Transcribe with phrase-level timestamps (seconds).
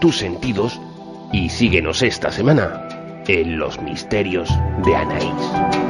[0.00, 0.80] tus sentidos
[1.32, 2.88] y síguenos esta semana
[3.28, 4.48] en los misterios
[4.84, 5.89] de Anaís.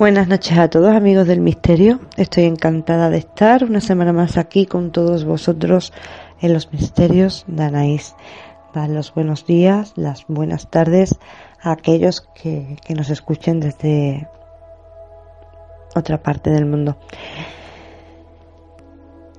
[0.00, 2.00] Buenas noches a todos amigos del misterio.
[2.16, 5.92] Estoy encantada de estar una semana más aquí con todos vosotros
[6.40, 8.16] en los misterios de Anaís.
[8.72, 11.18] Dan los buenos días, las buenas tardes
[11.60, 14.26] a aquellos que, que nos escuchen desde
[15.94, 16.96] otra parte del mundo.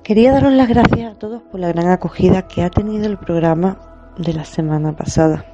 [0.04, 4.14] Quería daros las gracias a todos por la gran acogida que ha tenido el programa
[4.16, 5.44] de la semana pasada.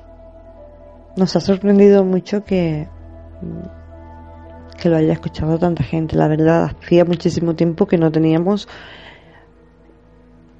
[1.16, 2.88] Nos ha sorprendido mucho que
[4.78, 6.16] que lo haya escuchado tanta gente.
[6.16, 8.68] La verdad, hacía muchísimo tiempo que no teníamos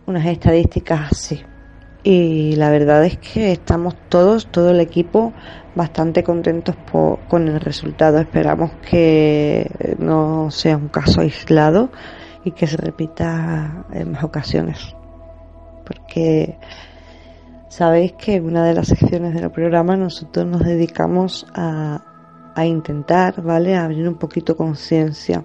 [0.07, 1.43] unas estadísticas así.
[2.03, 5.33] Y la verdad es que estamos todos, todo el equipo,
[5.75, 6.77] bastante contentos
[7.29, 8.19] con el resultado.
[8.19, 11.91] Esperamos que no sea un caso aislado
[12.45, 14.95] y que se repita en más ocasiones.
[15.85, 16.59] Porque
[17.69, 22.08] sabéis que en una de las secciones del programa nosotros nos dedicamos a
[22.59, 23.77] a intentar, ¿vale?
[23.77, 25.45] abrir un poquito conciencia.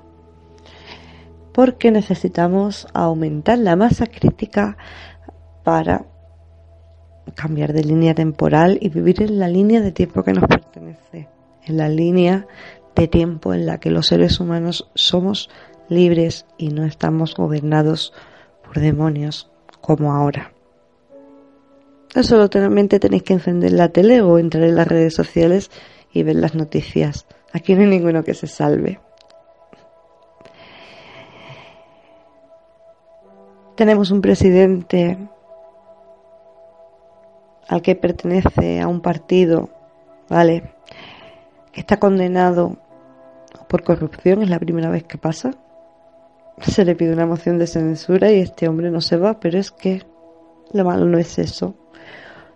[1.54, 4.78] Porque necesitamos aumentar la masa crítica
[5.64, 6.06] para
[7.36, 11.30] cambiar de línea temporal y vivir en la línea de tiempo que nos pertenece,
[11.66, 12.48] en la línea
[12.96, 15.52] de tiempo en la que los seres humanos somos
[15.90, 18.12] libres y no estamos gobernados
[18.64, 20.52] por demonios como ahora.
[22.22, 25.72] Solamente tenéis que encender la tele o entrar en las redes sociales
[26.14, 27.26] y ver las noticias.
[27.52, 29.00] Aquí no hay ninguno que se salve.
[33.76, 35.18] Tenemos un presidente
[37.68, 39.70] al que pertenece a un partido,
[40.30, 40.76] ¿vale?
[41.72, 42.78] Que está condenado
[43.68, 45.56] por corrupción, es la primera vez que pasa.
[46.62, 49.72] Se le pide una moción de censura y este hombre no se va, pero es
[49.72, 50.04] que
[50.72, 51.74] lo malo no es eso.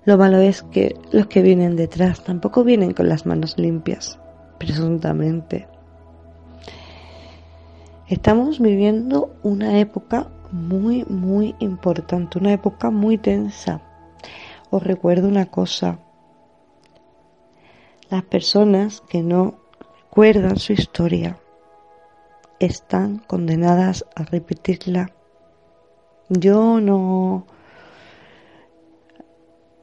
[0.07, 4.17] Lo malo es que los que vienen detrás tampoco vienen con las manos limpias,
[4.57, 5.67] presuntamente.
[8.07, 13.81] Estamos viviendo una época muy, muy importante, una época muy tensa.
[14.69, 15.99] Os recuerdo una cosa.
[18.09, 19.55] Las personas que no
[20.05, 21.37] recuerdan su historia
[22.59, 25.11] están condenadas a repetirla.
[26.29, 27.45] Yo no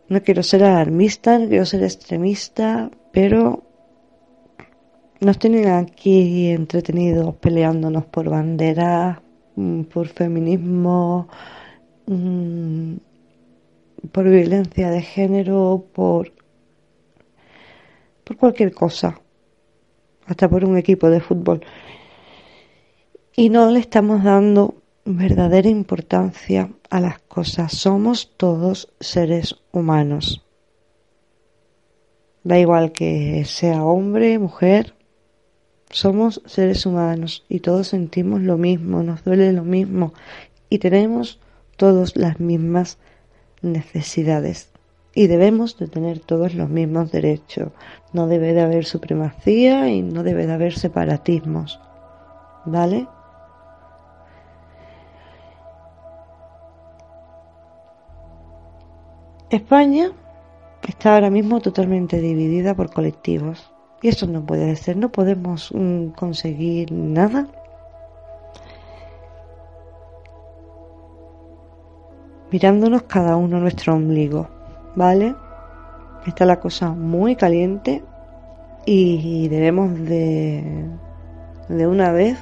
[0.08, 3.62] no quiero ser alarmista, no quiero ser extremista, pero
[5.20, 9.18] nos tienen aquí entretenidos peleándonos por banderas,
[9.56, 11.28] mm, por feminismo,
[12.06, 12.94] mm,
[14.12, 16.32] por violencia de género, por,
[18.24, 19.18] por cualquier cosa,
[20.26, 21.64] hasta por un equipo de fútbol.
[23.36, 24.74] Y no le estamos dando
[25.04, 27.72] verdadera importancia a las cosas.
[27.72, 30.44] Somos todos seres humanos.
[32.42, 34.94] Da igual que sea hombre, mujer,
[35.90, 40.12] somos seres humanos y todos sentimos lo mismo, nos duele lo mismo
[40.68, 41.38] y tenemos
[41.76, 42.98] todos las mismas
[43.62, 44.70] necesidades
[45.14, 47.70] y debemos de tener todos los mismos derechos.
[48.12, 51.80] No debe de haber supremacía y no debe de haber separatismos.
[52.66, 53.06] ¿Vale?
[59.54, 60.12] España
[60.82, 63.70] está ahora mismo totalmente dividida por colectivos.
[64.02, 67.46] Y eso no puede ser, no podemos mm, conseguir nada
[72.50, 74.48] mirándonos cada uno nuestro ombligo,
[74.94, 75.34] ¿vale?
[76.26, 78.04] Está la cosa muy caliente
[78.86, 80.86] y debemos de,
[81.68, 82.38] de una vez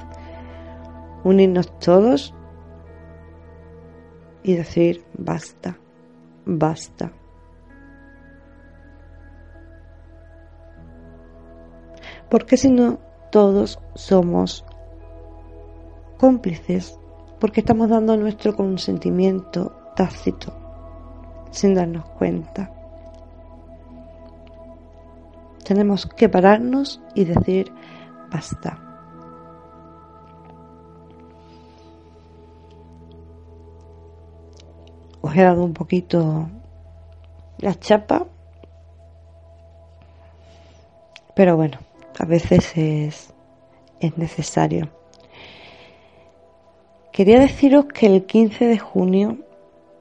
[1.23, 2.35] unirnos todos
[4.43, 5.77] y decir basta,
[6.45, 7.11] basta.
[12.29, 12.99] Porque si no,
[13.31, 14.65] todos somos
[16.17, 16.97] cómplices,
[17.39, 20.53] porque estamos dando nuestro consentimiento tácito,
[21.51, 22.71] sin darnos cuenta.
[25.63, 27.71] Tenemos que pararnos y decir
[28.31, 28.92] basta.
[35.25, 36.49] Os he dado un poquito
[37.59, 38.27] la chapa,
[41.33, 41.77] pero bueno,
[42.19, 43.33] a veces es,
[44.01, 44.89] es necesario.
[47.13, 49.37] Quería deciros que el 15 de junio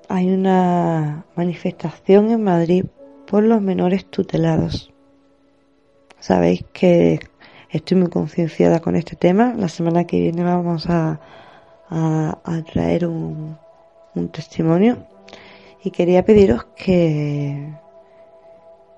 [0.08, 2.86] hay una manifestación en Madrid
[3.28, 4.92] por los menores tutelados.
[6.18, 7.20] Sabéis que
[7.70, 9.54] estoy muy concienciada con este tema.
[9.56, 11.20] La semana que viene vamos a,
[11.88, 13.56] a, traer un,
[14.16, 15.11] un testimonio
[15.84, 17.74] y quería pediros que,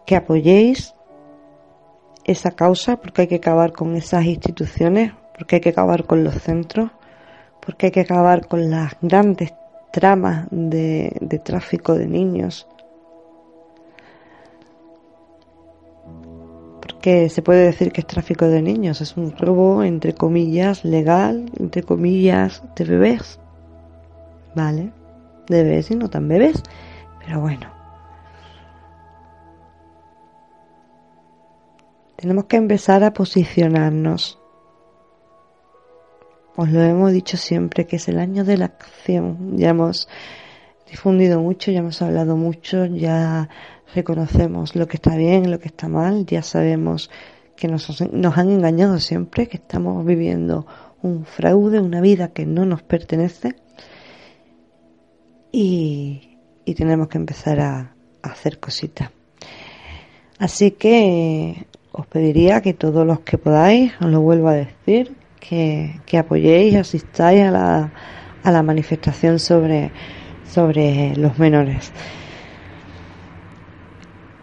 [0.05, 0.95] que apoyéis
[2.25, 6.35] esa causa porque hay que acabar con esas instituciones, porque hay que acabar con los
[6.35, 6.91] centros,
[7.61, 9.55] porque hay que acabar con las grandes
[9.93, 12.67] tramas de, de tráfico de niños.
[16.81, 21.51] Porque se puede decir que es tráfico de niños, es un robo entre comillas legal,
[21.59, 23.39] entre comillas de bebés.
[24.55, 24.93] ¿Vale?
[25.49, 26.62] De bebés y no tan bebés.
[27.25, 27.73] Pero bueno.
[32.17, 34.38] Tenemos que empezar a posicionarnos
[36.56, 39.56] os lo hemos dicho siempre que es el año de la acción.
[39.56, 40.08] Ya hemos
[40.88, 43.49] difundido mucho, ya hemos hablado mucho, ya
[43.94, 47.11] reconocemos lo que está bien, lo que está mal, ya sabemos
[47.56, 50.67] que nos, nos han engañado siempre, que estamos viviendo
[51.02, 53.56] un fraude, una vida que no nos pertenece
[55.55, 59.11] y, tenemos que empezar a, a hacer cositas.
[60.39, 66.01] Así que os pediría que todos los que podáis, os lo vuelvo a decir, que,
[66.06, 67.93] que apoyéis, asistáis a la,
[68.43, 69.93] a la manifestación sobre,
[70.45, 71.93] sobre los menores.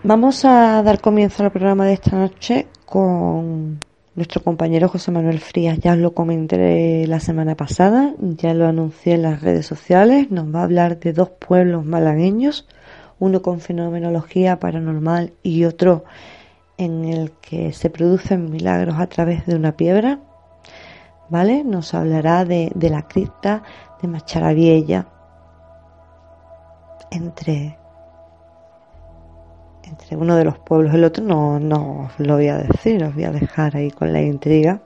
[0.03, 3.79] Vamos a dar comienzo al programa de esta noche con
[4.21, 5.79] nuestro compañero José Manuel Frías.
[5.79, 10.29] Ya os lo comenté la semana pasada, ya lo anuncié en las redes sociales.
[10.29, 12.67] Nos va a hablar de dos pueblos malagueños,
[13.17, 16.03] uno con fenomenología paranormal y otro
[16.77, 20.19] en el que se producen milagros a través de una piedra.
[21.29, 21.63] ¿vale?
[21.63, 23.63] Nos hablará de, la cripta
[24.03, 25.07] de Macharaviella
[27.09, 27.79] entre,
[30.15, 31.23] uno de los pueblos el otro.
[31.23, 34.81] No, no os lo voy a decir, os voy a dejar ahí con la intriga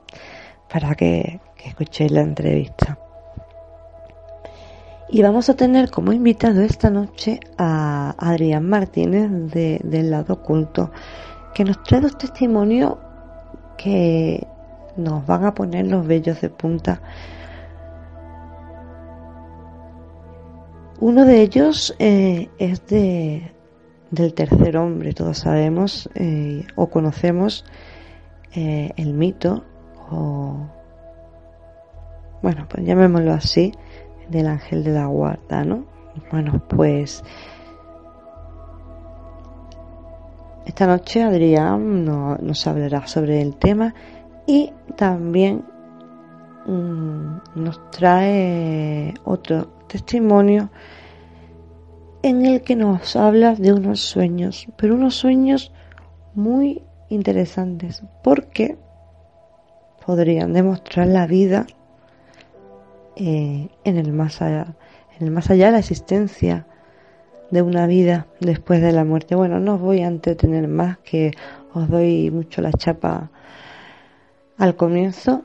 [0.72, 2.98] para que, escuchéis la entrevista.
[5.08, 10.90] Y vamos a tener como invitado esta noche a Adrián Martínez de, del lado oculto,
[11.54, 12.94] que nos trae dos testimonios
[13.76, 14.46] que
[14.96, 17.00] nos van a poner los vellos de punta.
[20.98, 23.52] Uno de ellos eh, es de,
[24.10, 27.64] del tercer hombre, todos sabemos eh, o conocemos
[28.54, 29.64] eh, el mito
[30.10, 30.70] o
[32.42, 33.72] bueno, pues llamémoslo así,
[34.28, 35.84] del ángel de la guarda, ¿no?
[36.30, 37.24] Bueno, pues
[40.64, 43.94] esta noche Adrián nos hablará sobre el tema
[44.46, 45.64] y también
[46.66, 50.70] mm, nos trae otro testimonio
[52.26, 55.72] en el que nos habla de unos sueños, pero unos sueños
[56.34, 58.76] muy interesantes porque
[60.04, 61.68] podrían demostrar la vida
[63.14, 64.74] eh, en el más allá,
[65.16, 66.66] en el más allá la existencia
[67.52, 69.36] de una vida después de la muerte.
[69.36, 71.30] Bueno, no os voy a entretener más que
[71.74, 73.30] os doy mucho la chapa
[74.58, 75.44] al comienzo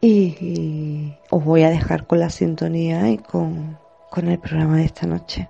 [0.00, 3.78] y, os voy a dejar con la sintonía y con,
[4.10, 5.48] con el programa de esta noche.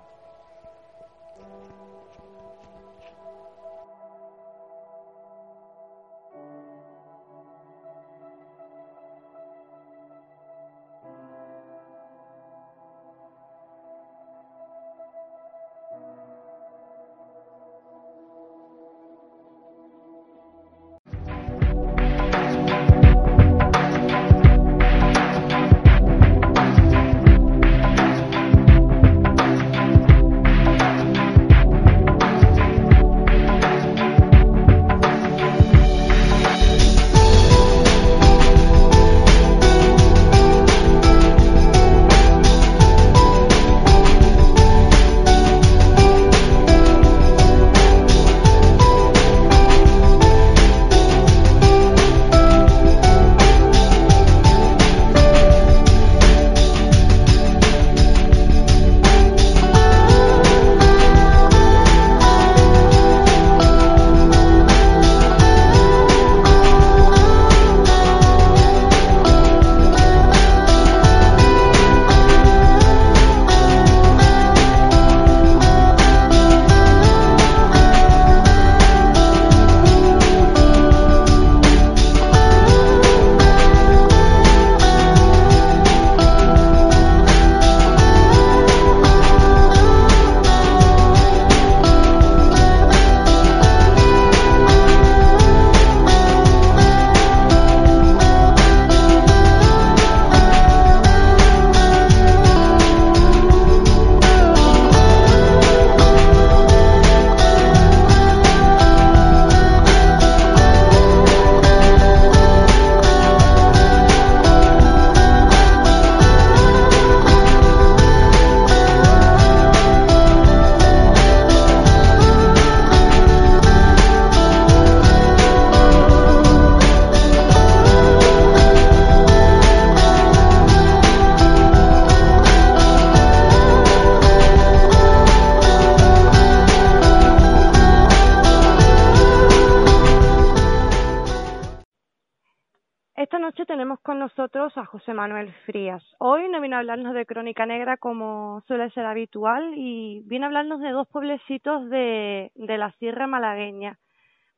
[145.01, 146.03] José Manuel Frías.
[146.19, 150.49] Hoy no viene a hablarnos de Crónica Negra como suele ser habitual y viene a
[150.49, 153.97] hablarnos de dos pueblecitos de, de la Sierra Malagueña.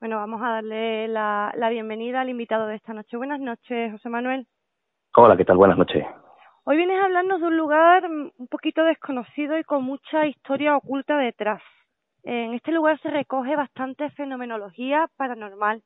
[0.02, 3.16] Bueno, vamos a darle la, la bienvenida al invitado de esta noche.
[3.16, 4.46] Buenas noches, José Manuel.
[5.16, 5.56] Hola, ¿qué tal?
[5.56, 6.06] Buenas noches.
[6.66, 11.16] Hoy vienes a hablarnos de un lugar un poquito desconocido y con mucha historia oculta
[11.16, 11.62] detrás.
[12.24, 15.84] En este lugar se recoge bastante fenomenología paranormal.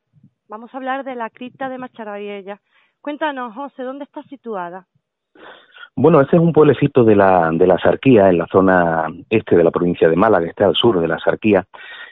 [0.49, 2.59] Vamos a hablar de la cripta de Macharavilla.
[3.07, 4.85] Cuéntanos, José, ¿dónde está situada?
[5.95, 9.63] Bueno, este es un pueblecito de la, de la Sarquía, en la zona este de
[9.63, 11.65] la provincia de Málaga, que está al sur de la Sarquía,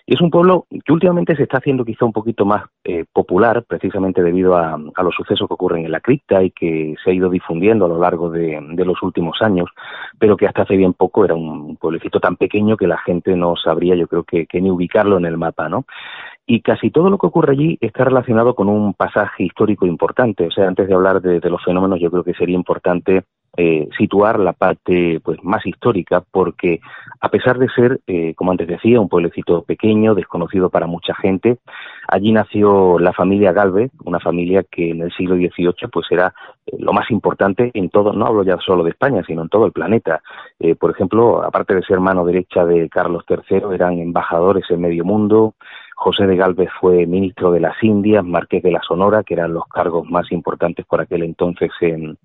[0.06, 3.66] y es un pueblo que últimamente se está haciendo quizá un poquito más eh, popular,
[3.68, 7.30] precisamente debido a, los sucesos que ocurren en la cripta y que se ha ido
[7.30, 9.70] difundiendo a lo largo de, los últimos años,
[10.18, 13.56] pero que hasta hace bien poco era un pueblecito tan pequeño que la gente no
[13.58, 15.86] sabría, yo creo que, que ni ubicarlo en el mapa, ¿no?
[16.48, 20.46] Y casi todo lo que ocurre allí está relacionado con un pasaje histórico importante.
[20.46, 23.24] O sea, antes de hablar de, los fenómenos, yo creo que sería importante
[23.58, 26.82] eh, situar la parte pues más histórica, porque
[27.22, 31.58] a pesar de ser, eh, como antes decía, un pueblecito pequeño, desconocido para mucha gente,
[32.08, 36.34] allí nació la familia Galvez, una familia que en el siglo XVIII pues era
[36.68, 39.66] eh, lo más importante en todo, no hablo ya solo de España, sino en todo
[39.66, 40.22] el planeta.
[40.80, 45.56] por ejemplo, aparte de ser mano derecha de Carlos III, eran embajadores en medio mundo,
[45.96, 49.66] José de Galvez fue ministro de las Indias, marqués de la Sonora, que eran los
[49.68, 52.18] cargos más importantes por aquel entonces en,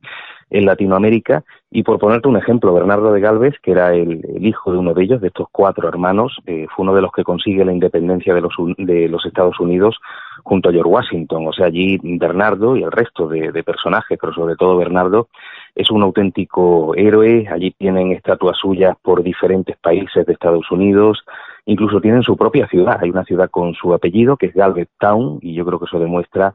[0.50, 1.44] en Latinoamérica.
[1.70, 5.04] Y por ponerte un ejemplo, Bernardo de Galvez, que era el, hijo de uno de
[5.04, 8.40] ellos, de estos cuatro hermanos, eh, fue uno de los que consigue la independencia de
[8.40, 9.96] los, de los Estados Unidos
[10.42, 11.46] junto a George Washington.
[11.46, 15.28] O sea, allí Bernardo y el resto de, de personajes, pero sobre todo Bernardo,
[15.76, 17.46] es un auténtico héroe.
[17.48, 21.24] Allí tienen estatuas suyas por diferentes países de Estados Unidos
[21.66, 22.98] incluso tienen su propia ciudad.
[23.00, 25.98] Hay una ciudad con su apellido, que es Galvez Town, y yo creo que eso
[25.98, 26.54] demuestra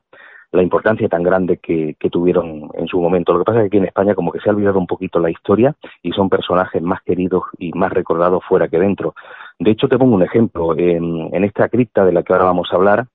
[0.52, 3.34] la importancia tan grande que, tuvieron en su momento.
[3.34, 5.20] Lo que pasa es que aquí en España como que se ha olvidado un poquito
[5.20, 9.16] la historia y son personajes más queridos y más recordados fuera que dentro.
[9.60, 10.78] De hecho, te pongo un ejemplo.
[10.78, 13.06] En, en esta cripta de la que ahora vamos a hablar,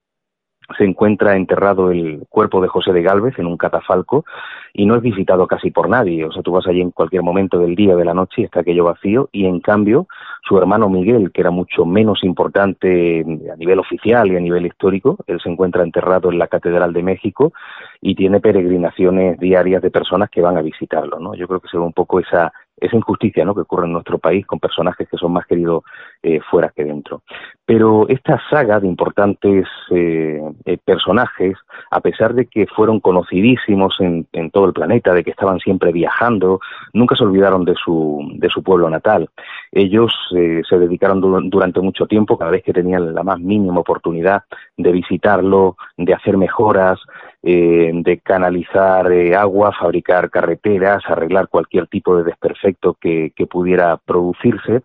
[0.76, 4.24] se encuentra enterrado el cuerpo de José de Galvez en un catafalco
[4.72, 6.24] y no es visitado casi por nadie.
[6.24, 8.60] O sea, tú vas allí en cualquier momento del día, de la noche y está
[8.60, 10.06] aquello vacío y en cambio
[10.46, 15.18] su hermano Miguel, que era mucho menos importante a nivel oficial y a nivel histórico,
[15.26, 17.52] él se encuentra enterrado en la Catedral de México
[18.00, 21.34] y tiene peregrinaciones diarias de personas que van a visitarlo, ¿no?
[21.34, 23.54] Yo creo que se ve un poco esa esa injusticia ¿no?
[23.54, 25.84] que ocurre en nuestro país con personajes que son más queridos
[26.22, 27.22] eh, fuera que dentro.
[27.64, 31.56] Pero esta saga de importantes eh, eh, personajes,
[31.90, 35.92] a pesar de que fueron conocidísimos en, en, todo el planeta, de que estaban siempre
[35.92, 36.60] viajando,
[36.92, 39.28] nunca se olvidaron de su, de su pueblo natal.
[39.72, 44.42] Ellos se dedicaron durante mucho tiempo, cada vez que tenían la más mínima oportunidad
[44.76, 46.98] de visitarlo, de hacer mejoras,
[47.42, 53.96] eh, de canalizar eh, agua, fabricar carreteras, arreglar cualquier tipo de desperfecto que, que pudiera
[53.96, 54.82] producirse.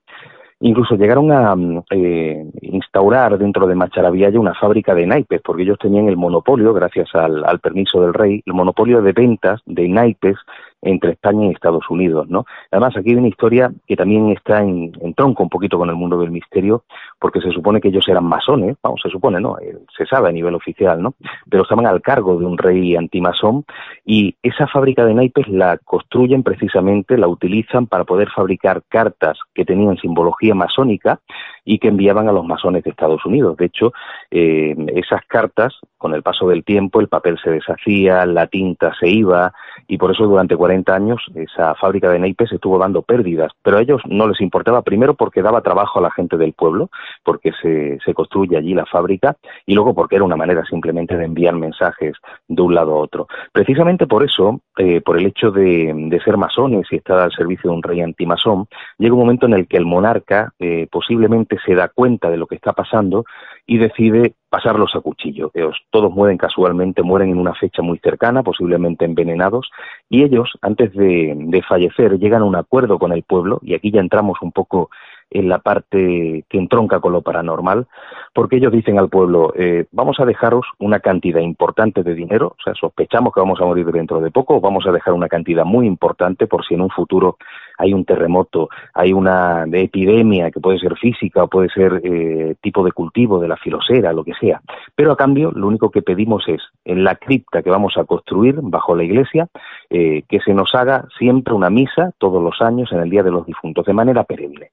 [0.62, 5.78] Incluso llegaron a mm, eh, instaurar dentro de Macharavilla una fábrica de naipes, porque ellos
[5.78, 10.38] tenían el monopolio, gracias al, permiso del rey, el monopolio de ventas de naipes
[10.86, 12.46] entre España y Estados Unidos, ¿no?
[12.72, 16.18] Además, aquí hay una historia que también está en, tronco un poquito con el mundo
[16.20, 16.84] del misterio,
[17.20, 19.58] porque se supone que ellos eran masones, vamos, se supone, ¿no?
[19.60, 21.15] Eh, se sabe a nivel oficial, ¿no?
[21.50, 23.65] Pero estaban al cargo de un rey antimasón
[24.06, 29.65] y esa fábrica de naipes la construyen precisamente, la utilizan para poder fabricar cartas que
[29.65, 31.20] tenían simbología masónica
[31.63, 33.58] y que enviaban a los masones de Estados Unidos.
[33.58, 33.92] De hecho,
[34.30, 39.10] eh, esas cartas, con el paso del tiempo, el papel se deshacía, la tinta se
[39.10, 39.51] iba
[39.88, 43.82] y por eso durante 40 años esa fábrica de naipes estuvo dando pérdidas, pero a
[43.82, 46.89] ellos no les importaba, primero porque daba trabajo a la gente del pueblo,
[47.24, 51.25] porque se, se construye allí la fábrica, y luego porque era una manera simplemente de
[51.25, 52.15] enviar mensajes
[52.48, 53.27] de un lado a otro.
[53.51, 57.70] Precisamente por eso, eh, por el hecho de, de, ser masones y estar al servicio
[57.70, 58.67] de un rey antimasón,
[58.98, 62.48] llega un momento en el que el monarca eh, posiblemente se da cuenta de lo
[62.48, 63.25] que está pasando
[63.65, 65.52] y decide pasarlos a cuchillo.
[65.54, 69.70] Ellos todos mueren casualmente, mueren en una fecha muy cercana, posiblemente envenenados,
[70.10, 73.92] y ellos, antes de, de fallecer, llegan a un acuerdo con el pueblo, y aquí
[73.92, 74.90] ya entramos un poco
[75.30, 77.88] en la parte que entronca con lo paranormal,
[78.34, 82.64] porque ellos dicen al pueblo, eh, vamos a dejaros una cantidad importante de dinero, o
[82.64, 85.86] sea, sospechamos que vamos a morir dentro de poco, vamos a dejar una cantidad muy
[85.86, 87.38] importante por si en un futuro
[87.77, 92.83] hay un terremoto, hay una epidemia que puede ser física o puede ser eh, tipo
[92.83, 94.61] de cultivo de la filosera, lo que sea.
[94.96, 98.55] Pero a cambio, lo único que pedimos es, en la cripta que vamos a construir
[98.61, 99.48] bajo la iglesia,
[99.90, 103.31] eh, que se nos haga siempre una misa todos los años en el Día de
[103.31, 104.72] los Difuntos, de manera perenne.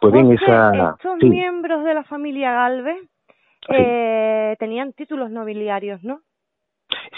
[0.00, 0.96] Pues bien, esa...
[0.96, 3.02] Estos miembros de la familia Galvez
[3.68, 6.20] eh, tenían títulos nobiliarios, ¿no?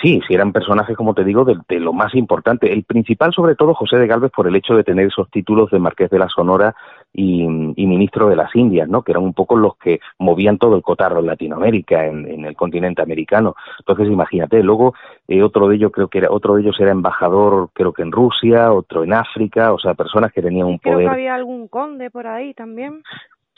[0.00, 2.72] Sí, sí eran personajes, como te digo, de, lo más importante.
[2.72, 5.78] El principal, sobre todo, José de Galvez, por el hecho de tener esos títulos de
[5.78, 6.74] Marqués de la Sonora
[7.12, 9.02] y, ministro de las Indias, ¿no?
[9.02, 13.02] Que eran un poco los que movían todo el cotarro en Latinoamérica, en, el continente
[13.02, 13.56] americano.
[13.80, 14.62] Entonces, imagínate.
[14.62, 14.94] Luego,
[15.26, 18.12] eh, otro de ellos creo que era, otro de ellos era embajador, creo que en
[18.12, 20.98] Rusia, otro en África, o sea, personas que tenían un poder.
[20.98, 23.02] Creo que había algún conde por ahí también.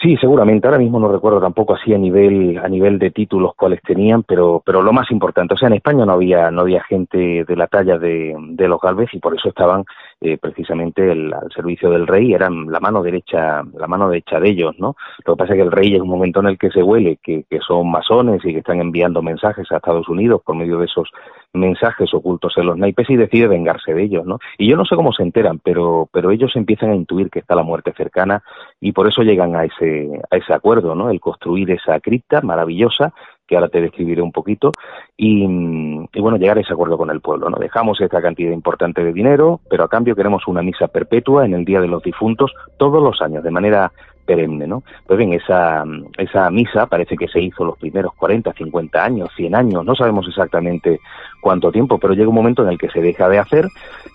[0.02, 0.66] Sí, seguramente.
[0.66, 4.60] Ahora mismo no recuerdo tampoco así a nivel a nivel de títulos cuáles tenían, pero
[4.66, 7.68] pero lo más importante, o sea, en España no había no había gente de la
[7.68, 9.84] talla de, de los Galvez y por eso estaban
[10.20, 14.50] eh, precisamente el, al servicio del rey, eran la mano derecha la mano derecha de
[14.50, 14.96] ellos, ¿no?
[15.24, 17.18] Lo que pasa es que el rey es un momento en el que se huele
[17.22, 20.86] que, que son masones y que están enviando mensajes a Estados Unidos por medio de
[20.86, 21.10] esos
[21.52, 24.38] mensajes ocultos en los naipes y decide vengarse de ellos, ¿no?
[24.58, 27.54] Y yo no sé cómo se enteran, pero, pero ellos empiezan a intuir que está
[27.54, 28.42] la muerte cercana
[28.80, 29.91] y por eso llegan a ese,
[30.30, 31.10] a ese acuerdo, ¿no?
[31.10, 33.12] El construir esa cripta maravillosa
[33.46, 34.72] que ahora te describiré un poquito,
[35.16, 37.50] y, y, bueno, llegar a ese acuerdo con el pueblo.
[37.50, 37.58] ¿no?
[37.58, 41.64] Dejamos esta cantidad importante de dinero, pero a cambio queremos una misa perpetua en el
[41.64, 43.92] Día de los Difuntos todos los años, de manera
[44.24, 44.82] perenne, ¿no?
[45.06, 45.84] Pues bien, esa,
[46.18, 50.26] esa misa parece que se hizo los primeros 40, 50 años, 100 años, no sabemos
[50.28, 51.00] exactamente
[51.40, 53.66] cuánto tiempo, pero llega un momento en el que se deja de hacer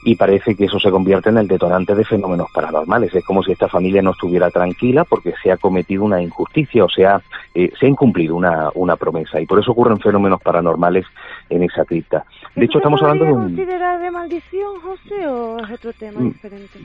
[0.04, 3.14] y parece que eso se convierte en el detonante de fenómenos paranormales.
[3.14, 6.90] Es como si esta familia no estuviera tranquila porque se ha cometido una injusticia o
[6.90, 7.22] sea,
[7.54, 11.06] eh, se ha incumplido una, una promesa y por eso ocurren fenómenos paranormales
[11.50, 12.26] en esa cripta.
[12.56, 13.42] De hecho, estamos hablando de un...
[13.44, 16.80] considerar de maldición, José, o es otro tema mm, diferente?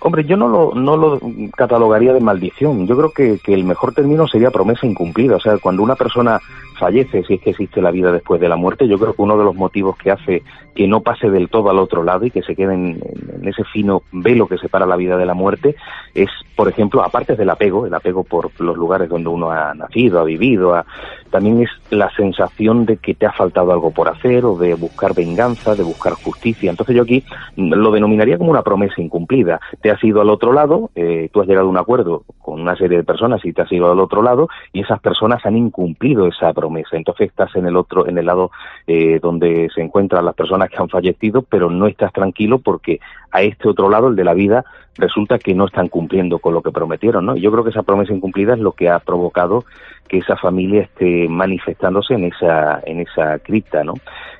[0.00, 1.20] Hombre, yo no lo, no lo
[1.56, 2.86] catalogaría de maldición.
[2.86, 5.36] Yo creo que, que el mejor término sería promesa incumplida.
[5.36, 6.40] O sea, cuando una persona
[6.78, 9.38] fallece, si es que existe la vida después de la muerte, yo creo que uno
[9.38, 10.42] de los motivos que hace
[10.74, 13.00] que no pase del todo al otro lado y que se quede en,
[13.42, 15.76] ese fino velo que separa la vida de la muerte
[16.14, 20.20] es, por ejemplo, aparte del apego, el apego por los lugares donde uno ha nacido,
[20.20, 20.84] ha vivido,
[21.30, 25.14] también es la sensación de que te ha faltado algo por hacer o de buscar
[25.14, 26.70] venganza, de buscar justicia.
[26.70, 27.24] Entonces yo aquí
[27.56, 29.60] lo denominaría como una promesa incumplida.
[29.80, 32.76] Te has ido al otro lado, eh, tú has llegado a un acuerdo con una
[32.76, 36.26] serie de personas y te has ido al otro lado y esas personas han incumplido
[36.26, 36.96] esa promesa.
[36.96, 38.50] Entonces estás en el otro, en el lado
[38.86, 43.42] eh, donde se encuentran las personas que han fallecido, pero no estás tranquilo porque a
[43.42, 44.64] este otro lado, el de la vida,
[44.96, 47.36] resulta que no están cumpliendo con lo que prometieron, ¿no?
[47.36, 49.64] Y yo creo que esa promesa incumplida es lo que ha provocado
[50.08, 53.94] que esa familia esté manifestándose en esa en esa cripta, ¿no?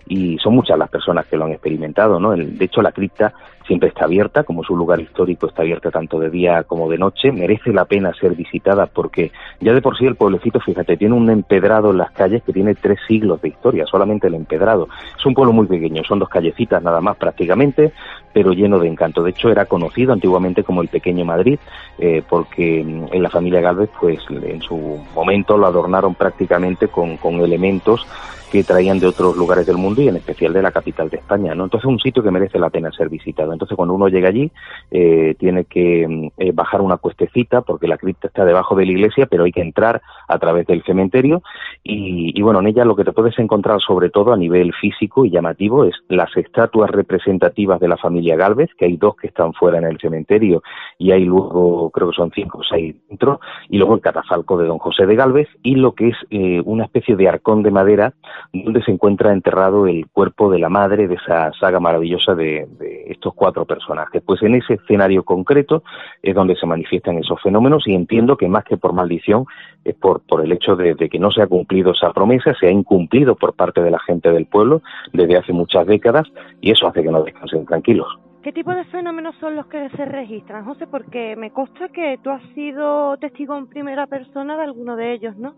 [0.06, 2.32] Y son muchas las personas que lo han experimentado, ¿no?
[2.32, 3.32] de hecho, la cripta
[3.66, 7.32] siempre está abierta, como su lugar histórico está abierta tanto de día como de noche,
[7.32, 11.30] merece la pena ser visitada porque ya de por sí el pueblecito, fíjate, tiene un
[11.30, 14.88] empedrado en las calles que tiene tres siglos de historia, solamente el empedrado.
[15.16, 17.92] Es un pueblo muy pequeño, son dos callecitas nada más prácticamente,
[18.32, 19.22] pero lleno de encanto.
[19.22, 21.58] De hecho, era conocido antiguamente como el Pequeño Madrid,
[21.98, 27.18] eh, porque mm, en la familia Galvez, pues en su momento lo adornaron prácticamente con
[27.40, 28.06] elementos
[28.52, 31.54] que traían de otros lugares del mundo y en especial de la capital de España,
[31.54, 31.64] ¿no?
[31.64, 33.50] Entonces es un sitio que merece la pena ser visitado.
[33.50, 34.52] Entonces cuando uno llega allí
[34.90, 39.24] eh, tiene que eh, bajar una cuestecita porque la cripta está debajo de la iglesia,
[39.24, 41.42] pero hay que entrar a través del cementerio
[41.82, 45.24] y, y bueno, en ella lo que te puedes encontrar sobre todo a nivel físico
[45.24, 49.54] y llamativo es las estatuas representativas de la familia Galvez, que hay dos que están
[49.54, 50.62] fuera en el cementerio
[50.98, 54.66] y hay luego creo que son cinco o seis dentro, y luego el catafalco de
[54.66, 58.12] don José de Galvez y lo que es eh, una especie de arcón de madera
[58.52, 62.66] donde se encuentra enterrado el cuerpo de la madre de esa saga maravillosa de,
[63.06, 64.22] estos cuatro personajes.
[64.24, 65.82] Pues en ese escenario concreto
[66.22, 69.46] es donde se manifiestan esos fenómenos y entiendo que más que por maldición
[69.84, 72.70] es por, por el hecho de, que no se ha cumplido esa promesa, se ha
[72.70, 76.26] incumplido por parte de la gente del pueblo desde hace muchas décadas
[76.60, 78.08] y eso hace que no descansen tranquilos.
[78.42, 80.88] ¿Qué tipo de fenómenos son los que se registran, José?
[80.88, 85.36] Porque me consta que tú has sido testigo en primera persona de alguno de ellos,
[85.36, 85.54] ¿no?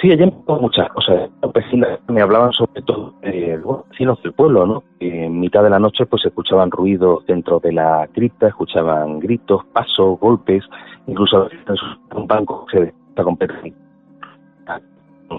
[0.00, 1.30] Sí, allí muchas cosas.
[1.42, 4.82] Los vecinos me hablaban sobre todo los vecinos del pueblo, ¿no?
[5.00, 10.18] en mitad de la noche pues escuchaban ruidos dentro de la cripta, escuchaban gritos, pasos,
[10.20, 10.64] golpes,
[11.06, 11.76] incluso en
[12.18, 13.85] un banco se está completamente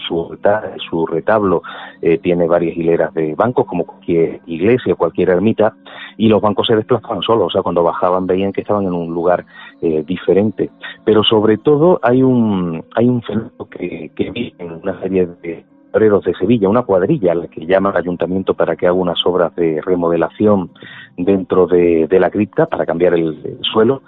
[0.07, 1.61] su altar, su retablo
[2.01, 5.73] eh, tiene varias hileras de bancos, como cualquier iglesia, cualquier ermita,
[6.17, 9.13] y los bancos se desplazaban solos, o sea, cuando bajaban veían que estaban en un
[9.13, 9.45] lugar
[9.81, 10.69] eh, diferente.
[11.03, 15.65] Pero sobre todo hay un, hay un fenómeno que, que vi en una serie de
[15.99, 19.55] de Sevilla, una cuadrilla a la que llama el ayuntamiento para que haga unas obras
[19.55, 20.69] de remodelación
[21.17, 24.03] dentro de, la cripta para cambiar el, suelo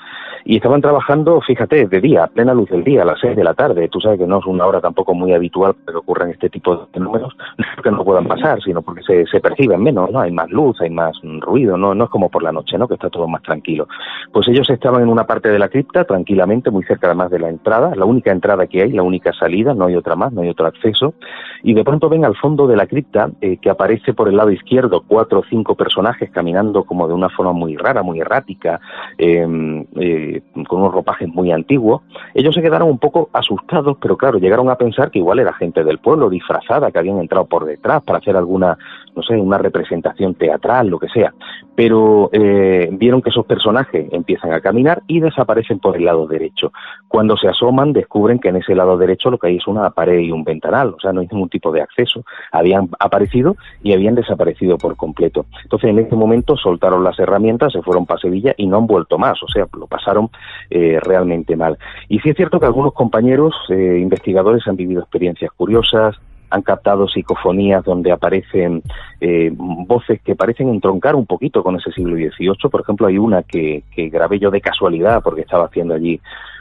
[0.45, 3.43] y estaban trabajando, fíjate, de día, a plena luz del día, a las seis de
[3.43, 3.89] la tarde.
[3.89, 6.85] Tú sabes que no es una hora tampoco muy habitual que ocurran este tipo de
[6.93, 10.19] fenómenos, no porque no puedan pasar, sino porque se, se perciben menos, ¿no?
[10.19, 12.87] Hay más luz, hay más ruido, no, no es como por la noche, ¿no?
[12.87, 13.87] Que está todo más tranquilo.
[14.31, 17.49] Pues ellos estaban en una parte de la cripta, tranquilamente, muy cerca además de la
[17.49, 20.49] entrada, la única entrada que hay, la única salida, no hay otra más, no hay
[20.49, 21.13] otro acceso,
[21.63, 24.51] y de pronto ven al fondo de la cripta eh, que aparece por el lado
[24.51, 28.81] izquierdo cuatro o cinco personajes caminando como de una forma muy rara, muy errática,
[29.17, 32.01] em, eh, con unos ropajes muy antiguos.
[32.33, 35.85] Ellos se quedaron un poco asustados, pero claro, llegaron a pensar que igual era gente
[35.85, 38.77] del pueblo disfrazada, que habían entrado por detrás para hacer alguna,
[39.15, 41.33] no sé, una representación teatral, lo que sea.
[41.75, 46.73] Pero eh, vieron que esos personajes empiezan a caminar y desaparecen por el lado derecho.
[47.07, 50.19] Cuando se asoman, descubren que en ese lado derecho lo que hay es una pared
[50.19, 52.23] y un ventanal, o sea, no hay ningún tipo de acceso.
[52.51, 55.45] Habían aparecido y habían desaparecido por completo.
[55.63, 59.17] Entonces, en ese momento soltaron las herramientas, se fueron para Sevilla y no han vuelto
[59.17, 60.29] más, o sea, lo pasaron
[60.69, 61.77] eh, realmente mal.
[62.07, 66.15] Y sí es cierto que algunos compañeros eh, investigadores han vivido experiencias curiosas,
[66.49, 68.81] han captado psicofonías donde aparecen
[69.21, 72.69] eh, voces que parecen entroncar un poquito con ese siglo XVIII.
[72.71, 76.19] Por ejemplo, hay una que, que grabé yo de casualidad porque estaba haciendo allí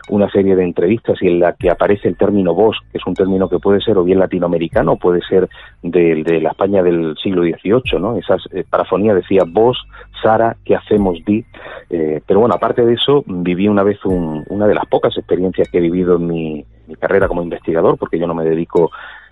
[0.09, 3.15] una serie de entrevistas y en la que aparece el término voz, que es un
[3.15, 5.49] término que puede ser o bien latinoamericano o puede ser
[5.83, 8.17] de, de la España del siglo XVIII, ¿no?
[8.17, 9.79] Esa eh, parafonía decía vos,
[10.23, 11.45] Sara, ¿qué hacemos, Di?
[11.91, 15.69] Eh, pero bueno, aparte de eso, viví una vez un, una de las pocas experiencias
[15.69, 18.91] que he vivido en mi, mi carrera como investigador, porque yo no me dedico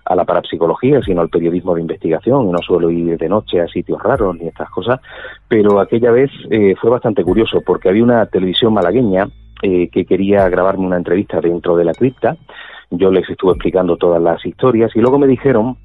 [0.09, 4.01] a la parapsicología, sino al periodismo de investigación, no suelo ir de noche a sitios
[4.01, 4.99] raros ni estas cosas,
[5.47, 9.27] pero aquella vez eh, fue bastante curioso porque había una televisión malagueña
[9.61, 12.37] eh, que quería grabarme una entrevista dentro de la cripta,
[12.89, 15.77] yo les estuve explicando todas las historias y luego me dijeron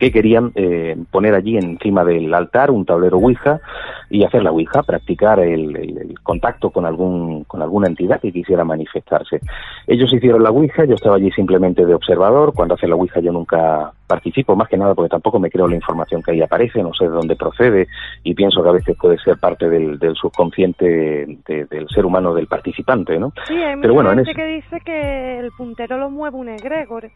[0.00, 3.60] que querían eh, poner allí encima del altar un tablero Ouija
[4.08, 8.64] y hacer la Ouija, practicar el, el, contacto con algún con alguna entidad que quisiera
[8.64, 9.40] manifestarse.
[9.86, 13.30] Ellos hicieron la Ouija, yo estaba allí simplemente de observador, cuando hacen la Ouija yo
[13.30, 16.94] nunca participo, más que nada porque tampoco me creo la información que ahí aparece, no
[16.94, 17.86] sé de dónde procede
[18.24, 20.86] y pienso que a veces puede ser parte del, del subconsciente
[21.46, 23.32] de, del ser humano del participante, ¿no?
[23.46, 27.10] Sí, hay Pero bueno, gente que dice que el puntero lo mueve un egregor.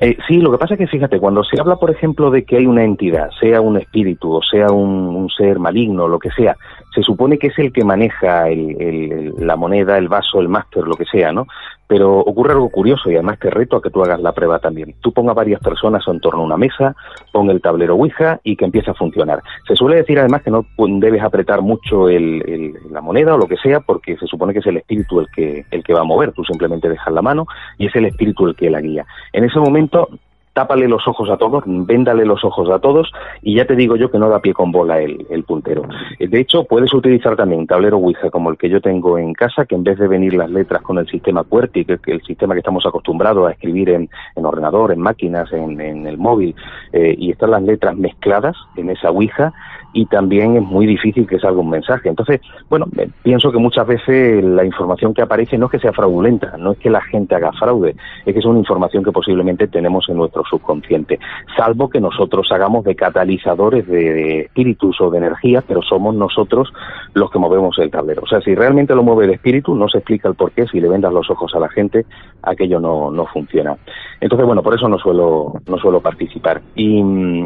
[0.00, 2.56] Eh, sí, lo que pasa es que fíjate, cuando se habla, por ejemplo, de que
[2.56, 6.56] hay una entidad, sea un espíritu o sea un, un ser maligno, lo que sea,
[6.96, 10.96] se supone que es el que maneja el, la moneda, el vaso, el máster, lo
[10.96, 11.46] que sea, ¿no?
[11.86, 14.94] Pero ocurre algo curioso y además te reto a que tú hagas la prueba también.
[15.02, 16.96] Tú pongas varias personas en torno a una mesa,
[17.32, 19.42] pon el tablero Ouija y que empiece a funcionar.
[19.68, 23.58] Se suele decir además que no debes apretar mucho el, la moneda o lo que
[23.58, 26.32] sea porque se supone que es el espíritu el que, el que va a mover.
[26.32, 29.04] Tú simplemente dejas la mano y es el espíritu el que la guía.
[29.34, 30.08] En ese momento
[30.56, 34.10] tápale los ojos a todos, véndale los ojos a todos y ya te digo yo
[34.10, 35.82] que no da pie con bola el, el puntero.
[36.18, 39.66] De hecho, puedes utilizar también un tablero Ouija como el que yo tengo en casa,
[39.66, 42.54] que en vez de venir las letras con el sistema QWERTY, que es el sistema
[42.54, 46.54] que estamos acostumbrados a escribir en, en ordenador, en máquinas, en, en el móvil,
[46.94, 49.52] eh, y están las letras mezcladas en esa Ouija,
[49.92, 52.08] y también es muy difícil que salga un mensaje.
[52.08, 52.86] Entonces, bueno,
[53.22, 56.78] pienso que muchas veces la información que aparece no es que sea fraudulenta, no es
[56.78, 60.44] que la gente haga fraude, es que es una información que posiblemente tenemos en nuestro
[60.48, 61.18] subconsciente,
[61.56, 66.72] salvo que nosotros hagamos de catalizadores de, espíritus o de energía, pero somos nosotros
[67.14, 68.22] los que movemos el tablero.
[68.22, 70.80] O sea, si realmente lo mueve el espíritu, no se explica el por qué, si
[70.80, 72.06] le vendas los ojos a la gente,
[72.42, 73.76] aquello no, no funciona.
[74.20, 76.60] Entonces, bueno, por eso no suelo, no suelo participar.
[76.74, 77.02] Y,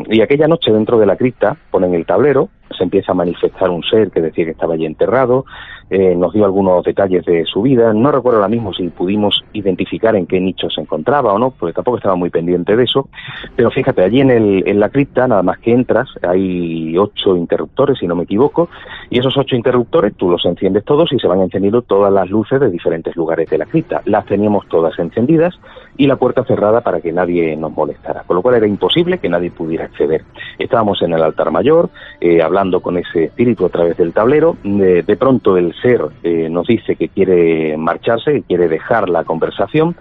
[0.09, 3.71] y aquella noche dentro de la cripta ponen el tablero, Romero, se empieza a manifestar
[3.71, 5.45] un ser que decía que estaba allí enterrado,
[5.91, 10.15] eh, nos dio algunos detalles de su vida, no recuerdo ahora mismo si pudimos identificar
[10.15, 13.09] en qué nicho se encontraba o no, porque tampoco estaba muy pendiente de eso,
[13.57, 17.99] pero fíjate, allí en, el, en la cripta, nada más que entras, hay ocho interruptores,
[17.99, 18.69] si no me equivoco,
[19.11, 22.61] y esos ocho interruptores tú los enciendes todos y se van encendiendo todas las luces
[22.61, 24.03] de diferentes lugares de la cripta.
[24.05, 25.59] Las teníamos todas encendidas
[25.97, 29.29] y la puerta cerrada para que nadie nos molestara, con lo cual era imposible que
[29.29, 30.25] nadie pudiera acceder.
[30.59, 35.03] Estábamos en el altar mayor, eh, hablando con ese espíritu a través del tablero, de,
[35.03, 39.97] de pronto el ser eh, nos dice que quiere marcharse, que quiere dejar la conversación,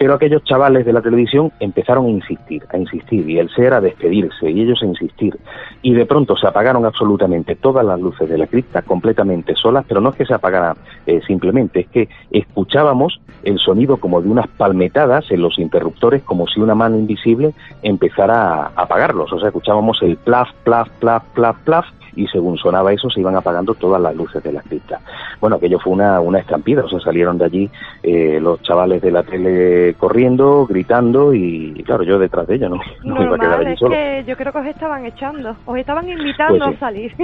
[0.00, 3.82] pero aquellos chavales de la televisión empezaron a insistir, a insistir, y el ser a
[3.82, 5.38] despedirse, y ellos a insistir.
[5.82, 10.00] Y de pronto se apagaron absolutamente todas las luces de la cripta, completamente solas, pero
[10.00, 14.48] no es que se apagaran eh, simplemente, es que escuchábamos el sonido como de unas
[14.48, 19.30] palmetadas en los interruptores, como si una mano invisible empezara a apagarlos.
[19.34, 21.86] O sea, escuchábamos el plaf, plaf, plaf, plaf, plaf,
[22.16, 25.00] y según sonaba eso se iban apagando todas las luces de la cripta.
[25.40, 27.70] Bueno, aquello fue una, una estampida, o sea, salieron de allí
[28.02, 32.70] eh, los chavales de la tele corriendo, gritando y, y claro, yo detrás de ellos
[32.70, 33.90] no, no Normal, iba a quedar allí es solo.
[33.92, 36.76] que yo creo que os estaban echando, os estaban invitando Pues sí.
[36.76, 37.14] a salir.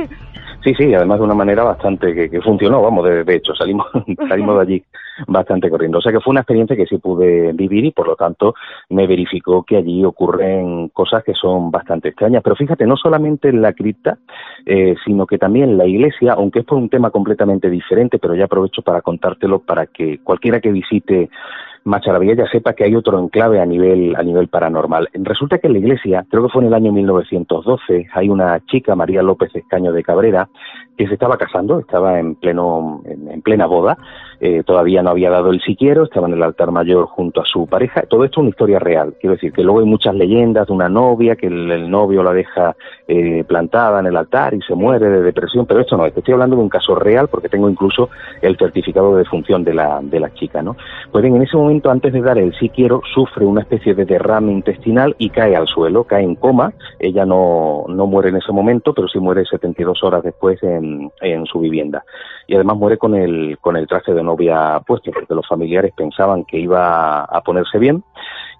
[0.64, 3.86] Sí, sí, además de una manera bastante que, funcionó, vamos, de, hecho, salimos,
[4.28, 4.84] salimos de allí
[5.26, 5.98] bastante corriendo.
[5.98, 8.54] O sea que fue una experiencia que sí pude vivir y por lo tanto
[8.90, 12.42] me verificó que allí ocurren cosas que son bastante extrañas.
[12.42, 14.18] Pero fíjate, no solamente en la cripta,
[14.64, 18.34] eh, sino que también en la iglesia, aunque es por un tema completamente diferente, pero
[18.34, 21.30] ya aprovecho para contártelo para que cualquiera que visite
[21.84, 25.08] Macharavilla ya sepa que hay otro enclave a nivel, a nivel paranormal.
[25.14, 28.94] Resulta que en la iglesia, creo que fue en el año 1912, hay una chica,
[28.94, 30.48] María López Escaño de Cabrera,
[30.96, 33.98] que se estaba casando, estaba en pleno, en, plena boda,
[34.40, 37.66] eh, todavía no había dado el siquiero, estaba en el altar mayor junto a su
[37.66, 38.02] pareja.
[38.02, 39.14] Todo esto es una historia real.
[39.20, 42.76] Quiero decir que luego hay muchas leyendas de una novia que el, novio la deja
[43.06, 46.56] eh, plantada en el altar y se muere de depresión, pero esto no, estoy hablando
[46.56, 48.08] de un caso real porque tengo incluso
[48.40, 50.76] el certificado de defunción de la, de la chica, ¿no?
[51.12, 54.52] Pues bien, en ese momento, antes de dar el siquiero, sufre una especie de derrame
[54.52, 56.72] intestinal y cae al suelo, cae en coma.
[56.98, 61.46] Ella no, no muere en ese momento, pero sí muere 72 horas después en en,
[61.46, 62.04] su vivienda.
[62.46, 66.44] Y además muere con el, con el traje de novia puesto, porque los familiares pensaban
[66.44, 68.02] que iba a ponerse bien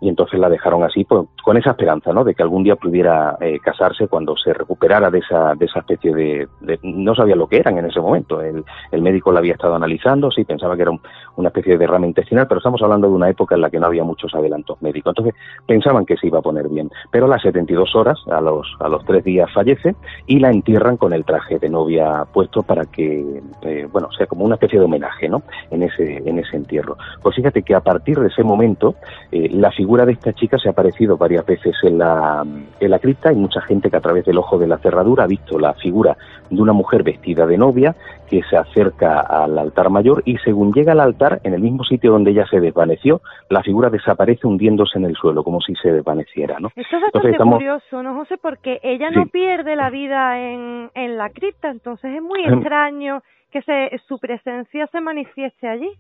[0.01, 2.23] y entonces la dejaron así pues, con esa esperanza, ¿no?
[2.23, 6.15] De que algún día pudiera eh, casarse cuando se recuperara de esa, de esa especie
[6.15, 6.49] de,
[6.83, 8.43] No sabía lo que eran en ese momento.
[8.43, 10.93] El, el médico la había estado analizando, sí, pensaba que era
[11.37, 13.87] una especie de derrame intestinal, pero estamos hablando de una época en la que no
[13.87, 15.15] había muchos adelantos médicos.
[15.17, 15.35] Entonces
[15.67, 16.91] pensaban que se iba a poner bien.
[17.11, 19.95] Pero a las 72 horas, a los, a los tres días fallece
[20.27, 24.45] y la entierran con el traje de novia puesto para que, eh, bueno, sea como
[24.45, 25.43] una especie de homenaje, ¿no?
[25.71, 26.97] En ese, en ese entierro.
[27.23, 28.95] Pues fíjate que a partir de ese momento,
[29.33, 32.45] eh, la figura de esta chica se ha aparecido varias veces en la,
[32.81, 33.31] en la cripta.
[33.31, 36.17] Hay mucha gente que a través del ojo de la cerradura ha visto la figura
[36.51, 37.97] de una mujer vestida de novia
[38.29, 42.13] que se acerca al altar mayor y según llega al altar, en el mismo sitio
[42.13, 46.59] donde ella se desvaneció, la figura desaparece hundiéndose en el suelo, como si se desvaneciera.
[46.61, 46.69] ¿no?
[46.77, 48.37] Esto es bastante curioso, ¿no, José?
[48.39, 52.55] Porque ella no pierde la vida en, en la cripta, entonces es muy em.
[52.55, 55.91] extraño que se, su presencia se manifieste allí.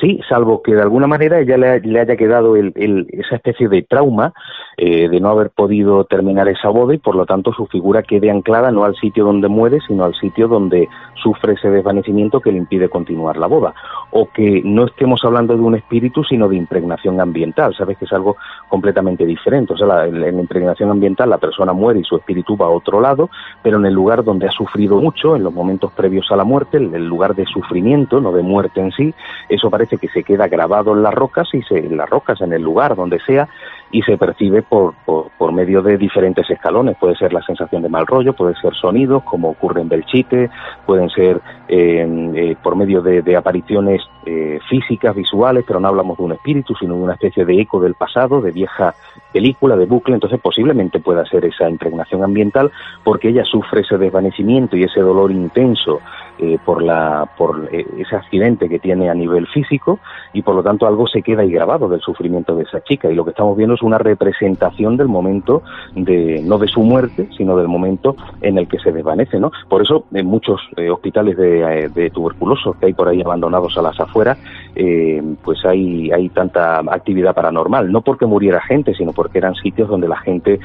[0.00, 2.72] Sí, salvo que de alguna manera ella le, haya quedado el,
[3.10, 4.32] esa especie de trauma
[4.76, 8.30] eh, de no haber podido terminar esa boda y por lo tanto su figura quede
[8.30, 10.88] anclada no al sitio donde muere, sino al sitio donde
[11.20, 13.74] sufre ese desvanecimiento que le impide continuar la boda.
[14.12, 17.74] O que no estemos hablando de un espíritu, sino de impregnación ambiental.
[17.74, 18.36] Sabes que es algo
[18.68, 19.72] completamente diferente.
[19.72, 23.00] O sea, en la impregnación ambiental la persona muere y su espíritu va a otro
[23.00, 23.30] lado,
[23.64, 26.76] pero en el lugar donde ha sufrido mucho, en los momentos previos a la muerte,
[26.76, 29.12] el lugar de sufrimiento, no de muerte en sí,
[29.48, 32.52] eso parece que se queda grabado en las rocas y se, en las rocas, en
[32.52, 33.48] el lugar donde sea,
[33.90, 36.96] y se percibe por, por, medio de diferentes escalones.
[36.98, 40.50] Puede ser la sensación de mal rollo, puede ser sonidos, como ocurre en Belchite,
[40.84, 46.32] pueden ser eh, por medio de, apariciones eh, físicas, visuales, pero no hablamos de un
[46.32, 48.94] espíritu, sino de una especie de eco del pasado, de vieja
[49.32, 50.14] película, de bucle.
[50.14, 52.70] Entonces, posiblemente pueda ser esa impregnación ambiental,
[53.04, 56.00] porque ella sufre ese desvanecimiento y ese dolor intenso
[56.40, 59.98] eh, por, la, por eh, ese accidente que tiene a nivel físico
[60.32, 63.10] y por lo tanto algo se queda ahí grabado del sufrimiento de esa chica.
[63.10, 65.62] Y lo que estamos viendo es una representación del momento
[65.96, 69.82] de no de su muerte sino del momento en el que se desvanece no por
[69.82, 73.98] eso en muchos eh, hospitales de, de, tuberculosos que hay por ahí abandonados a las
[73.98, 74.38] afueras
[75.42, 77.90] pues hay hay tanta actividad paranormal.
[77.90, 80.60] No porque muriera gente sino porque eran sitios donde la gente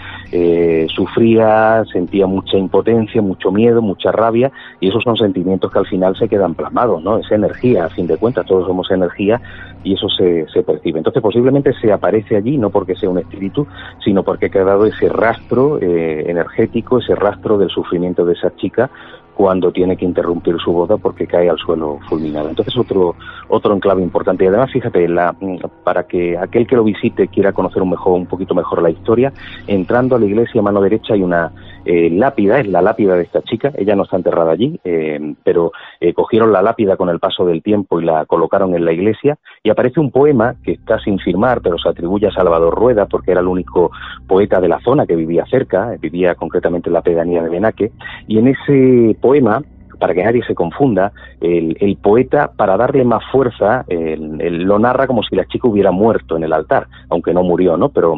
[0.90, 6.16] sufría sentía mucha impotencia mucho miedo mucha rabia y esos son sentimientos que al final
[6.16, 7.18] se quedan plasmados, ¿no?
[7.18, 9.42] Es energía, a fin de cuentas, todos somos energía
[9.84, 11.00] y eso se, se percibe.
[11.00, 13.68] Entonces, posiblemente se aparece allí, no porque sea un espíritu,
[14.04, 18.90] sino porque ha quedado ese rastro eh, energético, ese rastro del sufrimiento de esa chica
[19.36, 22.50] cuando tiene que interrumpir su boda porque cae al suelo fulminado.
[22.50, 23.16] Entonces otro
[23.48, 24.44] otro enclave importante.
[24.44, 25.36] Y además fíjate la,
[25.84, 29.34] para que aquel que lo visite quiera conocer un mejor un poquito mejor la historia,
[29.68, 31.52] entrando a la iglesia a mano derecha hay una
[31.86, 35.74] eh, lápida, es la lápida de esta chica, ella no está enterrada allí, eh, pero
[36.00, 39.38] eh, cogieron la lápida con el paso del tiempo y la colocaron en la iglesia.
[39.64, 43.32] Y aparece un poema que está sin firmar, pero se atribuye a Salvador Rueda porque
[43.32, 43.92] era el único
[44.28, 47.92] poeta de la zona que vivía cerca, vivía concretamente en la pedanía de Benaque.
[48.28, 49.64] Y en ese poema
[50.00, 55.34] para que nadie se confunda, el, poeta, para darle más fuerza, lo narra como si
[55.34, 57.88] la chica hubiera muerto en el altar, aunque no murió, ¿no?
[57.88, 58.18] Pero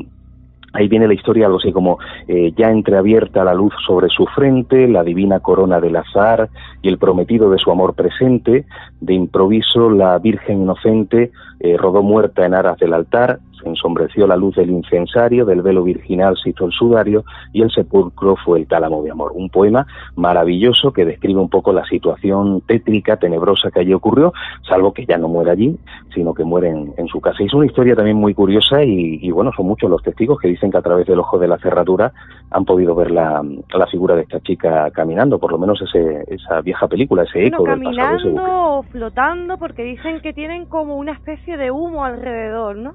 [0.76, 4.90] Ahí viene la historia, algo así como eh, ya entreabierta la luz sobre su frente,
[4.90, 6.50] la divina corona del azar
[6.82, 8.66] y el prometido de su amor presente.
[9.00, 14.56] De improviso, la Virgen inocente eh, rodó muerta en aras del altar, Ensombreció la luz
[14.56, 19.04] del incensario, del velo virginal se hizo el sudario y el sepulcro fue el tálamo
[19.04, 19.32] de amor.
[19.34, 24.34] Un poema maravilloso que describe un poco la situación tétrica, tenebrosa que allí ocurrió,
[24.68, 25.78] salvo que ya no muere allí,
[26.14, 27.44] sino que muere en, su casa.
[27.44, 30.72] Y es una historia también muy curiosa y, bueno, son muchos los testigos que dicen
[30.72, 32.12] que a través del ojo de la cerradura
[32.52, 33.44] han podido ver la,
[33.92, 37.82] figura de esta chica caminando, por lo menos ese, esa vieja película, ese eco del
[37.82, 38.80] pasado.
[38.80, 42.94] o flotando, porque dicen que tienen como una especie de humo alrededor, ¿no?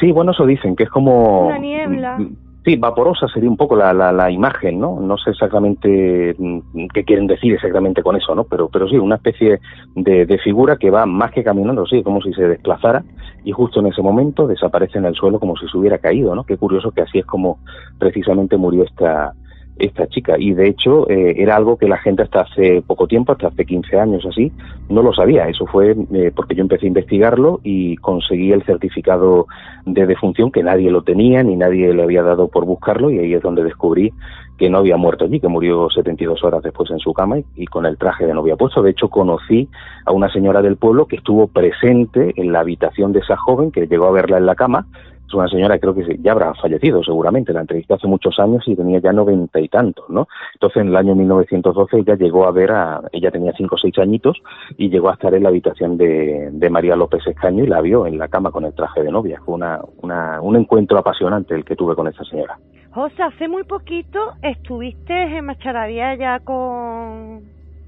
[0.00, 1.48] Sí, bueno, eso dicen, que es como...
[1.48, 2.18] Una niebla.
[2.64, 5.00] Sí, vaporosa sería un poco la, la, imagen, ¿no?
[5.00, 8.44] No sé exactamente mm, qué quieren decir exactamente con eso, ¿no?
[8.44, 9.60] Pero, pero sí, una especie
[9.94, 13.04] de, figura que va más que caminando, sí, como si se desplazara
[13.44, 16.44] y justo en ese momento desaparece en el suelo como si se hubiera caído, ¿no?
[16.44, 17.58] Qué curioso que así es como
[17.98, 19.32] precisamente murió esta,
[19.78, 20.36] esta chica.
[20.38, 23.64] Y de hecho eh, era algo que la gente hasta hace poco tiempo, hasta hace
[23.64, 24.52] 15 años así,
[24.88, 25.48] no lo sabía.
[25.48, 29.46] Eso fue eh, porque yo empecé a investigarlo y conseguí el certificado
[29.86, 33.34] de defunción que nadie lo tenía ni nadie le había dado por buscarlo y ahí
[33.34, 34.12] es donde descubrí
[34.58, 37.66] que no había muerto allí, que murió 72 horas después en su cama y, y
[37.66, 38.82] con el traje de novia puesto.
[38.82, 39.68] De hecho conocí
[40.04, 43.86] a una señora del pueblo que estuvo presente en la habitación de esa joven que
[43.86, 44.86] llegó a verla en la cama
[45.28, 48.74] es una señora creo que ya habrá fallecido seguramente, la entrevisté hace muchos años y
[48.74, 50.26] tenía ya noventa y tantos, ¿no?
[50.54, 53.96] Entonces en el año 1912 ella llegó a ver a, ella tenía cinco o seis
[53.98, 54.38] añitos
[54.78, 58.18] y llegó a estar en la habitación de, María López Escaño y la vio en
[58.18, 59.40] la cama con el traje de novia.
[59.44, 62.58] Fue una, una, un encuentro apasionante el que tuve con esa señora.
[62.90, 67.40] José, hace muy poquito estuviste en Macharavía ya con,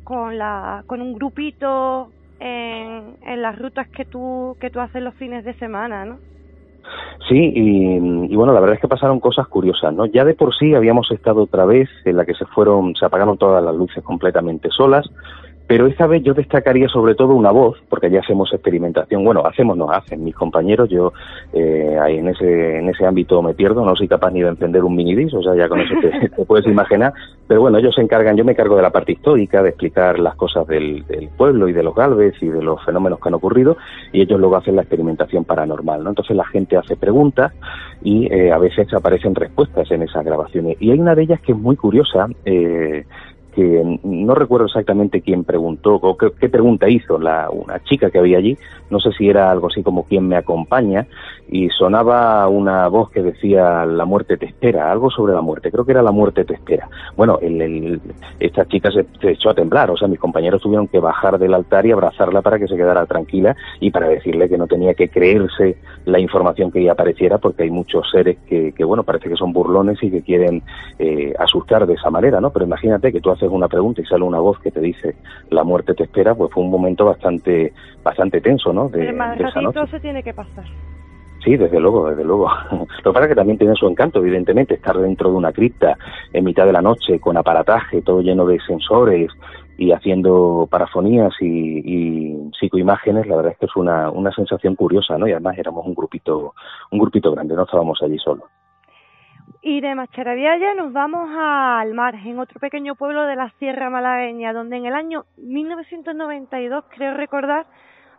[0.03, 5.15] con, la, con un grupito en, en las rutas que tú, que tú haces los
[5.15, 6.19] fines de semana, ¿no?
[7.29, 10.07] Sí, y, bueno, la verdad es que pasaron cosas curiosas, ¿no?
[10.07, 13.39] Ya de por sí habíamos estado otra vez en la que se fueron, se apagaron
[13.39, 15.09] todas las luces completamente solas,
[15.71, 19.77] pero esta vez yo destacaría sobre todo una voz, porque ya hacemos experimentación, bueno, hacemos,
[19.77, 21.13] no hacen mis compañeros, yo
[21.53, 24.97] eh, en, ese, en ese ámbito me pierdo, no soy capaz ni de encender un
[24.97, 25.95] minidis, o sea, ya con eso
[26.37, 27.13] te, puedes imaginar,
[27.47, 30.35] pero bueno, ellos se encargan, yo me cargo de la parte histórica, de explicar las
[30.35, 31.05] cosas del,
[31.37, 33.77] pueblo y de los galves y de los fenómenos que han ocurrido,
[34.13, 36.09] y ellos luego hacen la experimentación paranormal, ¿no?
[36.11, 37.53] Entonces la gente hace preguntas
[38.03, 41.53] y eh, a veces aparecen respuestas en esas grabaciones, y hay una de ellas que
[41.53, 43.05] es muy curiosa, eh,
[43.55, 48.39] que no recuerdo exactamente quién preguntó o qué, pregunta hizo la, una chica que había
[48.39, 48.57] allí,
[48.91, 51.07] no sé si era algo así como quién me acompaña,
[51.51, 55.85] y sonaba una voz que decía la muerte te espera, algo sobre la muerte, creo
[55.85, 56.89] que era la muerte te espera.
[57.17, 58.01] Bueno, el,
[58.39, 61.87] esta chica se, echó a temblar, o sea, mis compañeros tuvieron que bajar del altar
[61.87, 65.77] y abrazarla para que se quedara tranquila y para decirle que no tenía que creerse
[66.05, 69.53] la información que ella apareciera, porque hay muchos seres que, que bueno, parece que son
[69.53, 70.63] burlones y que quieren
[71.01, 72.51] eh, asustar de esa manera, ¿no?
[72.51, 75.17] Pero imagínate que tú haces una pregunta y sale una voz que te dice
[75.51, 77.73] la muerte te espera, pues fue un momento bastante
[78.05, 78.89] bastante tenso, ¿no?
[78.89, 79.13] De,
[79.87, 80.65] se tiene que pasar.
[81.45, 82.49] Sí, desde luego, desde luego.
[82.71, 85.97] Lo que pasa es que también tiene su encanto, evidentemente, estar dentro de una cripta
[86.33, 89.31] en mitad de la noche con aparataje, todo lleno de sensores
[89.79, 95.27] y haciendo parafonías y, psicoimágenes, la verdad es que es una, una sensación curiosa, ¿no?
[95.27, 96.55] Y además éramos un grupito,
[96.91, 98.45] un grupito grande, no estábamos allí solos.
[99.63, 104.77] Y de Macharaviaya nos vamos al margen, otro pequeño pueblo de la Sierra Malagueña, donde
[104.77, 107.67] en el año 1992, creo recordar,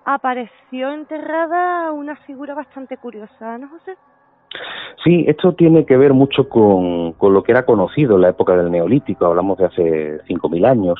[0.05, 3.95] apareció enterrada una figura bastante curiosa, ¿no, José?
[5.03, 8.55] Sí, esto tiene que ver mucho con, con, lo que era conocido en la época
[8.55, 10.99] del Neolítico, hablamos de hace 5.000 años,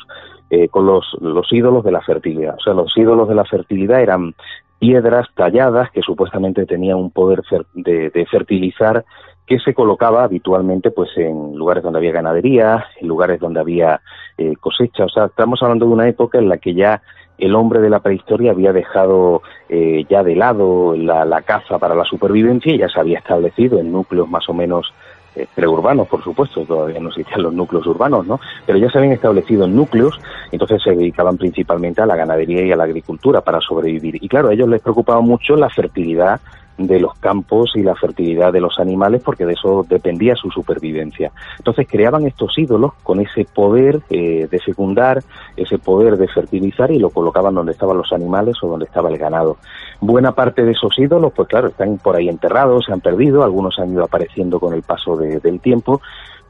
[0.50, 2.56] eh, con los, los ídolos de la fertilidad.
[2.56, 4.34] O sea, los ídolos de la fertilidad eran
[4.78, 7.42] piedras talladas que supuestamente tenían un poder
[7.74, 9.04] de, de fertilizar
[9.46, 14.00] que se colocaba habitualmente pues en lugares donde había ganadería, en lugares donde había
[14.38, 15.04] eh, cosecha.
[15.04, 17.02] O sea, estamos hablando de una época en la que ya
[17.38, 22.04] el hombre de la prehistoria había dejado eh, ya de lado la, caza para la
[22.04, 24.92] supervivencia y ya se había establecido en núcleos más o menos
[25.34, 28.38] eh, preurbanos, por supuesto, todavía no existían los núcleos urbanos, ¿no?
[28.66, 30.20] Pero ya se habían establecido en núcleos,
[30.50, 34.22] entonces se dedicaban principalmente a la ganadería y a la agricultura para sobrevivir.
[34.22, 36.38] Y claro, a ellos les preocupaba mucho la fertilidad
[36.78, 41.30] de los campos y la fertilidad de los animales porque de eso dependía su supervivencia.
[41.58, 45.22] Entonces creaban estos ídolos con ese poder eh, de fecundar,
[45.56, 49.18] ese poder de fertilizar y lo colocaban donde estaban los animales o donde estaba el
[49.18, 49.58] ganado.
[50.00, 53.78] Buena parte de esos ídolos, pues claro, están por ahí enterrados, se han perdido, algunos
[53.78, 56.00] han ido apareciendo con el paso del tiempo,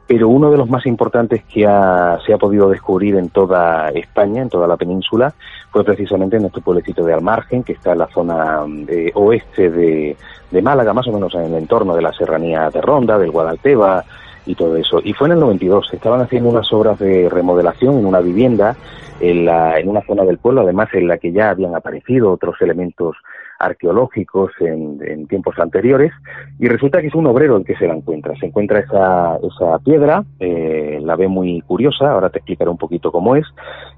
[0.05, 4.49] pero uno de los más importantes que se ha podido descubrir en toda España, en
[4.49, 5.33] toda la península,
[5.71, 10.15] fue precisamente en este pueblecito de Almargen, que está en la zona de, oeste de,
[10.61, 14.03] Málaga, más o menos en el entorno de la serranía de Ronda, del Guadalteba
[14.45, 14.99] y todo eso.
[15.03, 18.75] Y fue en el 92, estaban haciendo unas obras de remodelación en una vivienda
[19.19, 22.55] en, la, en una zona del pueblo, además en la que ya habían aparecido otros
[22.61, 23.15] elementos
[23.65, 26.11] arqueológicos en, tiempos anteriores
[26.59, 28.35] y resulta que es un obrero el que se la encuentra.
[28.39, 33.11] Se encuentra esa, esa piedra, eh, la ve muy curiosa, ahora te explicaré un poquito
[33.11, 33.45] cómo es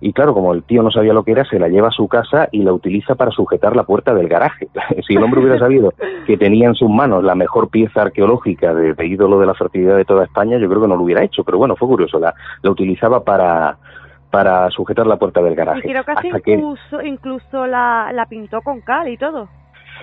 [0.02, 2.08] y claro, como el tío no sabía lo que era, se la lleva a su
[2.08, 4.68] casa y la utiliza para sujetar la puerta del garaje.
[5.08, 5.94] si el hombre hubiera sabido
[6.26, 10.06] que tenía en sus manos la mejor pieza arqueológica de, ídolo de la fertilidad de
[10.06, 12.72] toda España, yo creo que no lo hubiera hecho, pero bueno, fue curioso, la, la
[12.72, 13.78] utilizaba para
[14.36, 15.80] para sujetar la puerta del garaje.
[15.80, 19.48] Y creo que incluso, incluso la, la pintó con cal y todo.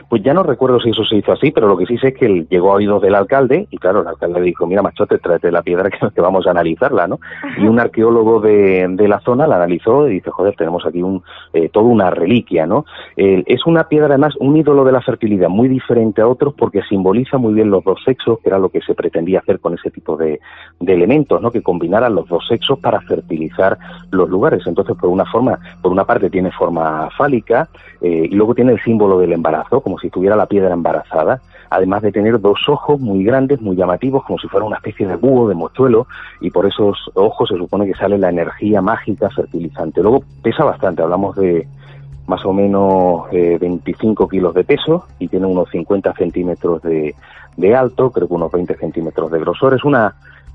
[0.08, 2.14] Pues ya no recuerdo si eso se hizo así, pero lo que sí sé es
[2.14, 5.50] que llegó a oídos del alcalde y claro, el alcalde le dijo, mira machote, tráete
[5.50, 7.18] la piedra que, vamos a analizarla, ¿no?
[7.58, 11.22] Y un arqueólogo de, de, la zona la analizó y dice, joder, tenemos aquí un,
[11.52, 12.84] eh, toda una reliquia, ¿no?
[13.16, 17.38] es una piedra además, un ídolo de la fertilidad muy diferente a otros porque simboliza
[17.38, 20.16] muy bien los dos sexos, que era lo que se pretendía hacer con ese tipo
[20.16, 20.40] de,
[20.80, 21.50] de elementos, ¿no?
[21.50, 23.78] Que combinaran los dos sexos para fertilizar
[24.10, 24.66] los lugares.
[24.66, 27.68] Entonces, por una forma, por una parte tiene forma fálica
[28.00, 32.02] eh, y luego tiene el símbolo del embarazo, como si tuviera la piedra embarazada, además
[32.02, 35.48] de tener dos ojos muy grandes, muy llamativos, como si fuera una especie de búho,
[35.48, 36.06] de mochuelo,
[36.40, 40.02] y por esos ojos se supone que sale la energía mágica fertilizante.
[40.02, 41.66] Luego pesa bastante, hablamos de
[42.26, 47.14] más o menos 25 eh, kilos de peso y tiene unos 50 centímetros de,
[47.56, 49.74] de alto, creo que unos 20 centímetros de grosor.
[49.74, 50.14] Es una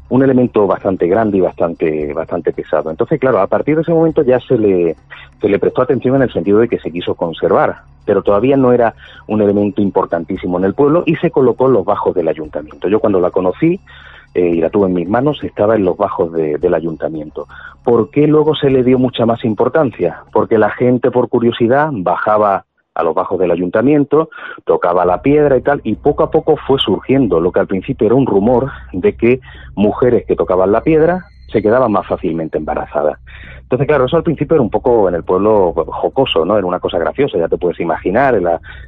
[0.09, 2.89] un elemento bastante grande y bastante bastante pesado.
[2.89, 4.95] Entonces, claro, a partir de ese momento ya se le
[5.41, 8.71] se le prestó atención en el sentido de que se quiso conservar, pero todavía no
[8.71, 8.93] era
[9.27, 12.87] un elemento importantísimo en el pueblo y se colocó en los bajos del ayuntamiento.
[12.87, 13.79] Yo cuando la conocí
[14.33, 17.47] eh, y la tuve en mis manos estaba en los bajos del ayuntamiento.
[17.83, 20.23] ¿Por qué luego se le dio mucha más importancia?
[20.31, 22.66] Porque la gente por curiosidad bajaba
[22.97, 24.29] a los bajos del ayuntamiento,
[24.65, 28.07] tocaba la piedra y tal, y poco a poco fue surgiendo lo que al principio
[28.07, 29.39] era un rumor de que
[29.75, 33.19] mujeres que tocaban la piedra se quedaban más fácilmente embarazadas.
[33.67, 36.57] Entonces, claro, eso al principio era un poco en el pueblo jocoso, ¿no?
[36.57, 38.39] Era una cosa graciosa, ya te puedes imaginar,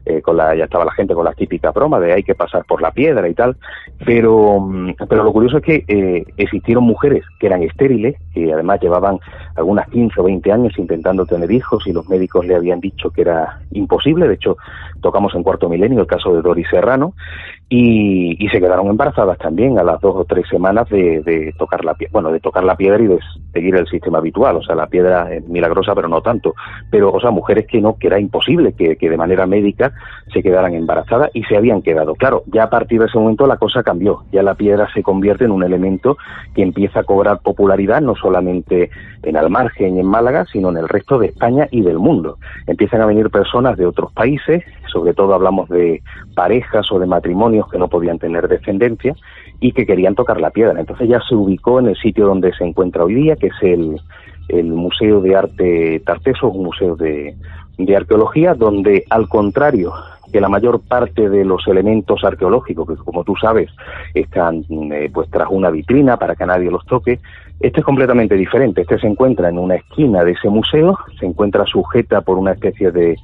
[0.06, 2.64] eh, con la, ya estaba la gente con la típica broma de hay que pasar
[2.64, 3.58] por la piedra y tal,
[4.06, 8.80] pero, mm, pero lo curioso es que eh, existieron mujeres que eran estériles, que además
[8.82, 9.20] llevaban
[9.58, 13.22] algunas 15 o 20 años intentando tener hijos y los médicos le habían dicho que
[13.24, 14.56] era imposible, de hecho,
[15.02, 17.14] tocamos en cuarto milenio el caso de Doris Serrano,
[17.72, 21.86] y, y, se quedaron embarazadas también a las dos o tres semanas de, de tocar
[21.86, 23.20] la bueno de tocar la piedra y de
[23.54, 24.56] seguir el sistema habitual.
[24.56, 26.56] O sea la piedra es milagrosa pero no tanto.
[26.90, 29.94] Pero o sea mujeres que no que era imposible que, que de manera médica
[30.34, 32.16] se quedaran embarazadas y se habían quedado.
[32.16, 34.24] Claro ya a partir de ese momento la cosa cambió.
[34.32, 36.18] Ya la piedra se convierte en un elemento
[36.56, 38.90] que empieza a cobrar popularidad no solamente
[39.22, 42.40] en Almargen y en Málaga sino en el resto de España y del mundo.
[42.66, 46.02] Empiezan a venir personas de otros países sobre todo hablamos de
[46.36, 49.16] parejas o de matrimonios que no podían tener descendencia
[49.60, 50.80] y que querían tocar la piedra.
[50.80, 54.00] Entonces ya se ubicó en el sitio donde se encuentra hoy día, que es el,
[54.50, 57.36] el Museo de Arte Tarteso, un museo de,
[57.78, 59.94] de arqueología, donde al contrario
[60.32, 63.72] que la mayor parte de los elementos arqueológicos, que como tú sabes
[64.14, 67.20] están eh, pues tras una vitrina para que nadie los toque,
[67.60, 68.82] este es completamente diferente.
[68.82, 72.92] Este se encuentra en una esquina de ese museo, se encuentra sujeta por una especie
[72.92, 73.18] de,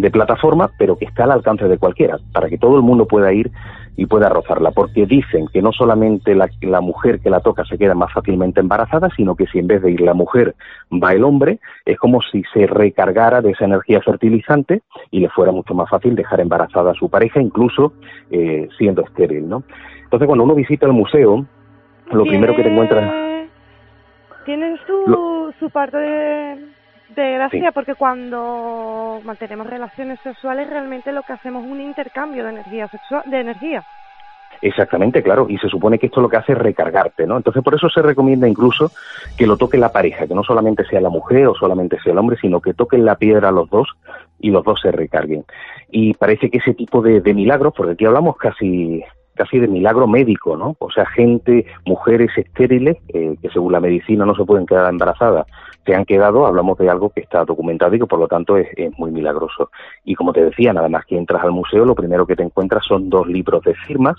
[0.00, 3.32] de plataforma, pero que está al alcance de cualquiera, para que todo el mundo pueda
[3.32, 3.50] ir
[3.96, 7.76] y pueda rozarla, porque dicen que no solamente la, la, mujer que la toca se
[7.76, 10.54] queda más fácilmente embarazada, sino que si en vez de ir la mujer
[10.92, 15.50] va el hombre, es como si se recargara de esa energía fertilizante y le fuera
[15.50, 17.92] mucho más fácil dejar embarazada a su pareja, incluso
[18.30, 19.64] eh, siendo estéril, ¿no?
[20.04, 21.44] Entonces, cuando uno visita el museo,
[22.12, 23.12] lo primero que te encuentras...
[24.44, 26.77] Tiene su, su parte de
[27.14, 32.50] de gracia porque cuando mantenemos relaciones sexuales realmente lo que hacemos es un intercambio de
[32.50, 33.84] energía sexual, de energía.
[34.60, 37.36] Exactamente, claro, y se supone que esto lo que hace es recargarte, ¿no?
[37.36, 38.90] Entonces por eso se recomienda incluso
[39.36, 42.18] que lo toque la pareja, que no solamente sea la mujer o solamente sea el
[42.18, 43.88] hombre, sino que toquen la piedra a los dos
[44.40, 45.44] y los dos se recarguen.
[45.90, 49.04] Y parece que ese tipo de, de milagros, porque aquí hablamos casi
[49.38, 50.76] casi de milagro médico, ¿no?
[50.80, 55.46] O sea, gente, mujeres estériles, eh, que según la medicina no se pueden quedar embarazadas,
[55.86, 58.68] se han quedado, hablamos de algo que está documentado y que por lo tanto es,
[58.98, 59.70] muy milagroso.
[60.04, 62.84] Y como te decía, nada más que entras al museo, lo primero que te encuentras
[62.84, 64.16] son dos libros de firmas.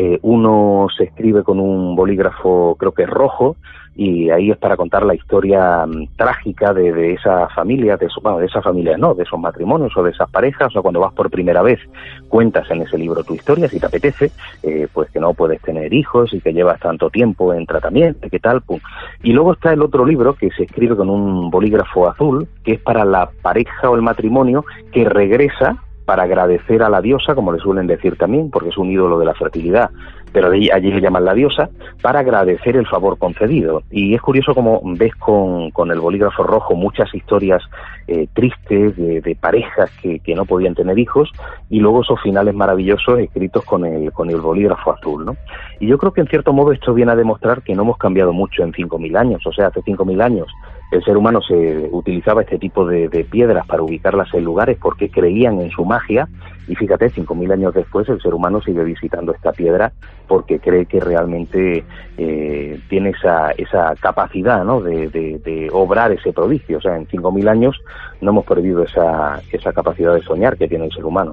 [0.00, 3.56] Eh, uno se escribe con un bolígrafo, creo que es rojo,
[3.96, 8.20] y ahí es para contar la historia mm, trágica de, de, esa familia, de, su,
[8.20, 11.12] bueno, de esa familia no, de esos matrimonios o de esas parejas, o cuando vas
[11.14, 11.80] por primera vez
[12.28, 14.30] cuentas en ese libro tu historia, si te apetece,
[14.62, 18.38] eh, pues que no puedes tener hijos y que llevas tanto tiempo en tratamiento, qué
[18.38, 18.78] tal, pum.
[19.24, 22.80] Y luego está el otro libro que se escribe con un bolígrafo azul, que es
[22.80, 27.58] para la pareja o el matrimonio que regresa para agradecer a la diosa, como le
[27.58, 29.90] suelen decir también, porque es un ídolo de la fertilidad
[30.32, 31.70] pero allí, allí le llaman la diosa,
[32.02, 33.82] para agradecer el favor concedido.
[33.90, 37.62] Y es curioso como ves con, con el bolígrafo rojo muchas historias
[38.06, 41.30] eh, tristes de, parejas que, que, no podían tener hijos
[41.68, 45.24] y luego esos finales maravillosos escritos con el, con el bolígrafo azul.
[45.24, 45.36] ¿no?
[45.80, 48.32] Y yo creo que en cierto modo esto viene a demostrar que no hemos cambiado
[48.32, 49.46] mucho en 5.000 años.
[49.46, 50.46] O sea, hace 5.000 años
[50.90, 55.60] el ser humano se utilizaba este tipo de, piedras para ubicarlas en lugares porque creían
[55.60, 56.28] en su magia
[56.66, 59.92] y fíjate, 5.000 años después el ser humano sigue visitando esta piedra
[60.26, 61.84] porque cree que realmente
[62.16, 64.80] eh, tiene esa, esa capacidad ¿no?
[64.80, 66.78] de, de, obrar ese prodigio.
[66.78, 67.76] O sea, en 5.000 años
[68.20, 71.32] no hemos perdido esa, esa capacidad de soñar que tiene el ser humano.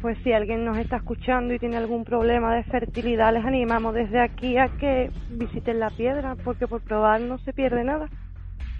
[0.00, 4.20] Pues si alguien nos está escuchando y tiene algún problema de fertilidad, les animamos desde
[4.20, 8.08] aquí a que visiten la piedra, porque por probar no se pierde nada.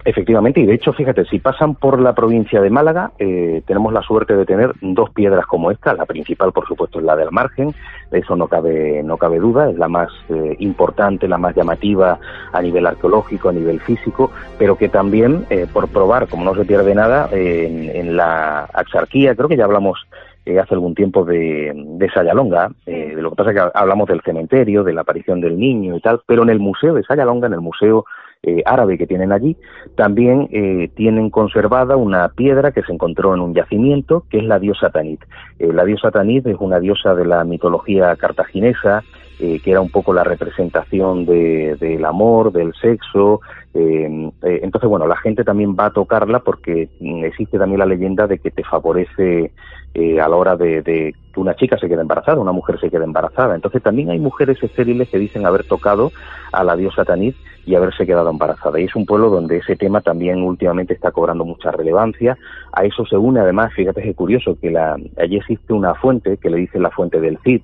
[0.03, 4.01] Efectivamente, y de hecho, fíjate, si pasan por la provincia de Málaga, eh, tenemos la
[4.01, 5.93] suerte de tener dos piedras como esta.
[5.93, 7.75] La principal, por supuesto, es la del margen,
[8.09, 12.19] de eso no cabe, no cabe duda, es la más eh, importante, la más llamativa
[12.51, 16.65] a nivel arqueológico, a nivel físico, pero que también, eh, por probar, como no se
[16.65, 19.99] pierde nada, en, la axarquía, creo que ya hablamos
[20.41, 24.83] hace algún tiempo de, de Sayalonga, de lo que pasa es que hablamos del cementerio,
[24.83, 27.61] de la aparición del niño y tal, pero en el museo de Sayalonga, en el
[27.61, 28.05] museo
[28.43, 29.55] eh, árabe que tienen allí,
[29.93, 34.57] también eh, tienen conservada una piedra que se encontró en un yacimiento, que es la
[34.57, 35.21] diosa Tanit.
[35.59, 39.03] Eh, la diosa Tanit es una diosa de la mitología cartaginesa,
[39.37, 43.41] que era un poco la representación del amor, del sexo.
[43.73, 48.37] entonces, bueno, la gente también va a tocarla porque mm, existe también la leyenda de
[48.37, 49.51] que te favorece
[49.95, 53.03] a la hora de, de, que una chica se quede embarazada, una mujer se quede
[53.03, 53.55] embarazada.
[53.55, 56.11] Entonces, también hay mujeres estériles que dicen haber tocado
[56.51, 57.35] a la diosa Tanit
[57.65, 58.79] y haberse quedado embarazada.
[58.79, 62.37] Y es un pueblo donde ese tema también últimamente está cobrando mucha relevancia.
[62.73, 66.49] A eso se une además, fíjate que curioso, que la, allí existe una fuente que
[66.49, 67.61] le dice la fuente del Cid,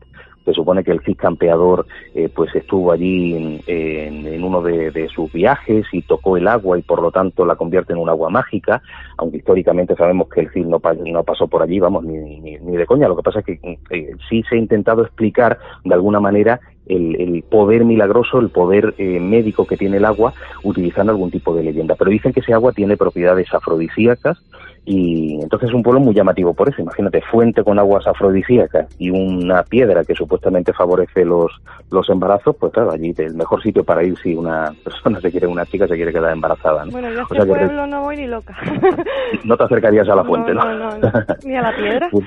[0.48, 1.86] se supone que el Cid campeador
[2.16, 7.02] eh, pues estuvo allí en, uno de, sus viajes y tocó el agua y por
[7.02, 8.82] lo tanto la convierte en un agua mágica,
[9.18, 12.86] aunque históricamente sabemos que el Cid no, no pasó por allí, vamos, ni, ni, de
[12.86, 13.10] coña.
[13.10, 17.44] Lo que pasa es que eh, sí se ha intentado explicar de alguna manera el,
[17.50, 20.34] poder milagroso, el poder eh, médico que tiene el agua,
[20.64, 21.96] utilizando algún tipo de leyenda.
[21.96, 24.38] Pero dicen que ese agua tiene propiedades afrodisíacas
[24.90, 26.82] y entonces es un pueblo muy llamativo por eso.
[26.82, 31.52] Imagínate, fuente con aguas afrodisíacas y una piedra que supuestamente favorece los,
[31.92, 35.46] los embarazos, pues claro, allí el mejor sitio para ir si una persona se quiere,
[35.46, 36.86] una chica se quiere quedar embarazada.
[36.90, 38.56] Bueno, yo a este pueblo no voy ni loca.
[39.44, 40.64] No te acercarías a la fuente, ¿no?
[40.64, 41.10] No, no,
[41.44, 42.08] ni a la piedra.
[42.10, 42.26] Pues,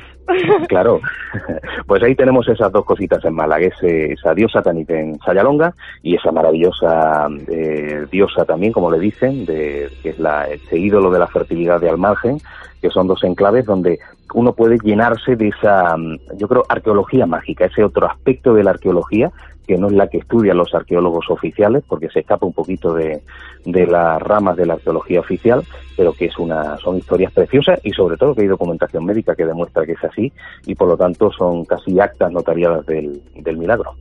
[0.69, 1.01] claro,
[1.87, 6.31] pues ahí tenemos esas dos cositas en Málaga, esa diosa Tanit en Sayalonga y esa
[6.31, 11.27] maravillosa eh, diosa también, como le dicen, de, que es la, ese ídolo de la
[11.27, 12.39] fertilidad de Almargen,
[12.81, 13.99] que son dos enclaves donde
[14.35, 18.71] uno puede llenarse de esa, mm, yo creo, arqueología mágica, ese otro aspecto de la
[18.71, 19.31] arqueología
[19.71, 23.23] que no es la que estudian los arqueólogos oficiales, porque se escapa un poquito de,
[23.65, 25.63] de las ramas de la arqueología oficial,
[25.97, 29.47] pero que es una, son historias preciosas y sobre todo que hay documentación médica que
[29.47, 30.33] demuestra que es así
[30.67, 33.93] y por lo tanto son casi actas notariadas del, del milagro.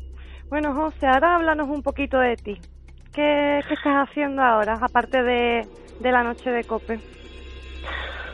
[0.49, 2.57] Bueno, José, ahora háblanos un poquito de ti.
[3.13, 5.67] ¿Qué, qué estás haciendo ahora, aparte de,
[5.99, 6.99] de la noche de COPE?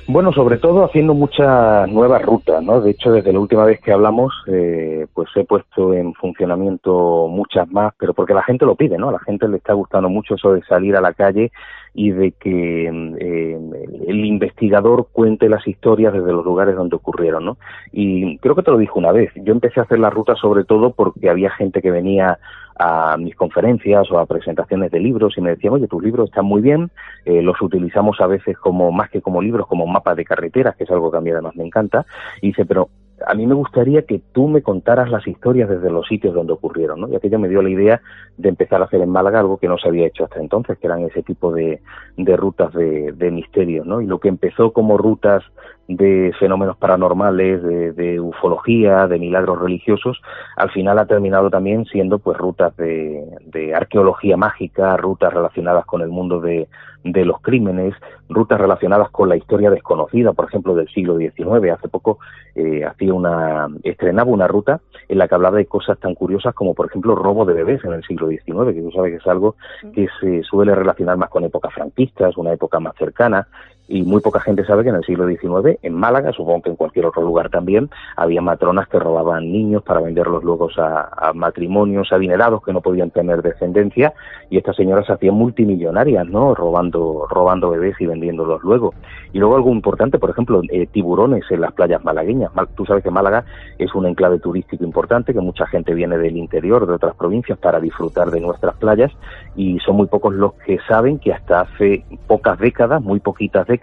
[0.07, 2.79] Bueno, sobre todo haciendo muchas nuevas rutas, ¿no?
[2.79, 7.67] De hecho, desde la última vez que hablamos, eh, pues he puesto en funcionamiento muchas
[7.71, 9.09] más, pero porque la gente lo pide, ¿no?
[9.09, 11.51] A la gente le está gustando mucho eso de salir a la calle
[11.95, 13.59] y de que eh,
[14.07, 17.57] el investigador cuente las historias desde los lugares donde ocurrieron, ¿no?
[17.91, 19.31] Y creo que te lo dije una vez.
[19.35, 22.37] Yo empecé a hacer la ruta sobre todo porque había gente que venía
[22.77, 26.45] a mis conferencias o a presentaciones de libros y me decían, oye, tus libros están
[26.45, 26.91] muy bien,
[27.23, 30.83] eh, los utilizamos a veces como más que como libros, como mapas de carreteras, que
[30.83, 32.05] es algo que a mí además me encanta.
[32.41, 32.89] Y dice, pero
[33.25, 36.99] a mí me gustaría que tú me contaras las historias desde los sitios donde ocurrieron,
[36.99, 37.07] ¿no?
[37.07, 38.01] Y aquello me dio la idea
[38.37, 40.87] de empezar a hacer en Málaga algo que no se había hecho hasta entonces, que
[40.87, 41.81] eran ese tipo de,
[42.17, 44.01] de rutas de, de misterio, ¿no?
[44.01, 45.43] Y lo que empezó como rutas
[45.87, 50.19] de fenómenos paranormales, de, de, ufología, de milagros religiosos,
[50.55, 56.01] al final ha terminado también siendo pues rutas de, de arqueología mágica, rutas relacionadas con
[56.01, 56.67] el mundo de,
[57.03, 57.93] los crímenes,
[58.29, 61.71] rutas relacionadas con la historia desconocida, por ejemplo, del siglo XIX.
[61.71, 62.17] Hace poco
[62.55, 66.73] eh, hacía una, estrenaba una ruta en la que hablaba de cosas tan curiosas como,
[66.73, 69.55] por ejemplo, robo de bebés en el siglo XIX, que tú sabes que es algo
[69.93, 73.47] que se suele relacionar más con épocas franquistas, una época más cercana,
[73.87, 76.75] y muy poca gente sabe que en el siglo XIX, en Málaga, supongo que en
[76.75, 82.63] cualquier otro lugar también, había matronas que robaban niños para venderlos luego a, matrimonios adinerados
[82.63, 84.13] que no podían tener descendencia
[84.49, 86.55] y estas señoras se hacían multimillonarias, ¿no?
[86.55, 88.93] Robando, robando bebés y vendiéndolos luego.
[89.33, 92.51] Y luego algo importante, por ejemplo, eh, tiburones en las playas malagueñas.
[92.75, 93.45] Tú sabes que Málaga
[93.77, 97.79] es un enclave turístico importante, que mucha gente viene del interior, de otras provincias, para
[97.79, 99.11] disfrutar de nuestras playas
[99.55, 103.74] y son muy pocos los que saben que hasta hace pocas décadas, muy poquitas décadas,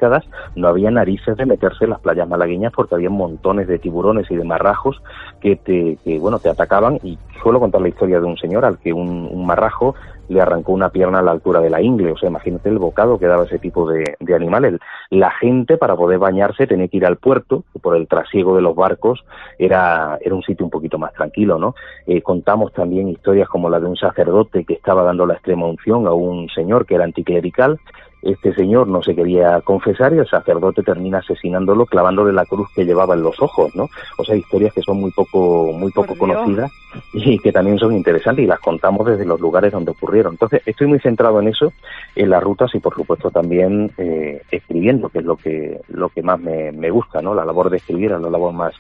[0.56, 4.36] no había narices de meterse en las playas malagueñas porque había montones de tiburones y
[4.36, 5.02] de marrajos
[5.40, 8.92] que te, bueno, te atacaban y suelo contar la historia de un señor al que
[8.92, 9.94] un, marrajo
[10.28, 12.12] le arrancó una pierna a la altura de la ingle.
[12.12, 14.78] O sea, imagínate el bocado que daba ese tipo de, de animales.
[15.10, 18.62] La gente, para poder bañarse, tenía que ir al puerto, que por el trasiego de
[18.62, 19.24] los barcos
[19.58, 21.74] era, era un sitio un poquito más tranquilo, ¿no?
[22.06, 26.06] Eh, contamos también historias como la de un sacerdote que estaba dando la extrema unción
[26.06, 27.78] a un señor que era anticlerical
[28.22, 32.84] este señor no se quería confesar y el sacerdote termina asesinándolo clavándole la cruz que
[32.84, 33.88] llevaba en los ojos, ¿no?
[34.16, 36.70] O sea, historias que son muy poco, muy poco conocidas
[37.12, 40.34] y que también son interesantes y las contamos desde los lugares donde ocurrieron.
[40.34, 41.72] Entonces, estoy muy centrado en eso,
[42.14, 46.22] en las rutas y por supuesto también eh, escribiendo, que es lo que, lo que
[46.22, 47.34] más me, me gusta, ¿no?
[47.34, 48.74] La labor de escribir es la labor más,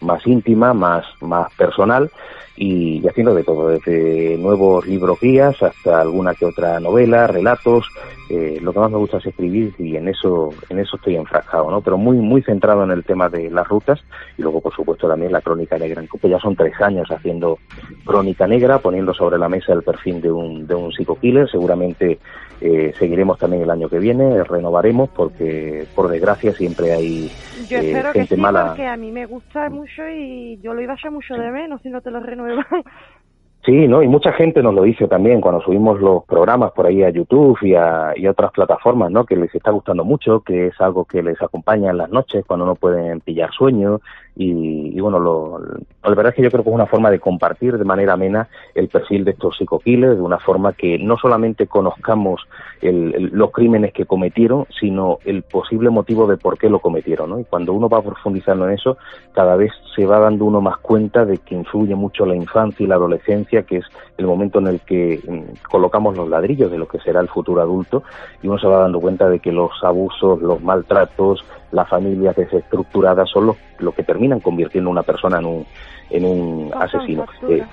[0.00, 2.10] más íntima, más, más personal
[2.56, 7.86] y, haciendo de todo, desde nuevos libros guías hasta alguna que otra novela, relatos.
[8.30, 11.70] Eh, lo que más me gusta es escribir y en eso, en eso estoy enfrascado,
[11.70, 11.82] ¿no?
[11.82, 14.00] Pero muy, muy centrado en el tema de las rutas
[14.38, 16.30] y luego, por supuesto, también la crónica negra Cope.
[16.30, 17.58] Ya son tres años haciendo
[18.04, 21.50] crónica negra, poniendo sobre la mesa el perfil de un, de un psico-killer.
[21.50, 22.18] Seguramente
[22.60, 27.30] eh, seguiremos también el año que viene, renovaremos porque, por desgracia, siempre hay
[27.68, 30.92] yo eh, espero que sí, porque a mí me gusta mucho y yo lo iba
[30.92, 32.90] a hacer mucho de menos si no te lo 没办法
[33.64, 34.02] Sí, ¿no?
[34.02, 37.56] Y mucha gente nos lo dice también cuando subimos los programas por ahí a YouTube
[37.62, 39.24] y a, y otras plataformas, ¿no?
[39.24, 42.66] Que les está gustando mucho, que es algo que les acompaña en las noches cuando
[42.66, 44.00] no pueden pillar sueño
[44.36, 47.78] y, bueno, lo, la verdad es que yo creo que es una forma de compartir
[47.78, 52.42] de manera amena el perfil de estos psicoquiles, de una forma que no solamente conozcamos
[52.82, 57.40] los crímenes que cometieron, sino el posible motivo de por qué lo cometieron, ¿no?
[57.40, 58.98] Y cuando uno va profundizando en eso,
[59.32, 62.88] cada vez se va dando uno más cuenta de que influye mucho la infancia y
[62.88, 63.84] la adolescencia, que es
[64.18, 67.62] el momento en el que mm, colocamos los ladrillos de lo que será el futuro
[67.62, 68.02] adulto,
[68.42, 73.28] y uno se va dando cuenta de que los abusos, los maltratos, las familias desestructuradas
[73.30, 75.66] son los, lo que terminan convirtiendo a una persona en un,
[76.10, 77.26] en un asesino.
[77.48, 77.64] Eh,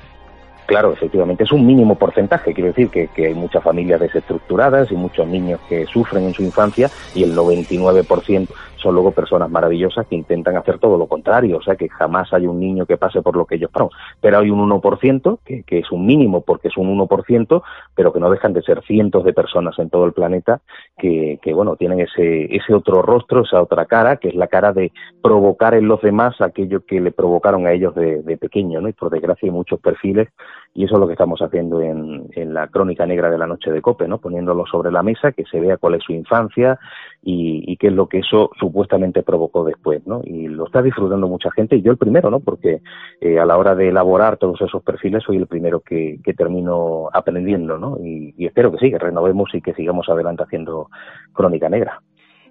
[0.65, 4.95] claro, efectivamente, es un mínimo porcentaje, quiero decir que, que, hay muchas familias desestructuradas y
[4.95, 8.47] muchos niños que sufren en su infancia y el 99%
[8.82, 12.47] son luego personas maravillosas que intentan hacer todo lo contrario, o sea que jamás hay
[12.47, 13.89] un niño que pase por lo que ellos pasan.
[14.19, 17.63] Pero hay un 1%, que, que es un mínimo porque es un 1%,
[17.95, 20.61] pero que no dejan de ser cientos de personas en todo el planeta
[20.97, 24.73] que, que bueno, tienen ese, ese otro rostro, esa otra cara, que es la cara
[24.73, 28.89] de provocar en los demás aquello que le provocaron a ellos de, de pequeño, ¿no?
[28.89, 30.29] Y por desgracia hay muchos perfiles
[30.74, 33.72] y eso es lo que estamos haciendo en, en la crónica negra de la noche
[33.72, 34.19] de Cope, ¿no?
[34.19, 36.80] Poniéndolo sobre la mesa, que se vea cuál es su infancia
[37.22, 40.22] y, qué es lo que eso supuestamente provocó después, ¿no?
[40.24, 42.39] Y lo está disfrutando mucha gente y yo el primero, ¿no?
[42.39, 42.82] Porque
[43.19, 47.09] eh, a la hora de elaborar todos esos perfiles soy el primero que, que termino
[47.11, 47.97] aprendiendo, ¿no?
[48.01, 50.89] Y, y espero que sí, que renovemos y que sigamos adelante haciendo
[51.34, 52.01] crónica negra.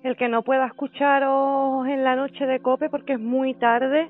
[0.02, 4.08] El que no pueda escucharos en la noche de Cope porque es muy tarde,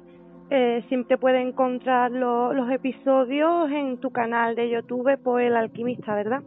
[0.51, 6.43] eh, siempre puede encontrar los episodios en tu canal de YouTube por El Alquimista, ¿verdad?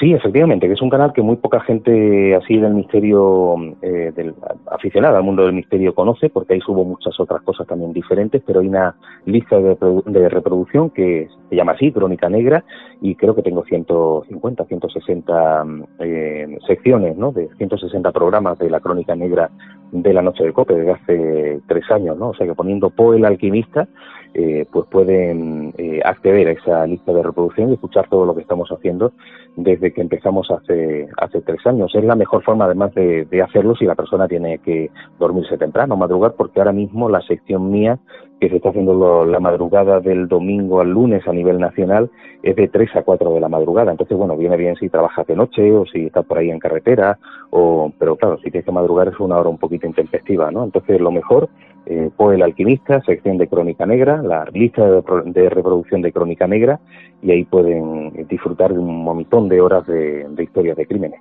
[0.00, 4.34] Sí, efectivamente, que es un canal que muy poca gente así del misterio, eh, del,
[4.70, 8.60] aficionada al mundo del misterio conoce, porque ahí subo muchas otras cosas también diferentes, pero
[8.60, 9.76] hay una lista de,
[10.06, 12.64] de reproducción que se llama así, Crónica Negra,
[13.00, 15.64] y creo que tengo 150, 160
[16.00, 17.32] eh, secciones, ¿no?
[17.32, 19.50] De 160 programas de la Crónica Negra
[19.92, 22.30] de la Noche de Cope desde hace tres años, ¿no?
[22.30, 23.88] O sea que poniendo Poe el alquimista,
[24.34, 28.42] eh, pues pueden eh, acceder a esa lista de reproducción y escuchar todo lo que
[28.42, 29.12] estamos haciendo
[29.56, 31.94] desde que empezamos hace hace tres años.
[31.94, 35.96] Es la mejor forma, además de, de hacerlo, si la persona tiene que dormirse temprano,
[35.96, 37.98] madrugar, porque ahora mismo la sección mía
[38.40, 42.10] que se está haciendo la madrugada del domingo al lunes a nivel nacional
[42.42, 43.90] es de 3 a 4 de la madrugada.
[43.90, 47.18] Entonces, bueno, viene bien si trabajas de noche o si estás por ahí en carretera,
[47.50, 50.64] o, pero claro, si tienes que madrugar es una hora un poquito intempestiva, ¿no?
[50.64, 51.48] Entonces, lo mejor,
[51.86, 56.80] eh, el alquimista, sección de Crónica Negra, la lista de, reproducción de Crónica Negra,
[57.22, 61.20] y ahí pueden disfrutar de un montón de horas de historias de crímenes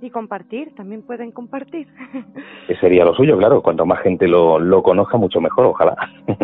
[0.00, 1.88] y compartir, también pueden compartir.
[2.66, 5.96] Que sería lo suyo, claro, cuanto más gente lo, lo conozca, mucho mejor, ojalá.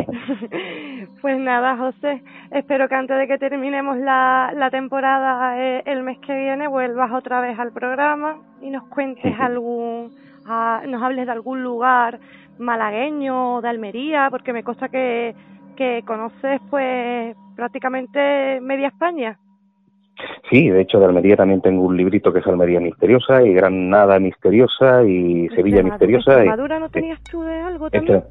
[1.21, 6.19] Pues nada, José, espero que antes de que terminemos la, la temporada eh, el mes
[6.19, 10.11] que viene vuelvas otra vez al programa y nos cuentes algún
[10.89, 12.19] nos hables de algún lugar
[12.59, 15.35] malagueño, de Almería, porque me consta que,
[15.77, 19.39] que conoces pues prácticamente media España.
[20.51, 24.19] Sí, de hecho de Almería también tengo un librito que es Almería Misteriosa y Granada
[24.19, 26.33] Misteriosa y Sevilla Misteriosa.
[26.33, 28.23] ¿Extremadura no tenías tú de algo también?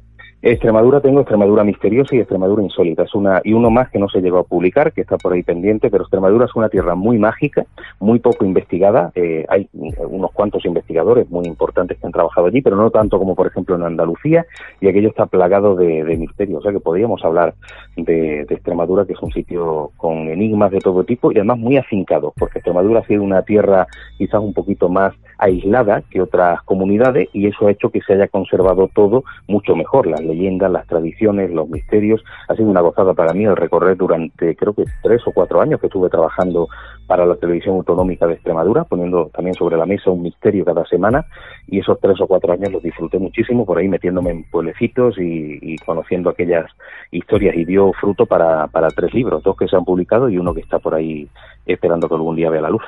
[0.44, 3.04] Extremadura tengo Extremadura misteriosa y Extremadura insólita.
[3.04, 5.44] Es una y uno más que no se llegó a publicar, que está por ahí
[5.44, 7.64] pendiente, pero Extremadura es una tierra muy mágica,
[8.00, 9.12] muy poco investigada.
[9.14, 13.36] Eh, hay unos cuantos investigadores muy importantes que han trabajado allí, pero no tanto como
[13.36, 14.44] por ejemplo en Andalucía,
[14.80, 16.58] y aquello está plagado de, misterios.
[16.58, 17.54] O sea que podríamos hablar
[17.96, 21.76] de, de, Extremadura, que es un sitio con enigmas de todo tipo y además muy
[21.76, 23.86] afincado, porque Extremadura ha sido una tierra
[24.18, 28.28] quizás un poquito más aislada que otras comunidades y eso ha hecho que se haya
[28.28, 32.22] conservado todo mucho mejor, las leyendas, las tradiciones, los misterios.
[32.48, 35.80] Ha sido una gozada para mí el recorrer durante creo que tres o cuatro años
[35.80, 36.68] que estuve trabajando
[37.08, 41.26] para la televisión autonómica de Extremadura, poniendo también sobre la mesa un misterio cada semana
[41.66, 45.58] y esos tres o cuatro años los disfruté muchísimo por ahí metiéndome en pueblecitos y,
[45.60, 46.66] y conociendo aquellas
[47.10, 50.54] historias y dio fruto para, para tres libros, dos que se han publicado y uno
[50.54, 51.28] que está por ahí
[51.66, 52.82] esperando que algún día vea la luz.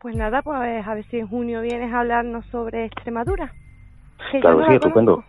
[0.00, 3.52] Pues nada, pues a ver si en junio vienes a hablarnos sobre Extremadura.
[4.40, 5.24] claro, sí, estupendo.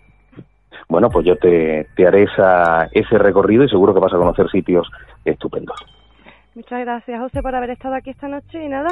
[0.88, 4.50] Bueno, pues yo te, te haré esa, ese recorrido y seguro que vas a conocer
[4.50, 4.90] sitios
[5.26, 5.80] estupendos.
[6.56, 8.90] Muchas gracias, José, por haber estado aquí esta noche y nada,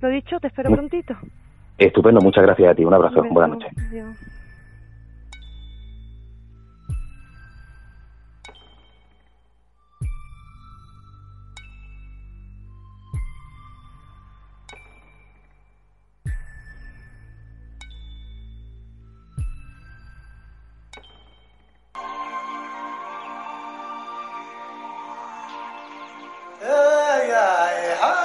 [0.00, 1.14] lo dicho, te espero prontito.
[1.76, 2.84] Estupendo, muchas gracias a ti.
[2.84, 4.37] Un abrazo, buenas noches.
[27.28, 28.17] leeyahay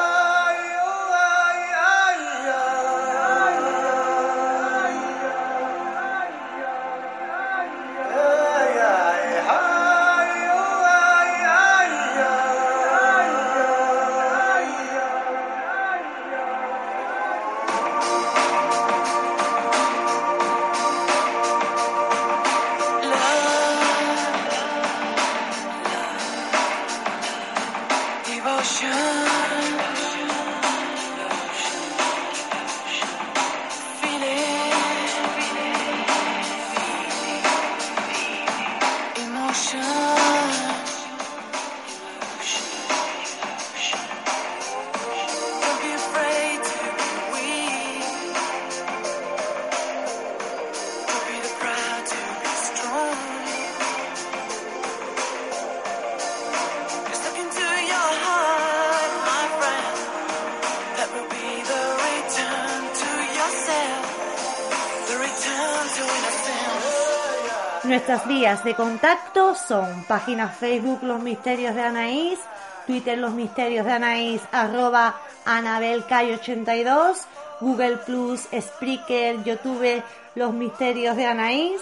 [67.94, 72.40] Nuestras vías de contacto son página Facebook Los Misterios de Anaís,
[72.88, 75.16] Twitter Los Misterios de Anaís, arroba
[75.46, 77.18] AnabelCay82,
[77.62, 80.02] Google Plus, Spreaker, YouTube
[80.34, 81.82] Los Misterios de Anaís.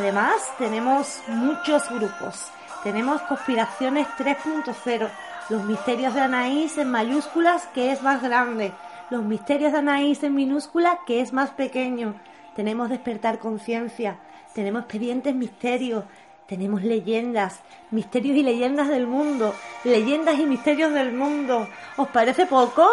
[0.00, 2.46] Además, tenemos muchos grupos.
[2.82, 5.10] Tenemos Conspiraciones 3.0,
[5.50, 8.72] Los Misterios de Anaís en mayúsculas, que es más grande.
[9.10, 12.14] Los Misterios de Anaís en minúscula, que es más pequeño.
[12.56, 14.16] Tenemos Despertar Conciencia.
[14.54, 16.04] Tenemos Expedientes Misterios.
[16.46, 21.68] Tenemos leyendas, misterios y leyendas del mundo, leyendas y misterios del mundo.
[21.98, 22.88] ¿Os parece poco?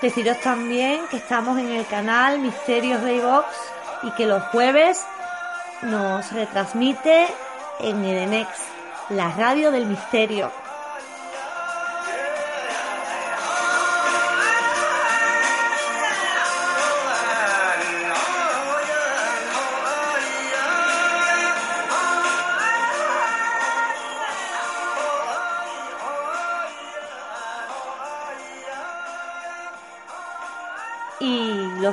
[0.00, 3.46] Deciros también que estamos en el canal Misterios de iVox
[4.02, 5.02] y que los jueves
[5.82, 7.26] nos retransmite
[7.80, 8.48] en Edenex,
[9.08, 10.52] la radio del misterio.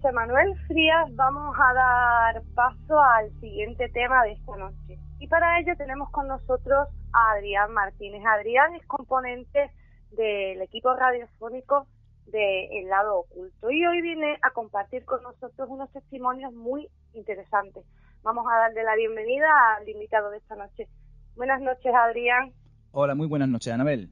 [0.00, 4.98] José Manuel Frías vamos a dar paso al siguiente tema de esta noche.
[5.18, 8.22] Y para ello tenemos con nosotros a Adrián Martínez.
[8.24, 9.70] Adrián es componente
[10.12, 11.86] del equipo radiofónico
[12.28, 17.84] de El Lado Oculto y hoy viene a compartir con nosotros unos testimonios muy interesantes.
[18.22, 20.88] Vamos a darle la bienvenida al invitado de esta noche.
[21.36, 22.54] Buenas noches, Adrián.
[22.92, 24.08] Hola, muy buenas noches, Anabel.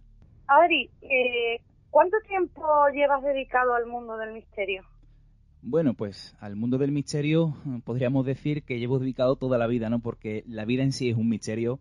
[0.48, 2.62] Adri, eh, ¿cuánto tiempo
[2.92, 4.84] llevas dedicado al mundo del misterio?
[5.70, 9.90] Bueno, pues al mundo del misterio eh, podríamos decir que llevo dedicado toda la vida,
[9.90, 9.98] ¿no?
[9.98, 11.78] Porque la vida en sí es un misterio,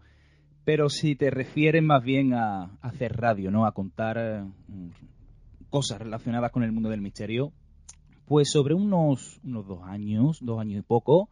[0.66, 3.66] pero si te refieres más bien a, hacer radio, ¿no?
[3.66, 4.44] A contar eh,
[5.70, 7.54] cosas relacionadas con el mundo del misterio,
[8.26, 11.30] pues sobre unos, unos dos años, dos años y poco,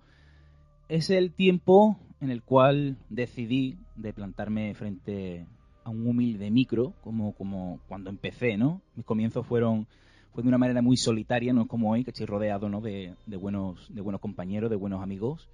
[0.88, 5.46] es el tiempo en el cual decidí de plantarme frente
[5.84, 8.80] a un humilde micro, como, como cuando empecé, ¿no?
[8.96, 9.88] Mis comienzos fueron
[10.36, 12.82] fue de una manera muy solitaria, no es como hoy, que estoy rodeado ¿no?
[12.82, 15.48] de, buenos, de buenos compañeros, de buenos amigos.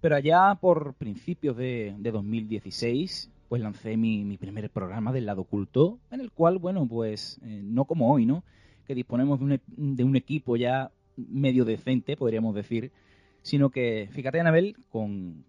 [0.00, 6.20] Pero allá por principios de, 2016, pues lancé mi, primer programa del lado oculto, en
[6.20, 8.44] el cual, bueno, pues eh, no como hoy, ¿no?
[8.86, 12.92] Que disponemos de un, de un equipo ya medio decente, podríamos decir,
[13.42, 15.44] sino que, fíjate, Anabel, con,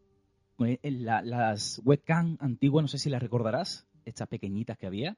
[0.57, 5.17] las webcam antiguas, no sé si las recordarás, estas pequeñitas que había,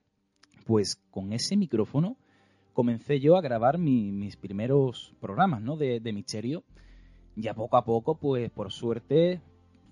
[0.66, 2.18] pues con ese micrófono
[2.78, 5.78] comencé yo a grabar mis primeros programas ¿no?
[5.78, 6.62] de, misterio.
[7.36, 9.42] Ya poco a poco, pues por suerte,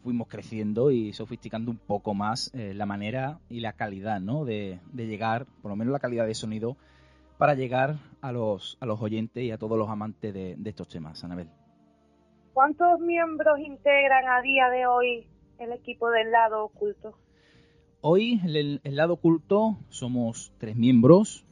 [0.04, 4.46] fuimos creciendo y sofisticando un poco más eh, la manera y la calidad ¿no?
[4.46, 6.78] de, llegar, por lo menos la calidad de sonido,
[7.40, 11.24] para llegar a los, a los oyentes y a todos los amantes de, estos temas,
[11.24, 11.50] Anabel.
[12.54, 15.28] ¿Cuántos miembros integran a día de hoy
[15.58, 17.18] el equipo del lado oculto?
[18.02, 21.45] Hoy el, el lado oculto somos tres miembros,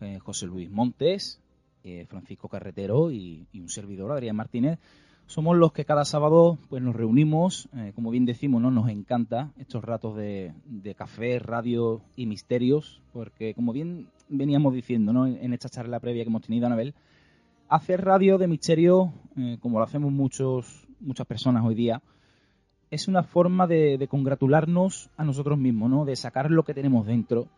[0.00, 1.40] eh, José Luis Montes,
[1.84, 4.78] eh, Francisco Carretero y, un servidor, Adrián Martínez,
[5.26, 8.70] somos los que cada sábado pues nos reunimos, eh, como bien decimos, ¿no?
[8.70, 10.54] nos encanta estos ratos de,
[10.96, 15.26] café, radio y misterios, porque como bien veníamos diciendo ¿no?
[15.26, 16.94] en, esta charla previa que hemos tenido, Anabel,
[17.68, 19.12] hacer radio de misterio,
[19.60, 22.00] como lo hacemos muchos, muchas personas hoy día,
[22.90, 26.04] es una forma de, de, congratularnos a nosotros mismos, ¿no?
[26.06, 27.48] de sacar lo que tenemos dentro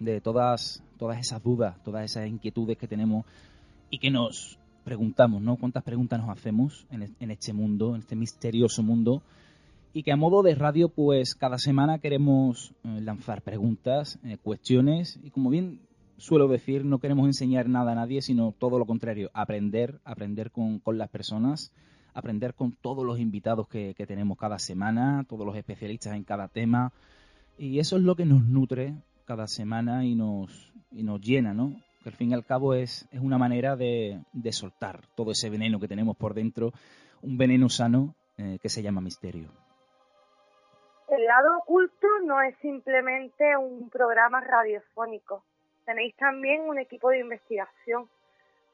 [0.00, 3.26] de todas, todas esas dudas, todas esas inquietudes que tenemos
[3.90, 5.56] y que nos preguntamos, ¿no?
[5.56, 9.20] ¿Cuántas preguntas nos hacemos en, este mundo, en este misterioso mundo?
[9.92, 15.18] Y que a modo de radio, pues cada semana queremos eh, lanzar preguntas, eh, cuestiones
[15.24, 15.80] y como bien
[16.18, 20.80] suelo decir, no queremos enseñar nada a nadie, sino todo lo contrario, aprender, aprender con,
[20.86, 21.72] las personas,
[22.14, 26.46] aprender con todos los invitados que, que, tenemos cada semana, todos los especialistas en cada
[26.46, 26.92] tema.
[27.58, 28.94] Y eso es lo que nos nutre
[29.32, 31.72] cada semana y nos, y nos llena, ¿no?
[32.02, 35.48] Que al fin y al cabo es, es una manera de, de soltar todo ese
[35.48, 36.72] veneno que tenemos por dentro,
[37.22, 39.48] un veneno sano eh, que se llama misterio.
[41.08, 45.42] El lado oculto no es simplemente un programa radiofónico,
[45.86, 48.10] tenéis también un equipo de investigación.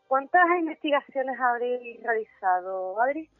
[0.08, 3.30] ¿Cuántas investigaciones habréis realizado, Adri?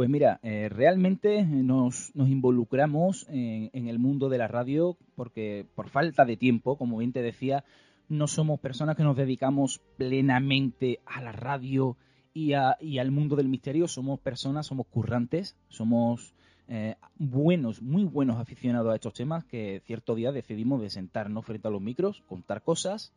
[0.00, 5.90] Pues mira, eh, realmente nos, nos involucramos en, el mundo de la radio porque por
[5.90, 7.64] falta de tiempo, como bien te decía,
[8.08, 11.98] no somos personas que nos dedicamos plenamente a la radio
[12.32, 16.32] y, al mundo del misterio, somos personas, somos currantes, somos
[16.68, 21.68] eh, buenos, muy buenos aficionados a estos temas que cierto día decidimos de sentarnos frente
[21.68, 23.12] a los micros, contar cosas.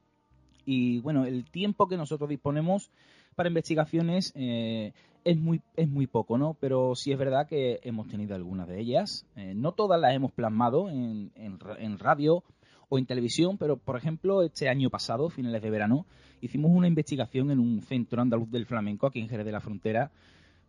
[0.66, 2.92] Y bueno, el tiempo que nosotros disponemos
[3.34, 6.56] para investigaciones eh, es muy, es muy poco, ¿no?
[6.60, 9.26] Pero sí es verdad que hemos tenido algunas de ellas.
[9.36, 12.44] Eh, no todas las hemos plasmado en, en, radio
[12.90, 16.06] o en televisión, pero por ejemplo este año pasado, finales de verano,
[16.42, 20.12] hicimos una investigación en un centro andaluz del flamenco aquí en Jerez de la Frontera,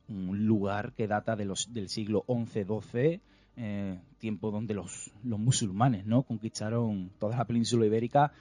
[0.09, 3.21] un lugar que data de los, del siglo XI-XII,
[3.57, 8.33] eh, tiempo donde los, los musulmanes no conquistaron toda la península ibérica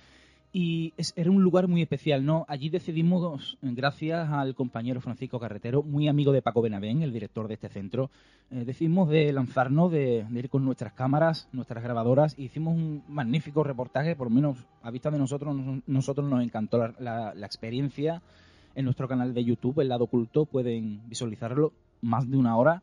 [0.55, 2.45] y era un lugar muy especial, ¿no?
[2.47, 7.55] Allí decidimos, gracias al compañero Francisco Carretero, muy amigo de Paco Benavén, el director de
[7.55, 8.11] este centro,
[8.51, 13.63] eh, decidimos de lanzarnos, de, ir con nuestras cámaras, nuestras grabadoras, e hicimos un magnífico
[13.63, 15.55] reportaje, por lo menos a vista de nosotros,
[15.87, 18.21] nosotros nos encantó la, la experiencia.
[18.75, 22.81] En nuestro canal de YouTube, El Lado Oculto, pueden visualizarlo más de una hora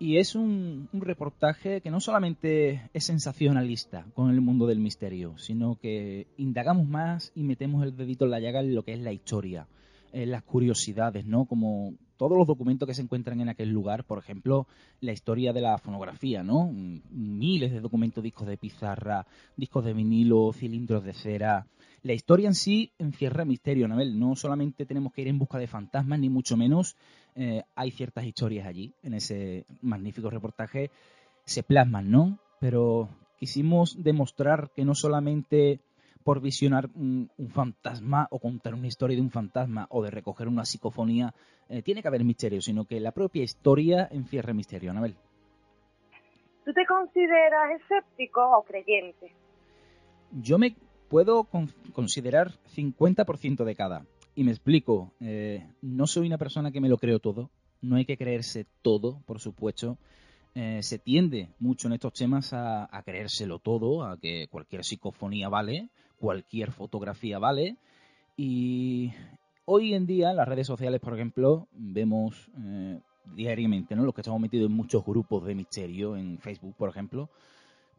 [0.00, 5.76] y es un, reportaje que no solamente es sensacionalista con el mundo del misterio, sino
[5.76, 9.12] que indagamos más y metemos el dedito en la llaga en lo que es la
[9.12, 9.68] historia,
[10.12, 11.44] en las curiosidades, ¿no?
[11.44, 14.66] Como todos los documentos que se encuentran en aquel lugar, por ejemplo,
[15.02, 16.72] la historia de la fonografía, ¿no?
[16.72, 21.66] Miles de documentos, discos de pizarra, discos de vinilo, cilindros de cera.
[22.02, 24.18] La historia en sí encierra misterio, Anabel.
[24.18, 26.96] No solamente tenemos que ir en busca de fantasmas, ni mucho menos
[27.40, 30.90] eh, hay ciertas historias allí, en ese magnífico reportaje,
[31.44, 32.38] se plasman, ¿no?
[32.60, 35.80] Pero quisimos demostrar que no solamente
[36.22, 40.66] por visionar un, fantasma o contar una historia de un fantasma o de recoger una
[40.66, 41.32] psicofonía
[41.70, 45.16] eh, tiene que haber misterio, sino que la propia historia encierra misterio, Anabel.
[46.66, 49.32] ¿Tú te consideras escéptico o creyente?
[50.30, 50.76] Yo me
[51.08, 51.48] puedo
[51.94, 54.04] considerar 50% de cada.
[54.40, 57.50] Y me explico, eh, no soy una persona que me lo creo todo,
[57.82, 59.98] no hay que creerse todo, por supuesto.
[60.54, 65.90] Eh, se tiende mucho en estos temas a, creérselo todo, a que cualquier psicofonía vale,
[66.18, 67.76] cualquier fotografía vale.
[68.34, 69.12] Y
[69.66, 72.98] hoy en día, en las redes sociales, por ejemplo, vemos eh,
[73.36, 74.04] diariamente, ¿no?
[74.04, 77.28] Los que estamos metidos en muchos grupos de misterio, en Facebook, por ejemplo,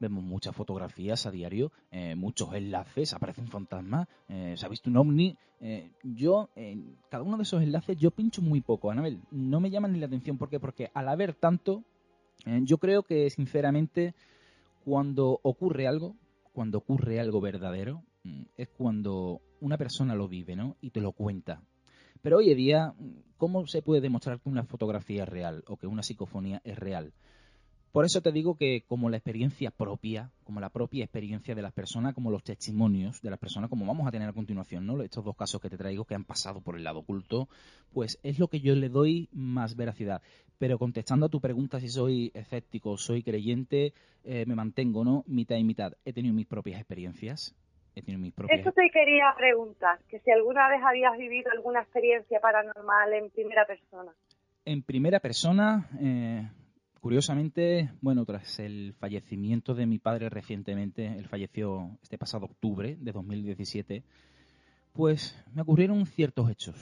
[0.02, 4.90] vemos muchas fotografías a diario, eh, muchos enlaces, aparece un fantasma, eh, se ha visto
[4.90, 5.38] un ovni.
[5.62, 9.22] Eh, yo, en cada uno de esos enlaces, yo pincho muy poco, Anabel.
[9.30, 10.38] No me llaman ni la atención.
[10.38, 10.60] ¿Por qué?
[10.60, 11.84] Porque al haber tanto,
[12.64, 14.16] yo creo que, sinceramente,
[14.84, 16.16] cuando ocurre algo,
[16.52, 20.76] cuando ocurre algo verdadero, mm, es cuando una persona lo vive, ¿no?
[20.82, 21.62] Y te lo cuenta.
[22.24, 22.94] Pero hoy en día,
[23.38, 27.14] ¿cómo se puede demostrar que una fotografía es real o que una psicofonía es real?
[27.92, 31.74] Por eso te digo que como la experiencia propia, como la propia experiencia de las
[31.74, 35.02] personas, como los testimonios de las personas, como vamos a tener a continuación, ¿no?
[35.02, 37.50] Estos dos casos que te traigo que han pasado por el lado oculto,
[37.94, 40.22] pues es lo que yo le doy más veracidad.
[40.58, 45.26] Pero contestando a tu pregunta si soy escéptico, soy creyente, eh, me mantengo, ¿no?
[45.28, 45.94] Mitad y mitad.
[46.06, 47.54] He tenido mis propias experiencias.
[47.94, 48.62] He tenido mis propias...
[48.62, 53.66] Eso te quería preguntar, que si alguna vez habías vivido alguna experiencia paranormal en primera
[53.66, 54.14] persona.
[54.64, 56.48] En primera persona, eh,
[57.02, 63.12] Curiosamente, bueno, tras el fallecimiento de mi padre recientemente, él falleció este pasado octubre de
[63.12, 64.04] 2017,
[64.94, 66.76] pues me ocurrieron ciertos hechos,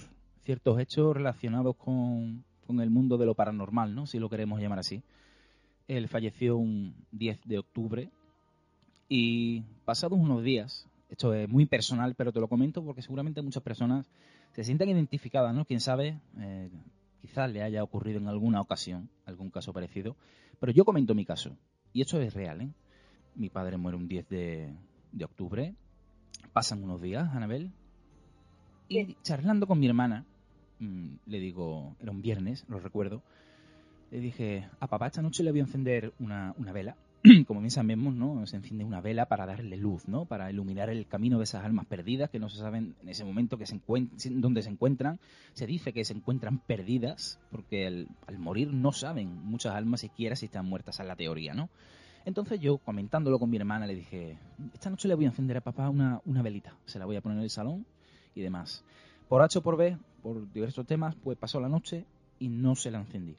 [0.43, 4.05] ciertos hechos relacionados con, el mundo de lo paranormal, ¿no?
[4.07, 5.01] Si lo queremos llamar así.
[5.87, 8.09] Él falleció un 10 de octubre
[9.07, 13.63] y pasados unos días, esto es muy personal, pero te lo comento porque seguramente muchas
[13.63, 14.05] personas
[14.51, 15.63] se sientan identificadas, ¿no?
[15.63, 16.69] Quién sabe, eh,
[17.21, 20.15] quizás le haya ocurrido en alguna ocasión, algún caso parecido,
[20.59, 21.57] pero yo comento mi caso,
[21.93, 22.69] y esto es real, ¿eh?
[23.35, 24.75] Mi padre muere un 10 de,
[25.23, 25.75] octubre,
[26.53, 27.71] pasan unos días, Anabel,
[28.87, 30.25] y charlando con mi hermana,
[30.79, 33.21] mm, le digo, era un viernes, lo recuerdo,
[34.11, 36.95] le dije, a papá esta noche le voy a encender una, una vela
[37.47, 38.45] como bien sabemos, ¿no?
[38.45, 40.25] Se enciende una vela para darle luz, ¿no?
[40.25, 43.57] Para iluminar el camino de esas almas perdidas que no se saben en ese momento
[43.57, 43.79] que se
[44.31, 45.19] dónde se encuentran.
[45.53, 50.45] Se dice que se encuentran perdidas porque al morir no saben muchas almas siquiera si
[50.45, 51.69] están muertas, a la teoría, ¿no?
[52.25, 54.37] Entonces yo, comentándolo con mi hermana, le dije,
[54.73, 57.21] esta noche le voy a encender a papá una, una velita, se la voy a
[57.21, 57.85] poner en el salón
[58.33, 58.83] y demás.
[59.27, 62.05] Por H o por B, por diversos temas, pues pasó la noche
[62.39, 63.35] y no se la encendí.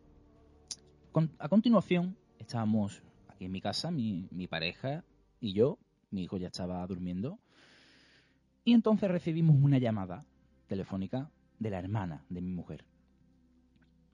[1.39, 3.03] a continuación, estábamos
[3.47, 5.05] en mi casa, mi, mi pareja
[5.41, 5.79] y yo,
[6.11, 7.39] mi hijo ya estaba durmiendo,
[8.65, 10.25] y entonces recibimos una llamada
[10.67, 12.85] telefónica de la hermana de mi mujer.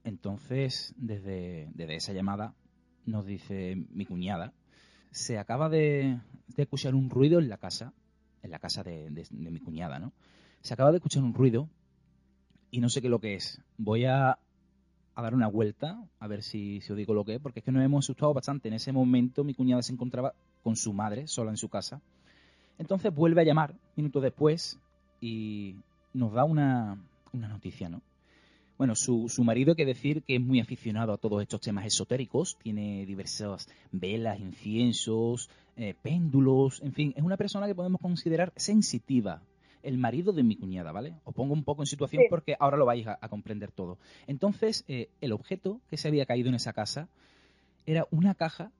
[0.05, 2.55] Entonces, desde, desde esa llamada,
[3.05, 4.53] nos dice mi cuñada,
[5.11, 7.93] se acaba de, de, escuchar un ruido en la casa,
[8.43, 10.13] en la casa de, de, mi cuñada, ¿no?
[10.61, 11.69] Se acaba de escuchar un ruido
[12.71, 13.61] y no sé qué lo que es.
[13.79, 14.39] Voy a
[15.17, 17.65] a dar una vuelta, a ver si, si os digo lo que es, porque es
[17.65, 18.69] que nos hemos asustado bastante.
[18.69, 22.03] En ese momento mi cuñada se encontraba con su madre, sola en su casa.
[22.79, 24.79] Entonces vuelve a llamar minutos después
[25.21, 25.77] y
[26.13, 26.99] nos da una,
[27.33, 28.03] una noticia, ¿no?
[28.77, 31.87] Bueno, su, su marido hay que decir que es muy aficionado a todos estos temas
[31.87, 35.49] esotéricos, tiene diversas velas, inciensos,
[35.79, 39.41] eh, péndulos, en fin, es una persona que podemos considerar sensitiva.
[39.87, 41.15] El marido de mi cuñada, ¿vale?
[41.25, 43.99] Os pongo un poco en situación porque ahora lo vais a, comprender todo.
[44.27, 47.09] Entonces, eh, el objeto que se había caído en esa casa
[47.87, 48.73] era una caja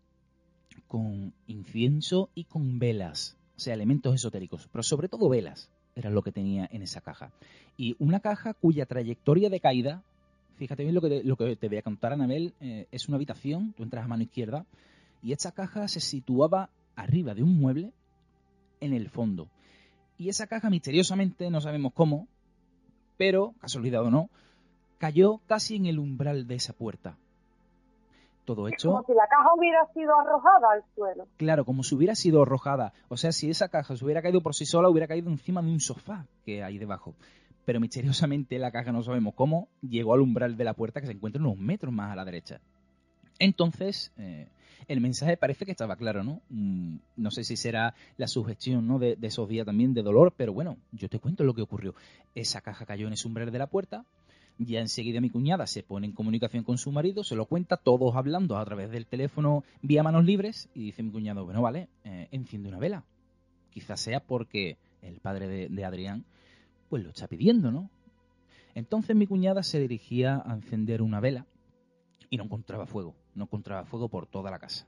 [0.89, 6.23] con incienso y con velas, o sea, elementos esotéricos, pero sobre todo velas era lo
[6.23, 7.33] que tenía en esa caja.
[7.77, 10.03] Y una caja cuya trayectoria de caída,
[10.57, 13.17] fíjate bien lo que te, lo que te voy a contar, Anabel, eh, es una
[13.17, 14.67] habitación, tú entras a mano izquierda,
[15.23, 17.93] y esta caja se situaba arriba de un mueble
[18.81, 19.49] en el fondo.
[20.19, 22.27] Y esa caja, misteriosamente, no sabemos cómo,
[23.17, 24.31] pero, casualidad o no,
[24.99, 27.17] cayó casi en el umbral de esa puerta
[28.47, 28.93] todo hecho.
[28.93, 31.27] Como si la caja hubiera sido arrojada al suelo.
[31.37, 32.95] Claro, como si hubiera sido arrojada.
[33.09, 35.69] O sea, si esa caja se hubiera caído por sí sola, hubiera caído encima de
[35.69, 37.15] un sofá que hay debajo.
[37.67, 41.13] Pero misteriosamente la caja, no sabemos cómo, llegó al umbral de la puerta que se
[41.13, 42.61] encuentra unos metros más a la derecha.
[43.39, 44.49] Entonces, eh,
[44.89, 46.41] el mensaje parece que estaba claro, ¿no?
[46.49, 48.99] Mm, no sé si será la sugestión ¿no?
[48.99, 51.95] de, de, esos días también de dolor, pero bueno, yo te cuento lo que ocurrió.
[52.35, 54.05] Esa caja cayó en ese umbral de la puerta,
[54.59, 58.17] ya enseguida mi cuñada se pone en comunicación con su marido, se lo cuenta, todos
[58.17, 62.29] hablando a través del teléfono vía manos libres, y dice mi cuñado, bueno, vale, eh,
[62.31, 63.05] enciende una vela.
[63.71, 66.25] Quizás sea porque el padre de, Adrián,
[66.89, 67.91] pues lo está pidiendo, ¿no?
[68.75, 71.47] Entonces mi cuñada se dirigía a encender una vela
[72.31, 74.87] y no encontraba fuego, no encontraba fuego por toda la casa.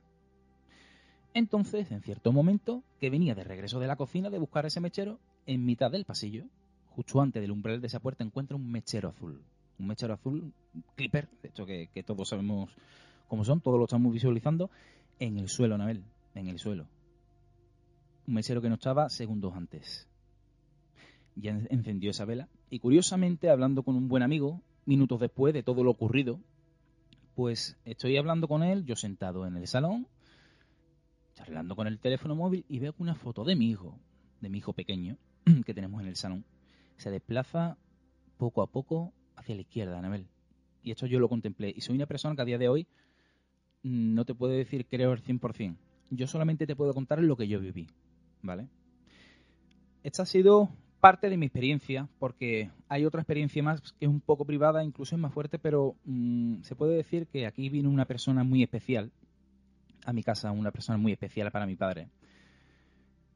[1.35, 5.19] Entonces, en cierto momento, que venía de regreso de la cocina de buscar ese mechero,
[5.47, 6.45] en mitad del pasillo,
[6.91, 9.43] justo antes del umbral de esa puerta, encuentra un mechero azul
[9.79, 10.53] un mechero azul,
[10.97, 12.71] clipper, de hecho que, todos sabemos
[13.29, 14.71] cómo son, todos lo estamos visualizando,
[15.19, 16.03] en el suelo, Anabel,
[16.35, 16.87] en el suelo.
[18.27, 20.07] Un mechero que no estaba segundos antes.
[21.37, 25.85] Ya encendió esa vela y curiosamente, hablando con un buen amigo, minutos después de todo
[25.85, 26.41] lo ocurrido,
[27.39, 30.09] pues estoy hablando con él, yo sentado en el salón,
[31.35, 33.97] charlando con el teléfono móvil y veo una foto de mi hijo,
[34.41, 35.17] de mi hijo pequeño,
[35.65, 36.45] que tenemos en el salón.
[36.97, 37.79] Se desplaza
[38.39, 40.27] poco a poco hacia la izquierda, Anabel.
[40.83, 41.73] Y esto yo lo contemplé.
[41.77, 42.89] Y soy una persona que a día de hoy
[43.85, 45.77] mm, no te puedo decir creo al 100%.
[46.11, 47.87] Yo solamente te puedo contar lo que yo viví,
[48.43, 48.67] ¿vale?
[50.03, 54.21] Esta ha sido parte de mi experiencia, porque hay otra experiencia más que es un
[54.21, 58.05] poco privada, incluso es más fuerte, pero mm, se puede decir que aquí vino una
[58.05, 59.11] persona muy especial
[60.05, 62.09] a mi casa, una persona muy especial para mi padre.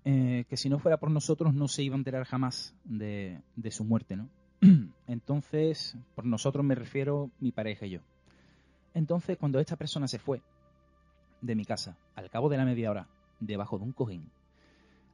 [0.04, 3.70] Eh, que si no fuera por nosotros no se iba a enterar jamás de, de
[3.70, 4.28] su muerte, ¿no?
[5.06, 8.00] Entonces, por nosotros me refiero mi pareja y yo.
[8.94, 10.42] Entonces, cuando esta persona se fue
[11.40, 13.08] de mi casa, al cabo de la media hora,
[13.40, 14.30] debajo de un cojín,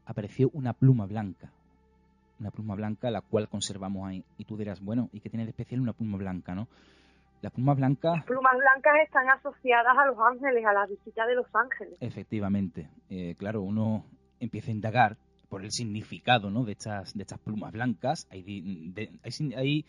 [0.04, 1.52] apareció una pluma blanca.
[2.40, 4.24] Una pluma blanca la cual conservamos ahí.
[4.36, 6.68] Y tú dirás, bueno, ¿y qué tiene de especial una pluma blanca, no?
[7.40, 8.10] La pluma blanca...
[8.16, 11.96] Las plumas blancas están asociadas a los ángeles, a la visita de los ángeles.
[12.00, 12.88] Efectivamente.
[13.10, 14.04] Eh, claro, uno
[14.40, 15.16] empieza a indagar
[15.48, 16.64] por el significado ¿no?
[16.64, 18.26] de, estas, de estas plumas blancas.
[18.30, 18.92] Hay,
[19.56, 19.84] hay,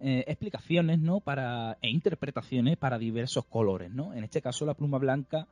[0.00, 1.20] eh, explicaciones ¿no?
[1.20, 3.90] para, e interpretaciones para diversos colores.
[3.90, 4.14] ¿no?
[4.14, 5.46] En este caso, la pluma blanca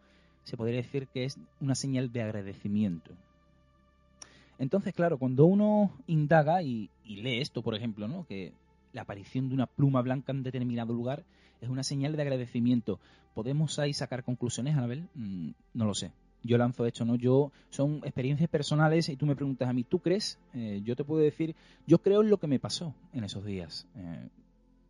[0.45, 3.13] se podría decir que es una señal de agradecimiento.
[4.59, 8.27] Entonces, claro, cuando uno indaga y, lee esto, por ejemplo, ¿no?
[8.27, 8.53] que
[8.93, 11.25] la aparición de una pluma blanca en determinado lugar
[11.61, 13.01] es una señal de agradecimiento.
[13.35, 15.09] ¿Podemos ahí sacar conclusiones, Anabel?
[15.15, 16.13] Mm, no lo sé
[16.45, 17.17] yo lanzo esto, ¿no?
[17.17, 20.39] Yo, son experiencias personales y tú me preguntas a mí, ¿tú crees?
[20.53, 21.57] Eh, yo te puedo decir,
[21.87, 23.87] yo creo en lo que me pasó en esos días.
[23.97, 24.29] Eh,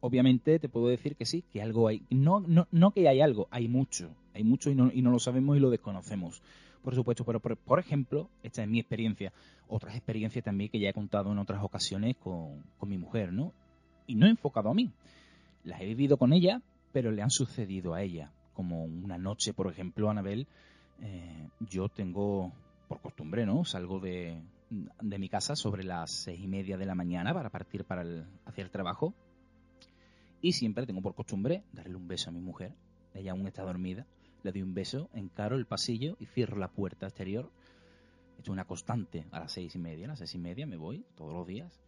[0.00, 2.02] obviamente te puedo decir que sí, que algo hay.
[2.10, 4.10] No, no, no que hay algo, hay mucho.
[4.34, 6.42] Hay mucho y no, y no lo sabemos y lo desconocemos.
[6.84, 9.32] Por supuesto, pero por, ejemplo, esta es mi experiencia.
[9.68, 13.54] Otras experiencias también que ya he contado en otras ocasiones con, con mi mujer, ¿no?
[14.06, 14.92] Y no he enfocado a mí.
[15.64, 16.60] Las he vivido con ella,
[16.92, 18.30] pero le han sucedido a ella.
[18.52, 20.46] Como una noche, por ejemplo, Anabel,
[21.00, 22.52] eh, yo tengo
[22.86, 23.64] por costumbre, ¿no?
[23.64, 27.84] Salgo de, de, mi casa sobre las seis y media de la mañana para partir
[27.86, 29.14] para el, hacia el trabajo.
[30.42, 32.74] Y siempre tengo por costumbre darle un beso a mi mujer.
[33.14, 34.06] Ella aún está dormida.
[34.44, 37.50] Le doy un beso, encaro el pasillo y cierro la puerta exterior.
[38.36, 40.04] Esto es una constante a las seis y media.
[40.04, 41.80] A las seis y media me voy todos los días.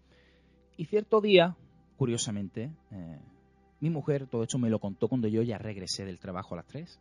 [0.77, 1.57] Y cierto día,
[1.97, 3.21] curiosamente, eh,
[3.81, 6.67] mi mujer todo esto me lo contó cuando yo ya regresé del trabajo a las
[6.67, 6.99] tres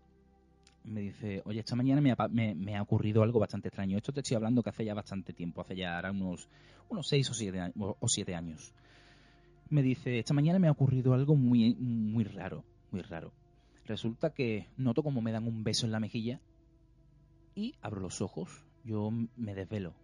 [0.85, 3.97] me dice, oye, esta mañana me ha, ocurrido algo bastante extraño.
[3.97, 6.47] Esto te estoy hablando que hace ya bastante tiempo, hace ya unos,
[6.89, 8.73] unos seis o siete, o siete años.
[9.69, 13.31] Me dice, esta mañana me ha ocurrido algo muy, muy raro, muy raro.
[13.85, 16.41] Resulta que noto como me dan un beso en la mejilla
[17.53, 19.95] y abro los ojos, yo me desvelo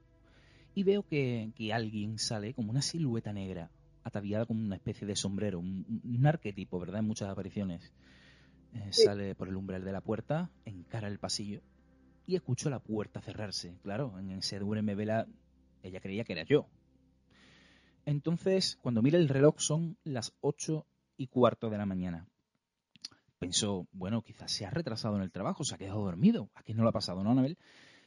[0.73, 3.71] y veo que, que alguien sale como una silueta negra,
[4.03, 6.99] ataviada con una especie de sombrero, un, arquetipo, ¿verdad?
[6.99, 7.91] En muchas apariciones.
[8.73, 11.61] Eh, sale por el umbral de la puerta, encara el pasillo
[12.25, 13.75] y escucho la puerta cerrarse.
[13.83, 15.27] Claro, en ese me vela,
[15.83, 16.67] ella creía que era yo.
[18.05, 20.85] Entonces, cuando mira el reloj, son las ocho
[21.17, 22.30] y cuarto de la mañana.
[23.41, 26.51] Pensó, bueno, quizás se ha retrasado en el trabajo, se ha quedado dormido.
[26.53, 27.57] Aquí no lo ha pasado, ¿no, Anabel?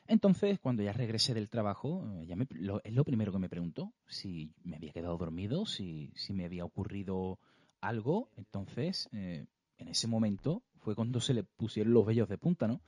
[0.06, 2.46] Entonces, cuando ya regresé del trabajo, ella me,
[2.84, 6.64] es lo primero que me preguntó, si me había quedado dormido, si, si me había
[6.64, 7.40] ocurrido
[7.80, 8.30] algo.
[8.36, 9.46] Entonces, eh,
[9.76, 12.80] en ese momento fue cuando se le pusieron los vellos de punta, ¿no?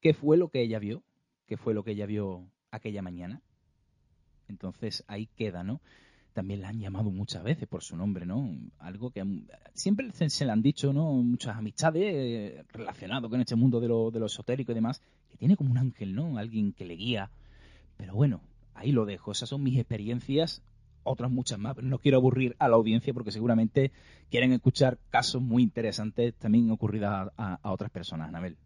[0.00, 1.02] ¿Qué fue lo que ella vio?
[1.46, 3.42] ¿Qué fue lo que ella vio aquella mañana?
[4.48, 5.82] Entonces ahí queda, ¿no?
[6.40, 8.48] También la han llamado muchas veces por su nombre, ¿no?
[8.78, 9.22] Algo que
[9.74, 11.12] siempre se, le han dicho, ¿no?
[11.12, 15.36] Muchas amistades eh, relacionadas con este mundo de lo, de lo esotérico y demás, que
[15.36, 16.38] tiene como un ángel, ¿no?
[16.38, 17.28] Alguien que le guía.
[17.98, 18.40] Pero bueno,
[18.72, 19.32] ahí lo dejo.
[19.32, 20.62] Esas son mis experiencias,
[21.02, 23.92] otras muchas más, no quiero aburrir a la audiencia porque seguramente
[24.30, 28.56] quieren escuchar casos muy interesantes también ocurridos a, a otras personas, Anabel.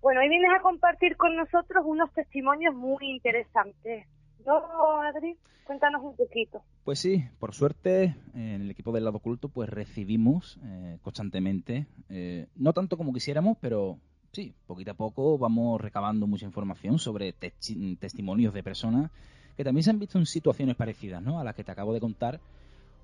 [0.00, 4.06] Bueno, hoy vienes a compartir con nosotros unos testimonios muy interesantes.
[4.46, 5.36] ¿No, Adri?
[5.64, 6.62] Cuéntanos un poquito.
[6.84, 12.48] Pues sí, por suerte en el equipo del lado oculto pues recibimos eh, constantemente, eh,
[12.56, 13.98] no tanto como quisiéramos, pero
[14.32, 19.10] sí, poquito a poco vamos recabando mucha información sobre testimonios de personas
[19.56, 21.38] que también se han visto en situaciones parecidas ¿no?
[21.38, 22.40] a las que te acabo de contar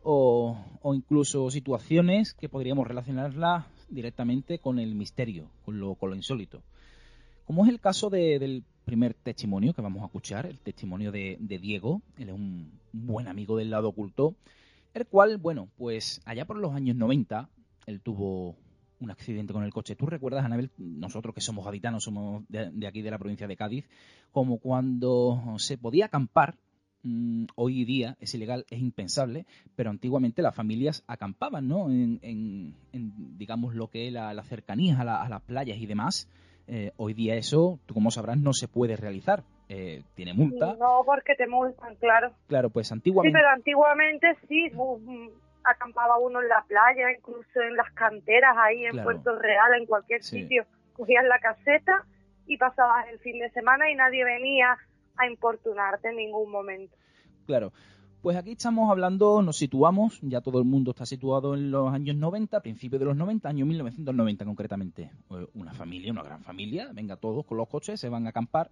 [0.02, 6.16] o, o incluso situaciones que podríamos relacionarlas directamente con el misterio, con lo, con lo
[6.16, 6.62] insólito.
[7.44, 12.00] Como es el caso del primer testimonio que vamos a escuchar, el testimonio de, Diego,
[12.16, 14.36] él es un buen amigo del lado oculto,
[14.94, 17.50] el cual, bueno, pues allá por los años 90,
[17.86, 18.56] él tuvo
[19.00, 19.96] un accidente con el coche.
[19.96, 23.88] ¿Tú recuerdas, Anabel, nosotros que somos gaditanos, somos de, aquí de la provincia de Cádiz,
[24.30, 26.56] como cuando se podía acampar
[27.02, 31.90] mm, hoy día es ilegal, es impensable, pero antiguamente las familias acampaban, ¿no?
[31.90, 32.76] En,
[33.36, 36.28] digamos, lo que es la, la cercanía a, las playas y demás.
[36.68, 39.42] Eh, hoy día eso, tú como sabrás, no se puede realizar.
[39.68, 40.76] Eh, tiene multa.
[40.78, 42.32] No, porque te multan, claro.
[42.48, 43.36] Claro, pues antiguamente.
[43.36, 44.70] Sí, pero antiguamente sí,
[45.64, 50.22] acampaba uno en la playa, incluso en las canteras, ahí en Puerto Real, en cualquier
[50.22, 50.64] sitio.
[50.92, 52.04] Cogías la caseta
[52.46, 54.76] y pasabas el fin de semana y nadie venía
[55.16, 56.96] a importunarte en ningún momento.
[57.46, 57.72] Claro.
[58.22, 62.16] Pues aquí estamos hablando, nos situamos, ya todo el mundo está situado en los años
[62.16, 65.10] 90, principios de los 90, año 1990 concretamente.
[65.30, 68.70] Eh, una familia, una gran familia, venga todos con los coches, se van a acampar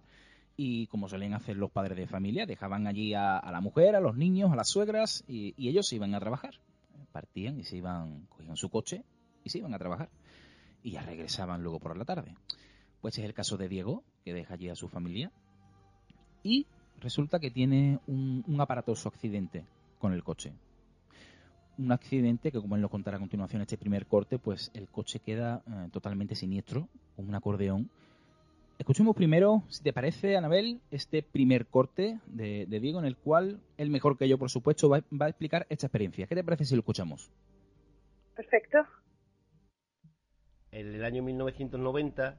[0.57, 4.15] y como suelen hacer los padres de familia, dejaban allí a, la mujer, a los
[4.15, 6.55] niños, a las suegras y, ellos se iban a trabajar.
[7.11, 9.03] Partían y se iban, cogían su coche
[9.43, 10.09] y se iban a trabajar.
[10.83, 12.35] Y ya regresaban luego por la tarde.
[13.01, 15.31] Pues es el caso de Diego, que deja allí a su familia.
[16.43, 16.67] Y
[17.01, 19.65] resulta que tiene un, aparatoso accidente
[19.99, 20.53] con el coche.
[21.77, 25.19] Un accidente que, como él lo contará a continuación, este primer corte, pues el coche
[25.19, 27.89] queda eh, totalmente siniestro, con un acordeón.
[28.77, 33.89] Escuchemos primero, si te parece, Anabel, este primer corte de, Diego, en el cual él,
[33.89, 36.27] mejor que yo, por supuesto, va, a explicar esta experiencia.
[36.27, 37.31] ¿Qué te parece si lo escuchamos?
[38.35, 38.79] Perfecto.
[40.71, 42.37] En el año 1990,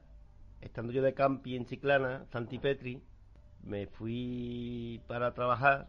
[0.61, 3.01] estando yo de campi en Chiclana, Santipetri,
[3.67, 5.87] me fui para trabajar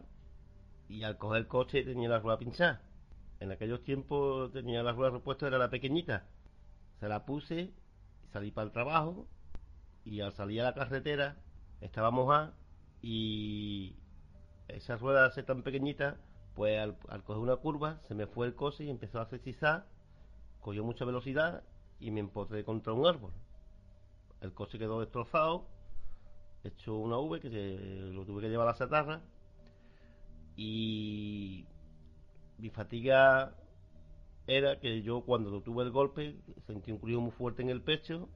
[0.89, 2.81] y al coger el coche tenía la rueda pinchada.
[3.39, 6.25] En aquellos tiempos tenía la rueda repuesta, era la pequeñita.
[6.99, 7.71] Se la puse,
[8.33, 9.27] salí para el trabajo
[10.03, 11.37] y al salir a la carretera
[11.79, 12.53] estaba mojada
[13.01, 13.95] y
[14.67, 16.17] esa rueda hace tan pequeñita,
[16.55, 19.85] pues al, coger una curva se me fue el coche y empezó a cesar,
[20.59, 21.63] cogió mucha velocidad
[22.01, 23.31] y me empotré contra un árbol.
[24.41, 25.67] El coche quedó destrozado
[26.63, 27.49] hecho una V que
[28.13, 29.21] lo tuve que llevar a la satarra
[30.55, 31.65] y
[32.57, 33.55] mi fatiga
[34.45, 36.35] era que yo cuando tuve el golpe
[36.67, 38.27] sentí un crujido muy fuerte en el pecho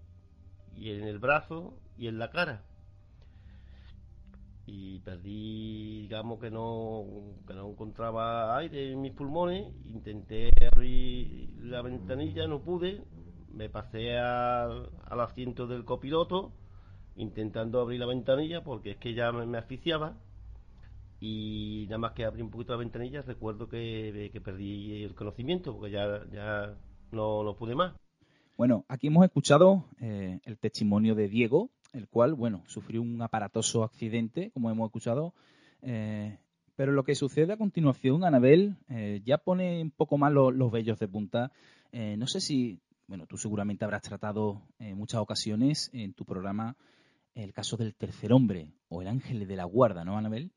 [0.76, 2.64] y en el brazo y en la cara.
[4.66, 7.06] Y perdí digamos que no
[7.46, 13.04] que no encontraba aire en mis pulmones intenté abrir la ventanilla no pude
[13.52, 16.54] me pasé al asiento del copiloto
[17.16, 20.18] intentando abrir la ventanilla porque es que ya me, asfixiaba
[21.20, 25.92] y nada más que abrí un poquito la ventanilla recuerdo que, perdí el conocimiento porque
[25.92, 26.76] ya, ya
[27.12, 27.94] no, no pude más.
[28.56, 33.84] Bueno, aquí hemos escuchado eh, el testimonio de Diego, el cual, bueno, sufrió un aparatoso
[33.84, 35.34] accidente, como hemos escuchado,
[35.82, 36.38] eh,
[36.76, 41.00] pero lo que sucede a continuación, Anabel, eh, ya pone un poco más los vellos
[41.00, 41.52] de punta.
[41.92, 46.76] no sé si, bueno, tú seguramente habrás tratado en muchas ocasiones en tu programa
[47.36, 50.52] el caso del tercer hombre o el ángel de la guarda, ¿no, Anabel?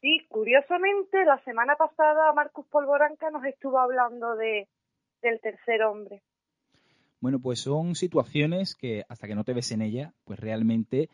[0.00, 4.68] Sí, curiosamente, la semana pasada Marcus Polvoranca nos estuvo hablando de,
[5.22, 6.22] del tercer hombre.
[7.20, 11.08] Bueno, pues son situaciones que hasta que no te ves en ella, pues realmente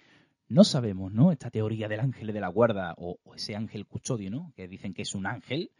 [0.48, 1.32] no sabemos, ¿no?
[1.32, 4.52] Esta teoría del ángel de la guarda o, ese ángel custodio, ¿no?
[4.54, 5.70] Que dicen que es un ángel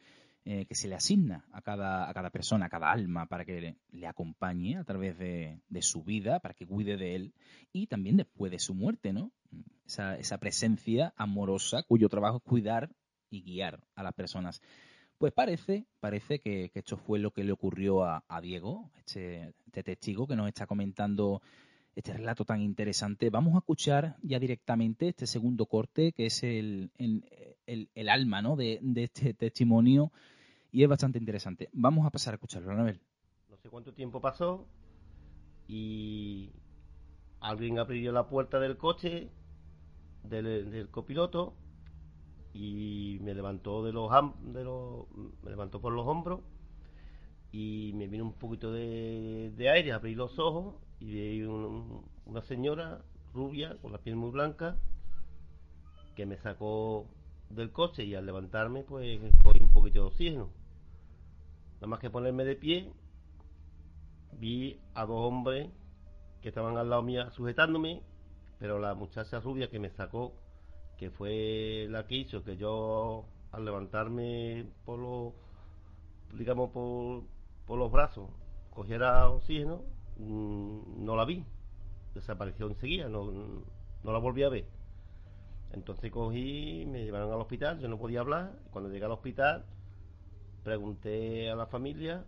[0.44, 3.77] eh, que se le asigna a cada, a cada persona, a cada alma, para que
[3.90, 7.35] le, acompañe a través de, de, su vida, para que cuide de él
[7.73, 9.32] y también después de su muerte, ¿no?
[9.86, 12.90] Esa, esa presencia amorosa cuyo trabajo es cuidar
[13.31, 14.60] y guiar a las personas.
[15.23, 20.27] Pues parece, parece que, esto fue lo que le ocurrió a, Diego, este, este, testigo
[20.27, 21.40] que nos está comentando
[21.94, 23.31] este relato tan interesante.
[23.31, 26.90] Vamos a escuchar ya directamente este segundo corte, que es el,
[27.66, 28.56] el, alma ¿no?
[28.56, 30.12] de, este testimonio,
[30.70, 31.69] y es bastante interesante.
[31.73, 33.01] Vamos a pasar a escucharlo, Anabel.
[33.51, 34.66] No sé cuánto tiempo pasó
[35.69, 36.51] y
[37.40, 39.31] alguien abrió la puerta del coche
[40.24, 41.55] del copiloto
[42.55, 44.10] y me levantó de los,
[44.52, 45.06] de los
[45.43, 46.40] me levantó por los hombros
[47.51, 53.03] y me vino un poquito de, aire, abrí los ojos y vi una señora
[53.35, 54.77] rubia con la piel muy blanca
[56.15, 57.09] que me sacó
[57.51, 60.51] del coche y al levantarme pues cogí un poquito de oxígeno.
[61.77, 62.93] Nada más que ponerme de pie,
[64.39, 65.70] vi a dos hombres
[66.41, 68.03] que estaban al lado mía sujetándome,
[68.61, 70.35] pero la muchacha rubia que me sacó
[70.99, 75.33] que fue la que hizo que yo al levantarme por los
[76.39, 77.24] digamos por,
[77.66, 78.31] por los brazos
[78.70, 79.83] cogiera oxígeno
[80.19, 81.45] no la vi.
[82.15, 83.31] Desapareció enseguida no,
[84.03, 84.67] no la volví a ver.
[85.73, 88.59] Entonces cogí me llevaron al hospital yo no podía hablar.
[88.71, 89.65] Cuando llegué al hospital
[90.63, 92.25] pregunté a la familia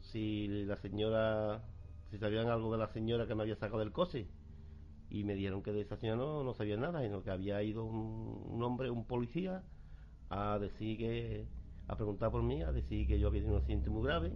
[0.00, 1.62] si la señora
[2.10, 4.26] si sabían algo de la señora que me había sacado del coche.
[5.10, 7.84] Y me dieron que de esa señora no, no sabía nada, sino que había ido
[7.84, 9.62] un, hombre, un policía,
[10.30, 11.46] a decir que,
[11.86, 14.32] a preguntar por mí, a decir que yo había tenido un accidente muy grave.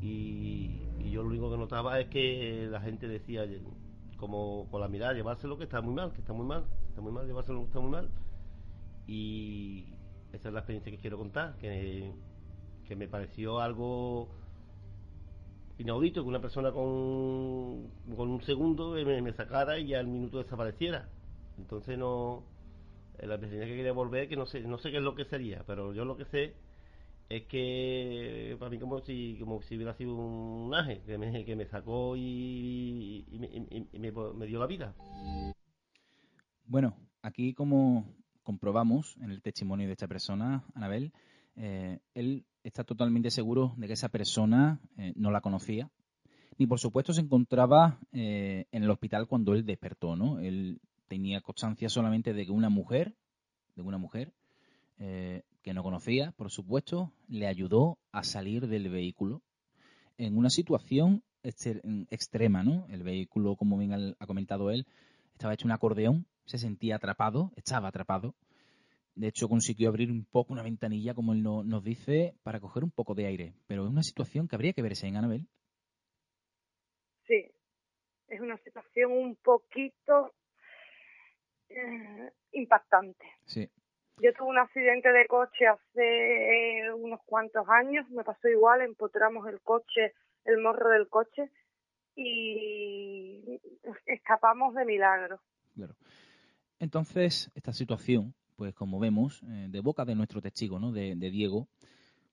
[0.00, 3.46] Y, yo lo único que notaba es que la gente decía,
[4.16, 7.12] como con la mirada, llevárselo que está muy mal, que está muy mal, está muy
[7.12, 8.10] mal, llevárselo que está muy mal
[9.06, 9.86] y
[10.32, 12.12] esa es la experiencia que quiero contar, que,
[12.86, 14.28] que me pareció algo
[15.78, 21.08] inaudito que una persona con, con un segundo me, sacara y al minuto desapareciera.
[21.58, 22.44] Entonces no
[23.18, 25.62] la experiencia que quería volver que no sé no sé qué es lo que sería,
[25.66, 26.54] pero yo lo que sé
[27.30, 31.54] es que para mí como si como si hubiera sido un ángel que me, que
[31.54, 33.24] me sacó y,
[33.92, 34.94] me, dio la vida.
[36.66, 38.04] Bueno, aquí como
[38.42, 41.12] comprobamos en el testimonio de esta persona, Anabel,
[41.54, 45.88] eh, él está totalmente seguro de que esa persona eh, no la conocía,
[46.58, 50.40] ni por supuesto se encontraba eh, en el hospital cuando él despertó, ¿no?
[50.40, 53.14] Él tenía constancia solamente de que una mujer,
[53.76, 54.32] de una mujer
[54.98, 59.42] eh, que no conocía, por supuesto, le ayudó a salir del vehículo
[60.18, 62.86] en una situación extrema, ¿no?
[62.90, 64.86] El vehículo, como bien ha comentado él,
[65.32, 68.34] estaba hecho un acordeón, se sentía atrapado, estaba atrapado
[69.14, 72.90] de hecho, consiguió abrir un poco una ventanilla, como él nos dice, para coger un
[72.90, 73.54] poco de aire.
[73.66, 75.46] Pero es una situación que habría que verse en Anabel.
[77.26, 77.50] Sí,
[78.28, 80.32] es una situación un poquito
[81.68, 83.26] eh, impactante.
[83.44, 83.68] Sí.
[84.22, 89.60] Yo tuve un accidente de coche hace unos cuantos años, me pasó igual, empotramos el
[89.60, 90.14] coche,
[90.44, 91.50] el morro del coche
[92.16, 93.60] y
[94.06, 95.40] escapamos de milagro.
[95.74, 95.94] Claro.
[96.78, 100.92] Entonces, esta situación pues como vemos, eh, de boca de nuestro testigo, ¿no?
[100.92, 101.66] de, Diego,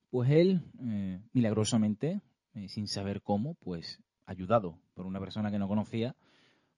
[0.10, 2.20] pues él, eh, milagrosamente,
[2.54, 6.18] eh, sin saber cómo, pues ayudado por una persona que no conocía,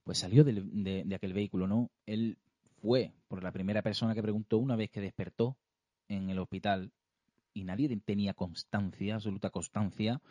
[0.04, 1.90] pues salió de, aquel vehículo, ¿no?
[2.06, 2.38] Él
[2.82, 5.58] fue por la primera persona que preguntó una vez que despertó
[6.08, 6.92] en el hospital
[7.54, 10.22] y nadie tenía constancia, absoluta constancia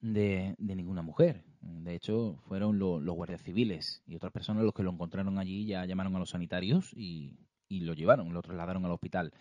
[0.00, 1.44] de, ninguna mujer.
[1.60, 5.84] De hecho, fueron los guardias civiles y otras personas los que lo encontraron allí ya
[5.84, 7.36] llamaron a los sanitarios y
[7.70, 9.32] y lo llevaron, lo trasladaron al hospital.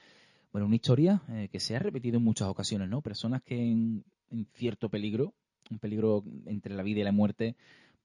[0.54, 3.02] Bueno, una historia eh, que se ha repetido en muchas ocasiones, ¿no?
[3.02, 4.06] Personas que en,
[4.54, 5.34] cierto peligro,
[5.70, 7.56] un peligro entre la vida y la muerte,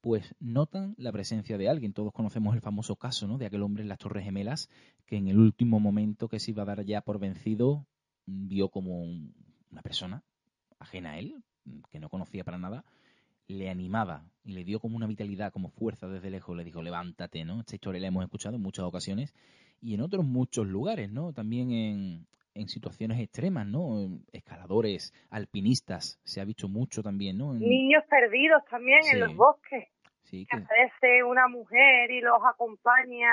[0.05, 1.95] pues notan la presencia de alguien.
[1.95, 3.39] Todos conocemos el famoso caso, ¿no?
[3.39, 4.69] De aquel hombre en las Torres Gemelas
[5.07, 7.87] que en el último momento que se iba a dar ya por vencido
[8.27, 10.23] vio como una persona
[10.79, 11.43] ajena a él,
[11.91, 12.85] que no conocía para nada,
[13.47, 17.47] le animaba y le dio como una vitalidad, como fuerza desde lejos, le dijo, levántate,
[17.47, 17.61] ¿no?
[17.61, 19.35] Esta historia la hemos escuchado en muchas ocasiones
[19.81, 21.33] y en otros muchos lugares, ¿no?
[21.33, 24.21] También en, en situaciones extremas, ¿no?
[24.33, 27.55] Escaladores, alpinistas, se ha visto mucho también, ¿no?
[27.55, 29.94] Niños perdidos también en los bosques.
[30.35, 30.57] Sí, que...
[30.57, 33.31] aparece una mujer y los acompaña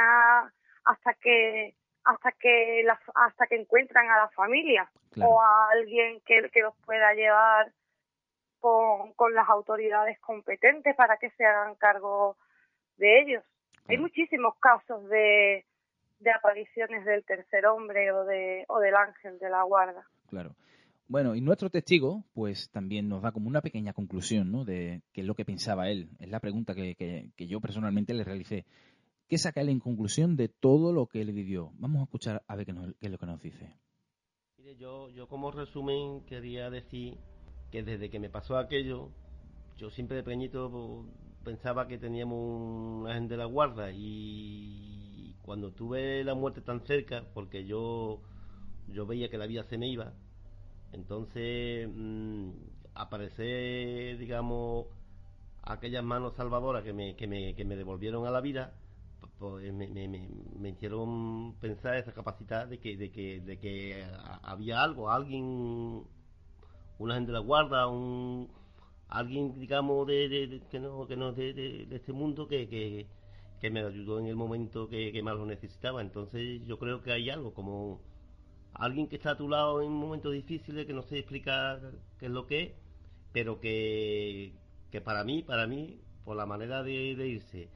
[0.83, 1.73] hasta que
[2.03, 7.13] hasta que hasta que encuentran a la familia o a alguien que, que los pueda
[7.13, 7.71] llevar
[8.59, 12.37] con, con las autoridades competentes para que se hagan cargo
[12.97, 13.43] de ellos.
[13.87, 15.65] Hay muchísimos casos de,
[16.19, 20.07] de apariciones del tercer hombre o, de, o del ángel de la guarda.
[20.29, 20.51] Claro.
[21.11, 24.63] Bueno, y nuestro testigo, pues también nos da como una pequeña conclusión, ¿no?
[24.63, 26.09] De qué es lo que pensaba él.
[26.19, 28.65] Es la pregunta que, que, yo personalmente le realicé.
[29.27, 31.73] ¿Qué saca él en conclusión de todo lo que él vivió?
[31.73, 33.75] Vamos a escuchar a ver qué, qué es lo que nos dice.
[34.79, 37.17] Yo, yo como resumen quería decir
[37.71, 39.11] que desde que me pasó aquello,
[39.75, 41.05] yo siempre de pequeñito
[41.43, 47.25] pensaba que teníamos un agente de la guarda y cuando tuve la muerte tan cerca,
[47.33, 48.21] porque yo,
[48.87, 50.13] yo veía que la vida se me iba,
[50.93, 52.51] entonces, mmm,
[52.95, 54.87] aparecer, digamos,
[55.63, 58.73] aquellas manos salvadoras que me, que me, que me devolvieron a la vida,
[59.39, 64.05] pues me, me, me, hicieron pensar esa capacidad de que, de que, de que
[64.43, 66.03] había algo, alguien,
[66.99, 68.49] una gente de la guarda, un
[69.07, 73.07] alguien, digamos, de, que no, que no de, de, este mundo que, que,
[73.59, 76.01] que, me ayudó en el momento que, que más lo necesitaba.
[76.01, 78.01] Entonces yo creo que hay algo como
[78.81, 81.79] alguien que está a tu lado en momentos difíciles, que no sé explicar
[82.19, 82.71] qué es lo que es,
[83.31, 84.53] pero que,
[84.89, 87.69] que para mí, para mí, por la manera de, irse,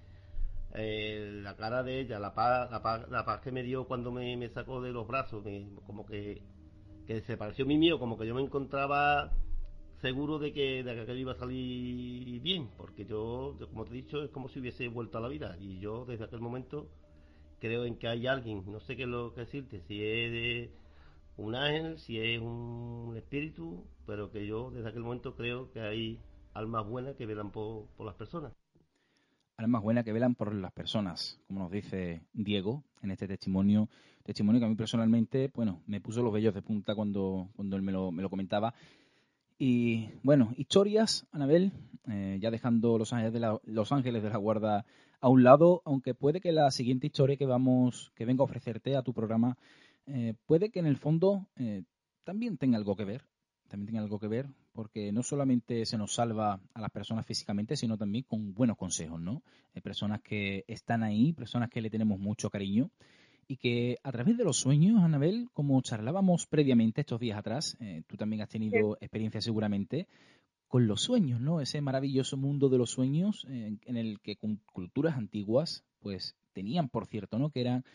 [0.74, 4.12] eh, la cara de ella, la paz, la paz, la paz que me dio cuando
[4.12, 5.46] me, me sacó de los brazos,
[5.86, 6.42] como que,
[7.06, 9.32] que se pareció a mí mío, como que yo me encontraba
[10.02, 14.02] seguro de que, de que aquello iba a salir bien, porque yo, como te he
[14.02, 16.90] dicho, es como si hubiese vuelto a la vida, y yo desde aquel momento
[17.60, 20.85] creo en que hay alguien, no sé qué es lo que decirte, si es de
[21.38, 26.20] un ángel, si es un espíritu, pero que yo desde aquel momento creo que hay
[26.54, 28.54] almas buenas que velan por, las personas.
[29.58, 33.90] Almas buenas que velan por las personas, como nos dice Diego en este testimonio,
[34.24, 37.82] testimonio que a mí personalmente, bueno, me puso los vellos de punta cuando, cuando él
[37.82, 38.74] me lo, me lo comentaba.
[39.58, 41.72] Y bueno, historias, Anabel,
[42.10, 44.86] eh, ya dejando los ángeles, de la, los ángeles de la guarda
[45.22, 48.98] a un lado, aunque puede que la siguiente historia que vamos, que venga a ofrecerte
[48.98, 49.58] a tu programa
[50.08, 51.84] eh, puede que en el fondo eh,
[52.24, 53.26] también tenga algo que ver,
[53.68, 57.76] también tenga algo que ver, porque no solamente se nos salva a las personas físicamente,
[57.76, 59.42] sino también con buenos consejos, ¿no?
[59.74, 62.92] Hay personas que están ahí, personas que le tenemos mucho cariño
[63.48, 68.04] y que a través de los sueños, Anabel, como charlábamos previamente estos días atrás, eh,
[68.08, 70.08] tú también has tenido experiencia seguramente
[70.68, 71.62] con los sueños, ¿no?
[71.62, 77.06] Ese maravilloso mundo de los sueños en el que con culturas antiguas, pues tenían, por
[77.06, 77.50] cierto, ¿no?
[77.52, 77.86] Que eran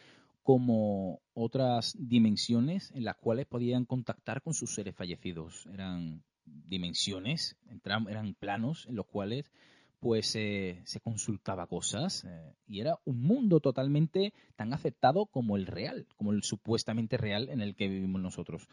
[0.50, 5.68] como otras dimensiones en las cuales podían contactar con sus seres fallecidos.
[5.72, 9.52] Eran dimensiones, eran planos en los cuales
[10.00, 16.08] pues se consultaba cosas eh, y era un mundo totalmente tan aceptado como el real,
[16.16, 18.66] como el supuestamente real en el que vivimos nosotros.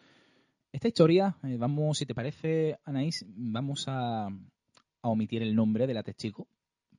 [0.72, 4.30] Esta historia, eh, vamos, si te parece, Anaís, vamos a,
[5.02, 6.48] omitir el nombre del atestigo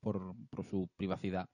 [0.01, 1.49] por, por su privacidad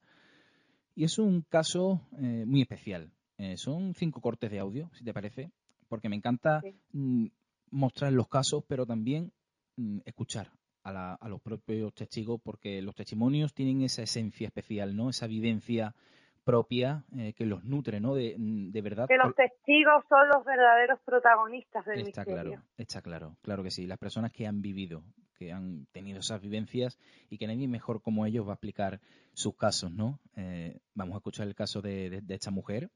[0.95, 3.11] y es un caso eh, muy especial.
[3.37, 5.51] Eh, son cinco cortes de audio, si te parece,
[5.87, 6.61] porque me encanta
[6.93, 7.25] mm,
[7.71, 9.31] mostrar los casos, pero también
[9.75, 10.51] mm, escuchar
[10.83, 15.09] a, los propios testigos, porque los testimonios tienen esa esencia especial, ¿no?
[15.09, 15.95] Esa vivencia
[16.43, 18.13] propia eh, que los nutre, ¿no?
[18.13, 19.07] De, mm, de, verdad.
[19.07, 23.87] Que los testigos son los verdaderos protagonistas del está Claro, está claro, claro que sí.
[23.87, 25.03] Las personas que han vivido,
[25.35, 26.99] que han tenido esas vivencias
[27.29, 29.01] y que nadie mejor como ellos va a explicar
[29.33, 30.19] sus casos, ¿no?
[30.35, 32.89] Eh, vamos a escuchar el caso de, esta mujer.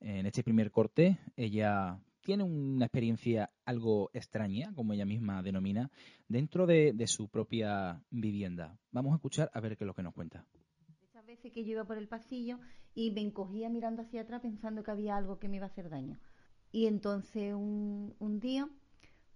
[0.00, 5.90] En este primer corte, ella tiene una experiencia algo extraña, como ella misma denomina,
[6.28, 8.78] dentro de, su propia vivienda.
[8.92, 10.44] Vamos a escuchar a ver qué es lo que nos cuenta.
[11.26, 12.58] Veces que yo iba por el pasillo
[12.94, 15.90] y me encogía mirando hacia atrás pensando que había algo que me iba a hacer
[15.90, 16.18] daño.
[16.72, 18.66] Y entonces un, día,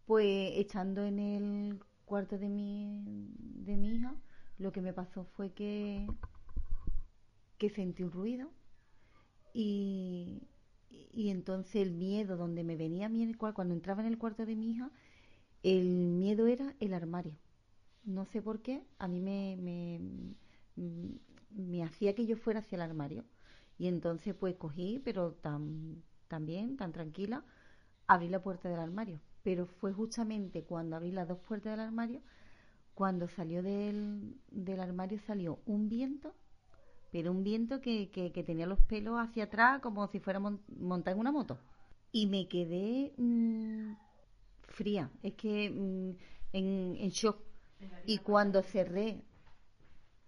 [0.06, 4.14] pues echando en el cuarto de mi, de mi hija,
[4.56, 6.06] lo que me pasó fue que
[7.74, 8.50] sentí un ruido
[9.54, 10.48] y,
[11.12, 14.56] y entonces el miedo donde me venía a mí cuando entraba en el cuarto de
[14.56, 14.90] mi hija,
[15.62, 17.34] el miedo era el armario.
[18.04, 20.00] No sé por qué, a mí me, me,
[21.50, 23.24] me hacía que yo fuera hacia el armario.
[23.78, 27.44] Y entonces pues cogí, pero tan, tan bien, tan tranquila,
[28.06, 32.20] abrí la puerta del armario pero fue justamente cuando abrí las dos puertas del armario,
[32.94, 36.34] cuando salió del, del armario salió un viento,
[37.12, 41.20] pero un viento que, que, tenía los pelos hacia atrás como si fuera montar en
[41.20, 41.58] una moto.
[42.10, 43.92] Y me quedé mm,
[44.62, 46.10] fría, es que mm,
[46.54, 47.38] en, en shock.
[48.06, 49.22] Y cuando cerré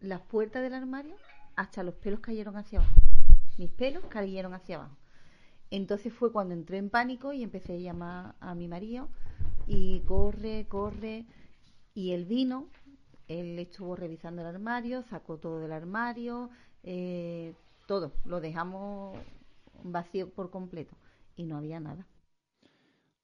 [0.00, 1.14] las puertas del armario,
[1.56, 3.00] hasta los pelos cayeron hacia abajo.
[3.56, 4.96] Mis pelos cayeron hacia abajo.
[5.70, 9.08] Entonces fue cuando entré en pánico y empecé a llamar a mi marido
[9.66, 11.24] y corre, corre.
[11.94, 12.68] Y él vino,
[13.26, 16.50] él estuvo revisando el armario, sacó todo del armario,
[16.84, 17.54] eh,
[17.86, 19.18] todo, lo dejamos
[19.82, 20.96] vacío por completo
[21.36, 22.06] y no había nada.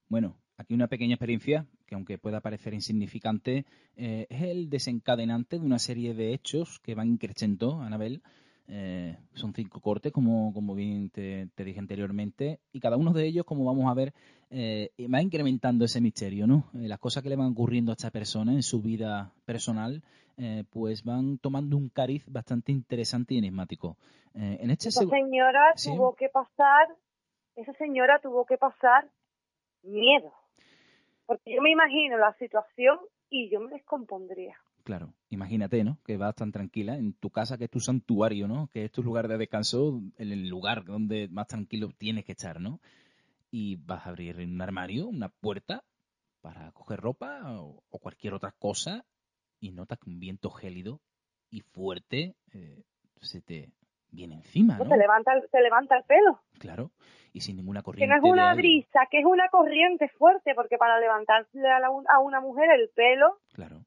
[0.09, 3.65] Bueno, aquí una pequeña experiencia que aunque pueda parecer insignificante,
[3.97, 8.21] eh, es el desencadenante de una serie de hechos que van increciendo, Anabel.
[8.69, 13.43] Eh, son cinco cortes, como, como bien te, dije anteriormente, y cada uno de ellos,
[13.43, 14.13] como vamos a ver,
[14.49, 16.69] eh, va incrementando ese misterio, ¿no?
[16.71, 20.01] las cosas que le van ocurriendo a esta persona en su vida personal,
[20.69, 23.97] pues van tomando un cariz bastante interesante y enigmático.
[24.33, 26.87] en este esa señora tuvo que pasar,
[27.55, 29.09] esa señora tuvo que pasar
[29.83, 30.33] miedo.
[31.25, 32.99] Porque yo me imagino la situación
[33.29, 34.57] y yo me descompondría.
[34.83, 35.97] Claro, imagínate, ¿no?
[36.05, 38.67] Que vas tan tranquila en tu casa, que es tu santuario, ¿no?
[38.67, 42.79] Que es tu lugar de descanso, el lugar donde más tranquilo tienes que estar, ¿no?
[43.51, 45.83] Y vas a abrir un armario, una puerta
[46.41, 49.05] para coger ropa o, cualquier otra cosa
[49.61, 50.99] y notas que un viento gélido
[51.49, 52.83] y fuerte eh,
[53.21, 53.71] se te
[54.09, 54.89] viene encima, ¿no?
[54.89, 56.41] Se levanta, se levanta el pelo.
[56.59, 56.91] Claro
[57.33, 58.05] y sin ninguna corriente.
[58.05, 61.79] Que no es una brisa, que es una corriente fuerte, porque para levantarle a,
[62.15, 63.39] a, una mujer el pelo.
[63.53, 63.85] Claro,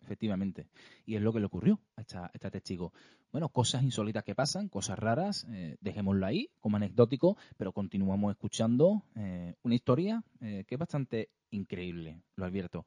[0.00, 0.66] efectivamente.
[1.06, 2.92] Y es lo que le ocurrió a esta, esta testigo.
[3.30, 9.04] Bueno, cosas insólitas que pasan, cosas raras, eh, dejémoslo ahí como anecdótico, pero continuamos escuchando
[9.16, 12.84] eh, una historia eh, que es bastante increíble, lo advierto.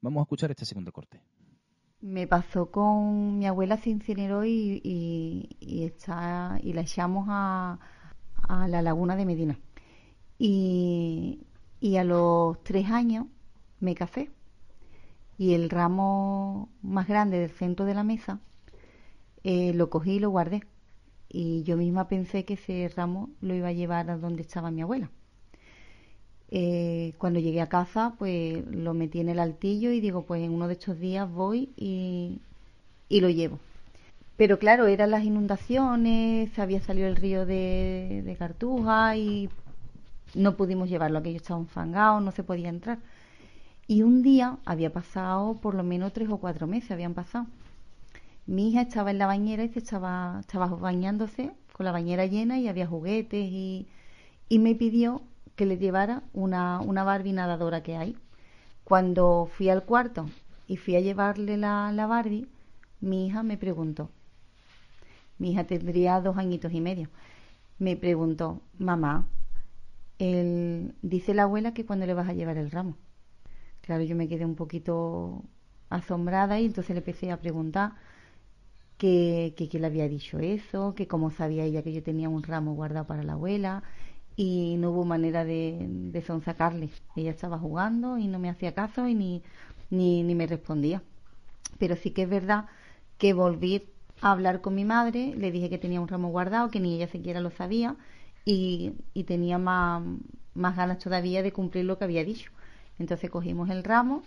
[0.00, 1.20] Vamos a escuchar este segundo corte.
[2.04, 4.78] Me pasó con mi abuela se incineró y,
[5.58, 7.78] y, está, y la echamos a,
[8.68, 9.58] la laguna de Medina.
[10.38, 11.46] Y,
[11.80, 13.24] y a los tres años
[13.80, 14.30] me casé.
[15.38, 18.38] Y el ramo más grande del centro de la mesa
[19.42, 20.62] eh, lo cogí y lo guardé.
[21.30, 24.82] Y yo misma pensé que ese ramo lo iba a llevar a donde estaba mi
[24.82, 25.10] abuela.
[26.56, 30.52] Eh, cuando llegué a casa, pues lo metí en el altillo y digo, pues en
[30.52, 32.40] uno de estos días voy y,
[33.10, 33.58] lo llevo.
[34.36, 39.50] Pero claro, eran las inundaciones, se había salido el río de, Cartuja y
[40.34, 42.98] no pudimos llevarlo, aquello estaba enfangado, no se podía entrar.
[43.88, 47.46] Y un día había pasado por lo menos tres o cuatro meses, habían pasado.
[48.46, 52.60] Mi hija estaba en la bañera y se estaba, estaba bañándose con la bañera llena
[52.60, 53.88] y había juguetes y,
[54.48, 55.22] y me pidió
[55.56, 58.16] que le llevara una, una Barbie nadadora que hay.
[58.84, 60.26] Cuando fui al cuarto
[60.66, 62.48] y fui a llevarle la, la Barbie,
[63.00, 64.10] mi hija me preguntó,
[65.38, 67.08] mi hija tendría dos añitos y medio,
[67.78, 69.26] me preguntó, mamá,
[70.18, 72.96] dice la abuela que cuando le vas a llevar el ramo.
[73.82, 75.42] Claro, yo me quedé un poquito
[75.90, 77.92] asombrada y entonces le empecé a preguntar
[78.96, 82.74] que, que, le había dicho eso, que cómo sabía ella que yo tenía un ramo
[82.74, 83.82] guardado para la abuela
[84.36, 86.90] y no hubo manera de, de sonsacarle.
[87.16, 89.42] Ella estaba jugando y no me hacía caso y ni,
[89.90, 91.02] ni, ni me respondía.
[91.78, 92.66] Pero sí que es verdad
[93.18, 93.84] que volví
[94.20, 97.08] a hablar con mi madre, le dije que tenía un ramo guardado, que ni ella
[97.08, 97.96] siquiera lo sabía
[98.44, 98.92] y,
[99.26, 100.02] tenía más,
[100.54, 102.50] más ganas todavía de cumplir lo que había dicho.
[102.98, 104.22] Entonces cogimos el ramo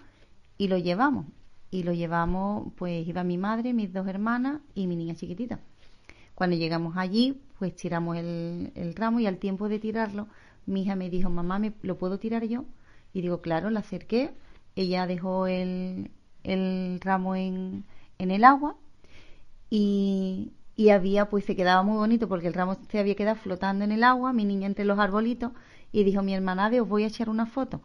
[0.58, 1.26] y lo llevamos.
[1.70, 5.60] Y lo llevamos, pues iba mi madre, mis dos hermanas y mi niña chiquitita.
[6.38, 10.28] Cuando llegamos allí, pues tiramos el, ramo y al tiempo de tirarlo,
[10.68, 12.64] mi hija me dijo, mamá, ¿me, ¿lo puedo tirar yo?
[13.12, 14.36] Y digo, claro, la acerqué.
[14.76, 16.12] Ella dejó el,
[17.02, 17.86] ramo en,
[18.20, 18.76] el agua
[19.72, 20.52] y,
[20.94, 24.04] había, pues se quedaba muy bonito porque el ramo se había quedado flotando en el
[24.04, 25.54] agua, mi niña entre los arbolitos,
[25.92, 27.82] y dijo mi hermana, de os voy a echar una foto.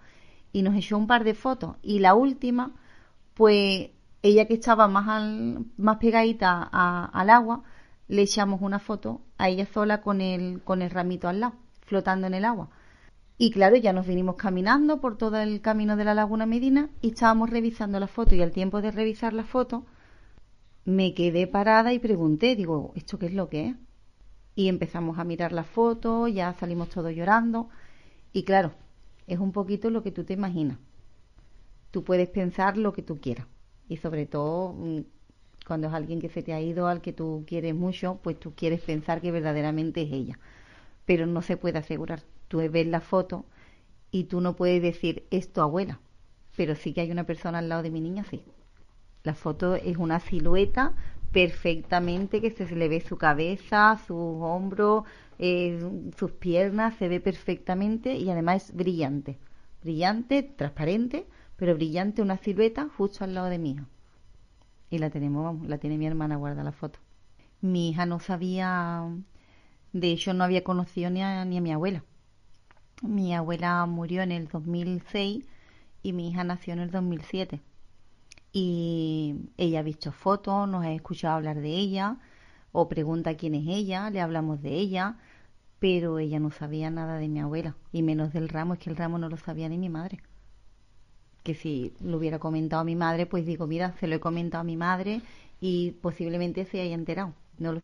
[0.52, 1.76] Y nos echó un par de fotos.
[1.80, 2.72] Y la última,
[3.32, 3.88] pues
[4.20, 7.62] ella que estaba más, al, más pegadita al agua,
[8.12, 12.26] le echamos una foto a ella sola con el, con el ramito al lado, flotando
[12.26, 12.68] en el agua.
[13.38, 17.12] Y claro, ya nos vinimos caminando por todo el camino de la Laguna Medina y
[17.12, 18.34] estábamos revisando la foto.
[18.34, 19.86] Y al tiempo de revisar la foto,
[20.84, 23.76] me quedé parada y pregunté, digo, ¿esto qué es lo que es?
[24.56, 27.70] Y empezamos a mirar la foto, ya salimos todos llorando.
[28.34, 28.72] Y claro,
[29.26, 30.76] es un poquito lo que tú te imaginas.
[31.90, 33.46] Tú puedes pensar lo que tú quieras.
[33.88, 35.00] Y sobre todo, mm,
[35.64, 38.54] cuando es alguien que se te ha ido, al que tú quieres mucho, pues tú
[38.54, 40.38] quieres pensar que verdaderamente es ella.
[41.06, 42.22] Pero no se puede asegurar.
[42.48, 43.44] Tú ves la foto
[44.10, 46.00] y tú no puedes decir, es tu abuela.
[46.56, 48.42] Pero sí que hay una persona al lado de mi niña, sí.
[49.24, 50.94] La foto es una silueta
[51.32, 55.04] perfectamente que se le ve su cabeza, sus hombros,
[55.38, 55.80] eh,
[56.16, 59.38] sus piernas, se ve perfectamente y además es brillante.
[59.82, 61.26] Brillante, transparente,
[61.56, 63.86] pero brillante una silueta justo al lado de hija.
[64.92, 66.98] Y la tenemos, vamos, la tiene mi hermana guarda la foto.
[67.62, 69.02] Mi hija no sabía,
[69.94, 72.04] de hecho no había conocido ni a, ni a mi abuela.
[73.00, 75.46] Mi abuela murió en el 2006
[76.02, 77.62] y mi hija nació en el 2007.
[78.52, 82.18] Y ella ha visto fotos, nos ha escuchado hablar de ella,
[82.70, 85.16] o pregunta quién es ella, le hablamos de ella,
[85.78, 88.96] pero ella no sabía nada de mi abuela, y menos del ramo, es que el
[88.96, 90.20] ramo no lo sabía ni mi madre.
[91.42, 94.60] Que si lo hubiera comentado a mi madre, pues digo, mira, se lo he comentado
[94.60, 95.22] a mi madre
[95.60, 97.34] y posiblemente se haya enterado.
[97.58, 97.80] No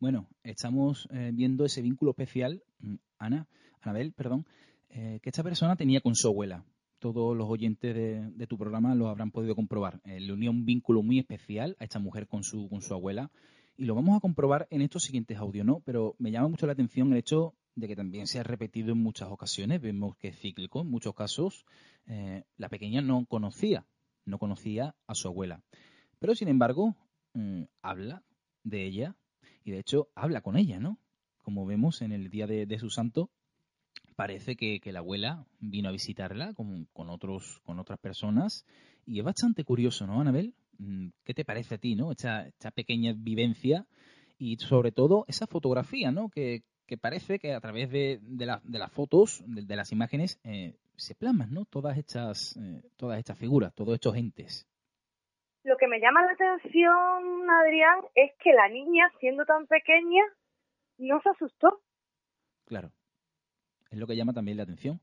[0.00, 3.46] Bueno, estamos eh, viendo ese vínculo especial, mm, Ana,
[3.80, 4.46] Anabel, perdón,
[4.90, 6.64] eh, que esta persona tenía con su abuela.
[6.98, 10.00] Todos los oyentes de, tu programa lo habrán podido comprobar.
[10.04, 13.30] Eh, le unía un vínculo muy especial a esta mujer con su, con su abuela
[13.76, 15.80] y lo vamos a comprobar en estos siguientes audios, ¿no?
[15.84, 18.98] Pero me llama mucho la atención el hecho de que también se ha repetido en
[18.98, 21.64] muchas ocasiones, vemos que es cíclico, en muchos casos
[22.06, 23.86] eh, la pequeña no conocía,
[24.24, 25.62] no conocía a su abuela.
[26.18, 26.96] Pero sin embargo,
[27.34, 28.24] mm, habla
[28.64, 29.14] de ella
[29.62, 30.98] y de hecho habla con ella, ¿no?
[31.38, 33.30] Como vemos en el día de, su santo,
[34.16, 38.64] parece que, la abuela vino a visitarla con, con, otros, con otras personas
[39.04, 40.54] y es bastante curioso, ¿no, Anabel?
[40.78, 42.10] Mm, ¿Qué te parece a ti, no?
[42.10, 43.86] Esta, pequeña vivencia
[44.38, 46.28] y sobre todo esa fotografía, ¿no?
[46.30, 46.64] Que,
[46.96, 51.64] parece que a través de, de, las fotos, de, las imágenes, eh, se plasman, ¿no?
[51.64, 54.66] Todas estas, eh, todas estas figuras, todos estos entes.
[55.64, 60.22] Lo que me llama la atención, Adrián, es que la niña, siendo tan pequeña,
[60.98, 61.82] no se asustó.
[62.66, 62.92] Claro,
[63.90, 65.00] es lo que llama también la atención.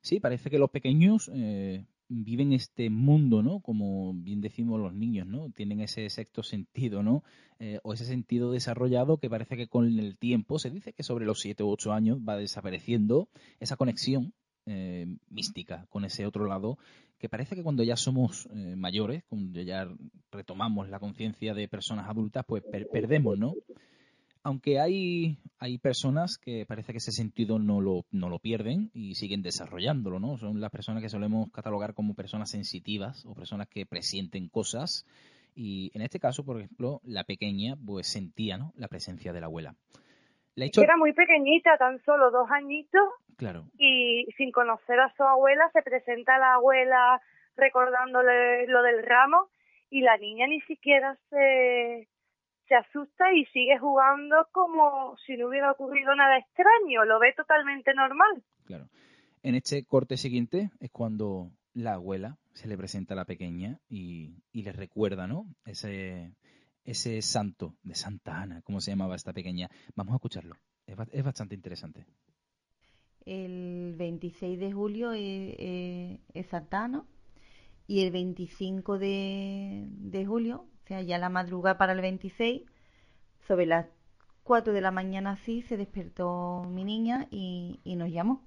[0.00, 3.60] Sí, parece que los pequeños eh, viven este mundo, ¿no?
[3.60, 5.50] Como bien decimos los niños, ¿no?
[5.50, 7.22] Tienen ese sexto sentido, ¿no?
[7.58, 11.24] Eh, o ese sentido desarrollado que parece que con el tiempo, se dice que sobre
[11.24, 13.28] los 7 u 8 años va desapareciendo
[13.60, 14.34] esa conexión
[14.66, 16.78] eh, mística con ese otro lado,
[17.18, 19.88] que parece que cuando ya somos eh, mayores, cuando ya
[20.30, 22.62] retomamos la conciencia de personas adultas, pues
[22.92, 23.54] perdemos, ¿no?
[24.46, 29.16] Aunque hay, hay personas que parece que ese sentido no lo, no lo pierden y
[29.16, 30.36] siguen desarrollándolo, ¿no?
[30.36, 35.04] Son las personas que solemos catalogar como personas sensitivas o personas que presienten cosas.
[35.56, 38.72] Y en este caso, por ejemplo, la pequeña pues sentía ¿no?
[38.76, 39.74] la presencia de la abuela.
[40.54, 43.02] La Era muy pequeñita, tan solo dos añitos.
[43.36, 43.64] Claro.
[43.78, 47.20] Y sin conocer a su abuela, se presenta a la abuela
[47.56, 49.48] recordándole lo del ramo
[49.90, 52.06] y la niña ni siquiera se,
[52.68, 57.94] se asusta y sigue jugando como si no hubiera ocurrido nada extraño, lo ve totalmente
[57.94, 58.42] normal.
[58.64, 58.88] Claro.
[59.42, 64.42] En este corte siguiente es cuando la abuela se le presenta a la pequeña y,
[64.52, 65.46] le recuerda, ¿no?
[65.64, 66.32] Ese,
[66.84, 69.68] ese santo de Santa Ana, como se llamaba esta pequeña.
[69.94, 70.56] Vamos a escucharlo.
[70.86, 72.06] Es, bastante interesante.
[73.24, 77.04] El 26 de julio es, Santa Ana
[77.86, 82.62] y el 25 de, de julio o sea, ya la madrugada para el 26,
[83.48, 83.86] sobre las
[84.44, 88.46] 4 de la mañana así, se despertó mi niña y, nos llamó.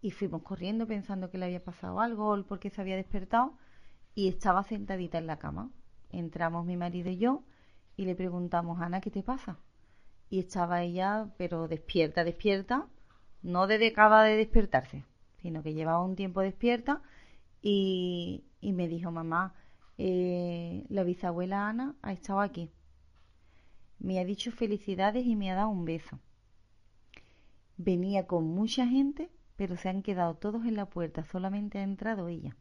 [0.00, 3.58] Y fuimos corriendo pensando que le había pasado algo o porque se había despertado
[4.14, 5.70] y estaba sentadita en la cama.
[6.08, 7.42] Entramos mi marido y yo
[7.98, 9.58] y le preguntamos, Ana, ¿qué te pasa?
[10.30, 12.86] Y estaba ella, pero despierta, despierta,
[13.42, 15.04] no desde acaba de despertarse,
[15.42, 17.02] sino que llevaba un tiempo despierta
[17.60, 19.52] y, y me dijo, mamá,
[19.96, 22.70] eh, la bisabuela Ana ha estado aquí.
[23.98, 26.18] Me ha dicho felicidades y me ha dado un beso.
[27.76, 32.28] Venía con mucha gente, pero se han quedado todos en la puerta, solamente ha entrado
[32.28, 32.56] ella.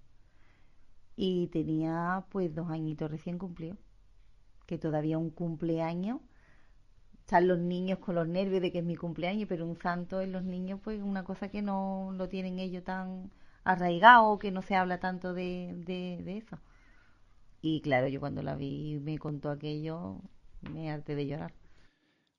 [1.15, 3.77] Y tenía pues dos añitos recién cumplidos,
[4.65, 6.21] que todavía un cumpleaños.
[7.19, 10.31] Están los niños con los nervios de que es mi cumpleaños, pero un santo en
[10.31, 13.31] los niños pues una cosa que no lo tienen ellos tan
[13.63, 16.59] arraigado, que no se habla tanto de, de eso.
[17.65, 20.19] Y claro, yo cuando la vi me contó aquello,
[20.73, 21.53] me harté de llorar.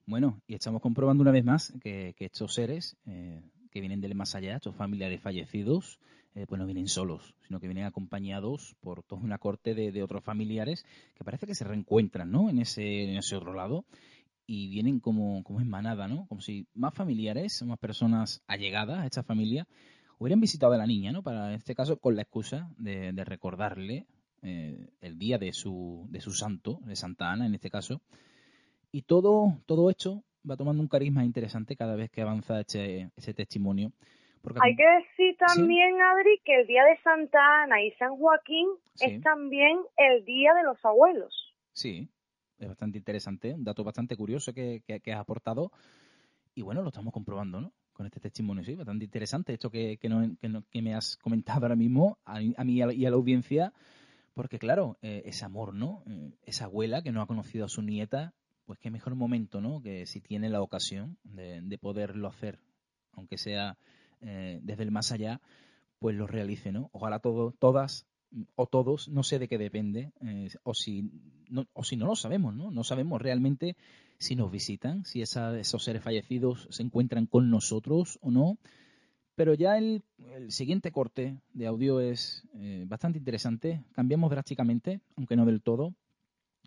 [0.05, 3.41] Bueno, y estamos comprobando una vez más que, estos seres eh,
[3.71, 5.99] que vienen del más allá, estos familiares fallecidos,
[6.35, 10.23] eh, pues no vienen solos, sino que vienen acompañados por toda una corte de, otros
[10.23, 10.85] familiares
[11.15, 12.51] que parece que se reencuentran, ¿no?
[12.51, 13.87] En ese, en ese otro lado
[14.47, 16.27] y vienen como, como en manada, ¿no?
[16.27, 19.67] Como si más familiares, más personas allegadas a esta familia
[20.19, 21.23] hubieran visitado a la niña, ¿no?
[21.23, 24.07] Para, este caso, con la excusa de, de recordarle
[24.45, 28.03] eh, el día de su, de su santo, de Santa Ana en este caso.
[28.93, 33.33] Y todo, todo esto va tomando un carisma interesante cada vez que avanza este, ese
[33.33, 33.93] testimonio.
[34.61, 38.69] Hay que decir también, Adri, que el día de Santa Ana y San Joaquín
[39.01, 41.55] es también el día de los abuelos.
[41.73, 42.07] Sí,
[42.59, 45.73] es bastante interesante, un dato bastante curioso que, que, has aportado.
[46.55, 47.73] Y bueno, lo estamos comprobando, ¿no?
[47.95, 49.55] Con este testimonio, sí, bastante interesante.
[49.55, 50.37] Esto que, que, no,
[50.71, 53.73] que, me has comentado ahora mismo, a, a mí y a la audiencia,
[54.35, 56.03] porque claro, eh, ese amor, ¿no?
[56.07, 58.35] Eh, esa abuela que no ha conocido a su nieta,
[58.67, 59.81] pues qué mejor momento, ¿no?
[59.81, 62.61] Que si tiene la ocasión de, poderlo hacer
[63.13, 63.79] aunque sea
[64.21, 65.41] eh, desde el más allá,
[65.99, 66.91] pues lo realice, ¿no?
[66.93, 68.07] Ojalá todo, todas
[68.57, 71.11] o todos, no sé de qué depende, eh, o, si
[71.49, 72.71] no, o si no lo sabemos, ¿no?
[72.71, 73.77] No sabemos realmente
[74.19, 78.59] si nos visitan, si esos seres fallecidos se encuentran con nosotros o no.
[79.35, 80.03] Pero ya el,
[80.49, 83.83] siguiente corte de audio es eh, bastante interesante.
[83.93, 85.95] Cambiamos drásticamente, aunque no del todo,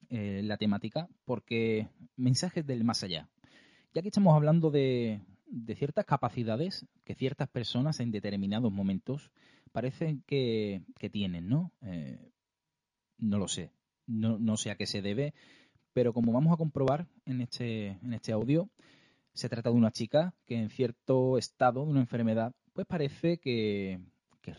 [0.10, 3.30] eh, la temática, porque mensajes del más allá.
[3.94, 9.32] Ya que estamos hablando de, de ciertas capacidades que ciertas personas en determinados momentos
[9.72, 11.72] parecen que, tienen, ¿no?
[11.82, 12.32] Eh,
[13.18, 13.72] no lo sé,
[14.06, 15.34] no, no sé a qué se debe,
[15.94, 18.70] pero como vamos a comprobar en este, en este audio,
[19.38, 24.00] se trata de una chica que en cierto estado de una enfermedad, pues parece que,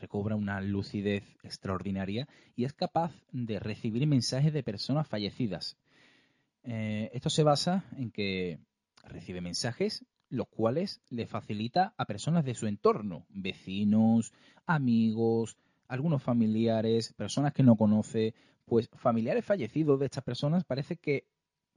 [0.00, 5.78] recobra una lucidez extraordinaria y es capaz de recibir mensajes de personas fallecidas.
[6.62, 8.58] Eh, esto se basa en que
[9.04, 14.34] recibe mensajes los cuales le facilita a personas de su entorno, vecinos,
[14.66, 15.56] amigos,
[15.88, 18.34] algunos familiares, personas que no conoce,
[18.66, 21.24] pues familiares fallecidos de estas personas parece que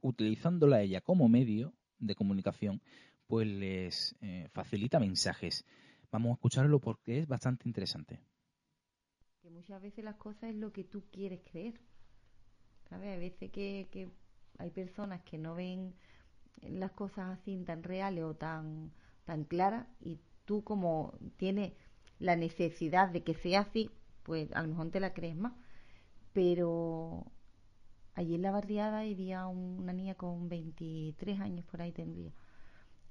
[0.02, 1.72] utilizándola ella como medio
[2.02, 2.80] de comunicación,
[3.26, 5.64] pues les eh, facilita mensajes.
[6.10, 8.20] Vamos a escucharlo porque es bastante interesante.
[9.40, 11.80] Que muchas veces las cosas es lo que tú quieres creer.
[12.88, 13.16] ¿Sabes?
[13.16, 14.10] A veces que, que
[14.58, 15.94] hay personas que no ven
[16.60, 18.92] las cosas así tan reales o tan,
[19.24, 21.72] tan claras y tú como tienes
[22.18, 23.90] la necesidad de que sea así,
[24.22, 25.54] pues a lo mejor te la crees más.
[26.32, 27.26] Pero
[28.14, 32.32] allí en la barriada había una niña con 23 años por ahí tendría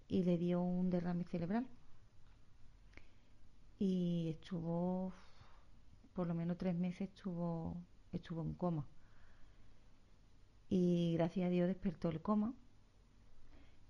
[0.08, 1.66] y le dio un derrame cerebral.
[3.80, 5.14] Y estuvo
[6.14, 7.78] por lo menos tres meses estuvo
[8.12, 8.86] estuvo en coma.
[10.70, 12.54] Y gracias a Dios despertó el coma.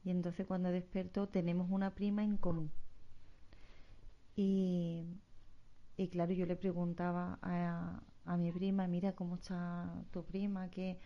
[0.04, 2.72] Y entonces cuando despertó tenemos una prima en común.
[4.36, 5.06] Y,
[5.98, 10.99] y claro, yo le preguntaba a, a mi prima, mira cómo está tu prima, que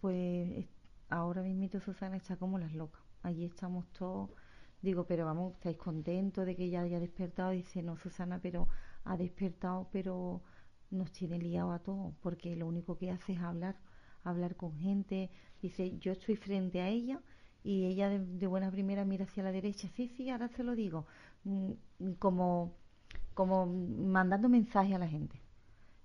[0.00, 0.66] pues
[1.08, 3.02] ahora mismo Susana está como las locas.
[3.22, 4.30] Allí estamos todos.
[4.82, 7.50] Digo, pero vamos, ¿estáis contentos de que ella haya despertado?
[7.50, 8.68] Dice, no, Susana, pero
[9.04, 10.42] ha despertado, pero
[10.90, 13.76] nos tiene liado a todos, porque lo único que hace es hablar,
[14.24, 15.30] hablar con gente.
[15.60, 17.20] Dice, yo estoy frente a ella
[17.64, 21.06] y ella de, buena primera mira hacia la derecha, sí, sí, ahora se lo digo,
[21.44, 21.72] mm,
[22.18, 22.74] como,
[23.34, 25.41] como mandando mensaje a la gente.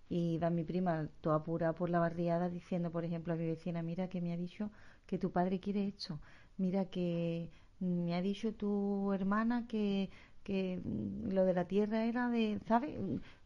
[0.09, 3.81] Y va mi prima toda pura por la barriada diciendo, por ejemplo, a mi vecina,
[3.84, 4.71] mira que me ha dicho
[5.05, 6.19] que tu padre quiere esto,
[6.57, 10.09] mira que me ha dicho tu hermana que,
[10.43, 10.81] que
[11.29, 12.97] lo de la tierra era de, ¿sabes?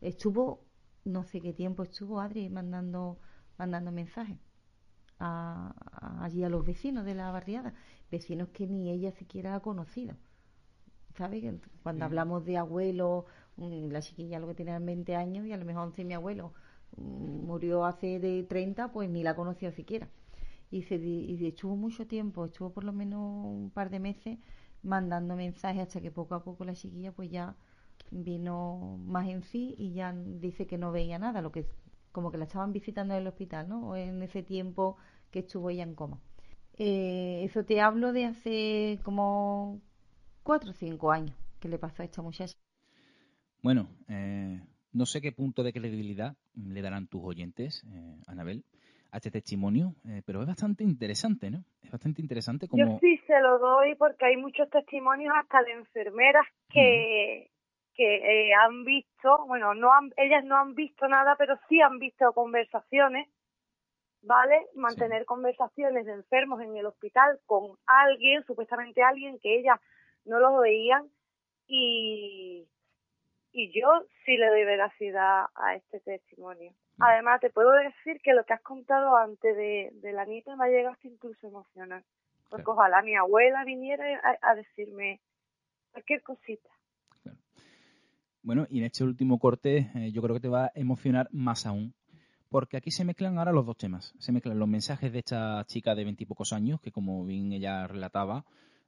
[0.02, 0.66] Estuvo,
[1.06, 3.20] no sé qué tiempo estuvo Adri mandando,
[3.58, 4.38] mandando mensajes
[5.20, 7.74] allí a los vecinos de la barriada,
[8.10, 10.16] vecinos que ni ella siquiera ha conocido.
[11.18, 11.44] ¿Sabes?
[11.84, 15.66] Cuando hablamos de abuelo, mm, la chiquilla lo que tenía 20 años y a lo
[15.66, 16.54] mejor 11 mi abuelo
[16.98, 20.10] mm, murió hace de 30, pues ni la conoció siquiera.
[20.72, 24.40] Y, se, y estuvo mucho tiempo, estuvo por lo menos un par de meses
[24.84, 27.56] mandando mensajes hasta que poco a poco la chiquilla pues ya
[28.12, 31.66] vino más en sí y ya dice que no veía nada, lo que
[32.12, 33.90] como que la estaban visitando en el hospital, ¿no?
[33.90, 34.98] O en ese tiempo
[35.32, 36.20] que estuvo ella en coma.
[36.78, 39.82] Eh, eso te hablo de hace como
[40.44, 42.56] cuatro o cinco años que le pasó a esta muchacha.
[43.62, 44.60] Bueno, eh,
[44.94, 48.64] no sé qué punto de credibilidad le darán tus oyentes, eh, Anabel,
[49.12, 51.64] a este testimonio, eh, pero es bastante interesante, ¿no?
[51.82, 52.84] Es bastante interesante como...
[52.84, 57.52] Yo sí se lo doy porque hay muchos testimonios hasta de enfermeras que,
[57.94, 62.32] que han visto, bueno, no han, ellas no han visto nada, pero sí han visto
[62.34, 63.28] conversaciones
[64.24, 64.68] ¿vale?
[64.76, 69.80] Mantener conversaciones de enfermos en el hospital con alguien, supuestamente alguien que ellas
[70.26, 71.10] no los veían
[71.68, 72.68] y,
[73.52, 73.88] y yo
[74.26, 76.72] sí le doy veracidad a este testimonio.
[76.98, 77.04] Mm.
[77.04, 80.66] Además, te puedo decir que lo que has contado antes de, de la nieta me
[80.66, 82.04] ha llegado hasta incluso emocional.
[82.50, 84.04] Porque ojalá mi abuela viniera
[84.42, 85.22] a, decirme
[85.92, 86.70] cualquier cosita.
[88.44, 91.66] Bueno, y en este último corte eh, yo creo que te va a emocionar más
[91.66, 91.94] aún,
[92.50, 94.14] porque aquí se mezclan ahora los dos temas.
[94.20, 98.44] Se mezclan los mensajes de esta chica de veintipocos años, que como bien ella relataba,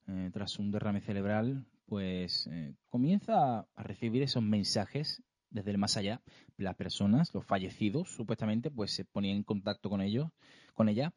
[0.10, 5.98] eh, tras un derrame cerebral, pues eh, comienza a recibir esos mensajes desde el más
[5.98, 6.22] allá.
[6.58, 10.30] Las personas, los fallecidos, supuestamente, pues se ponían en contacto con ellos,
[10.74, 11.14] con ella.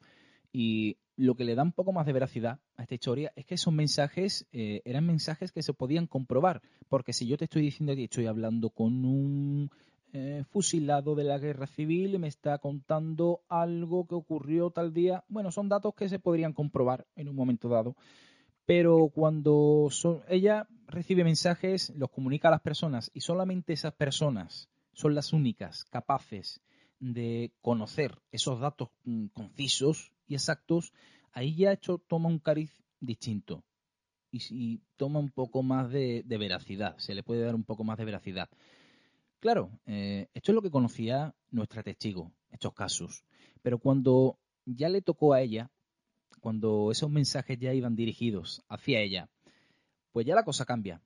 [0.51, 3.55] Y lo que le da un poco más de veracidad a esta historia es que
[3.55, 6.61] esos mensajes eh, eran mensajes que se podían comprobar.
[6.87, 9.71] Porque si yo te estoy diciendo que estoy hablando con un
[10.13, 15.23] eh, fusilado de la guerra civil y me está contando algo que ocurrió tal día.
[15.27, 17.95] Bueno, son datos que se podrían comprobar en un momento dado.
[18.67, 24.69] Pero cuando son, ella recibe mensajes, los comunica a las personas y solamente esas personas
[24.91, 26.59] son las únicas capaces
[26.99, 30.91] de conocer esos datos mm, concisos y exactos,
[31.31, 33.63] ahí ya hecho toma un cariz distinto
[34.31, 38.03] y, toma un poco más de, veracidad, se le puede dar un poco más de
[38.03, 38.49] veracidad.
[39.39, 43.23] Claro, eh, esto es lo que conocía nuestra testigo, estos casos,
[43.61, 45.71] pero cuando ya le tocó a ella,
[46.47, 49.27] cuando esos mensajes ya iban dirigidos hacia ella,
[50.13, 51.01] pues ya la cosa cambia.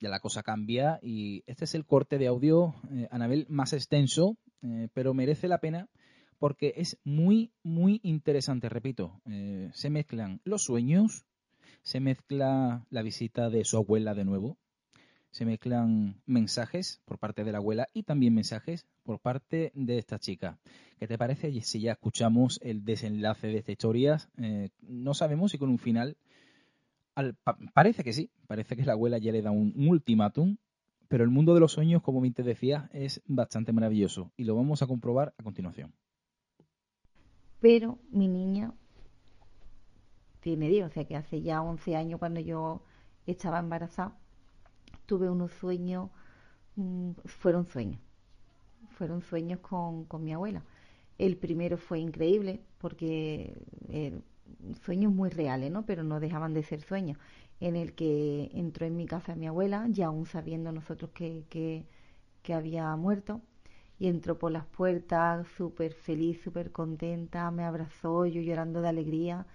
[0.00, 4.38] Ya la cosa cambia y este es el corte de audio, eh, Anabel, más extenso,
[4.62, 5.90] eh, pero merece la pena
[6.38, 9.20] porque es muy, muy interesante, repito.
[9.30, 11.26] Eh, se mezclan los sueños,
[11.82, 14.56] se mezcla la visita de su abuela de nuevo,
[15.30, 20.18] se mezclan mensajes por parte de la abuela y también mensajes por parte de esta
[20.18, 20.58] chica.
[20.98, 24.18] ¿Qué te parece si ya escuchamos el desenlace de esta historia?
[24.38, 26.16] Eh, no sabemos si con un final...
[27.74, 30.56] parece que sí, parece que la abuela ya le da un, ultimátum,
[31.08, 34.56] pero el mundo de los sueños, como bien te decía, es bastante maravilloso y lo
[34.56, 35.94] vamos a comprobar a continuación.
[37.60, 38.72] Pero mi niña
[40.40, 42.82] tiene 10, o sea que hace ya 11 años cuando yo
[43.26, 44.16] estaba embarazada,
[45.10, 46.08] tuve unos sueños,
[46.76, 48.00] mm, fueron sueños,
[48.96, 50.62] fueron sueños con, con, mi abuela.
[51.18, 53.56] El primero fue increíble porque
[53.88, 54.20] eh,
[54.84, 55.84] sueños muy reales, ¿no?
[55.84, 57.18] Pero no dejaban de ser sueños,
[57.58, 61.84] en el que entró en mi casa mi abuela, ya aún sabiendo nosotros que, que,
[62.44, 63.40] que había muerto,
[63.98, 69.46] y entró por las puertas súper feliz, súper contenta, me abrazó, yo llorando de alegría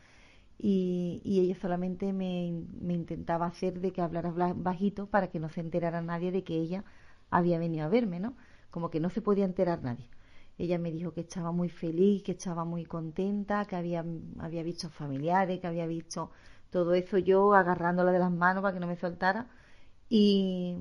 [0.58, 6.02] y, ella solamente me, intentaba hacer de que hablara bajito para que no se enterara
[6.02, 6.84] nadie de que ella
[7.30, 8.36] había venido a verme, ¿no?
[8.72, 10.10] Como que no se podía enterar nadie.
[10.58, 14.06] Ella me dijo que estaba muy feliz, que estaba muy contenta, que había,
[14.40, 16.32] había visto familiares, que había visto
[16.70, 19.48] todo eso yo agarrándola de las manos para que no me soltara
[20.10, 20.78] y,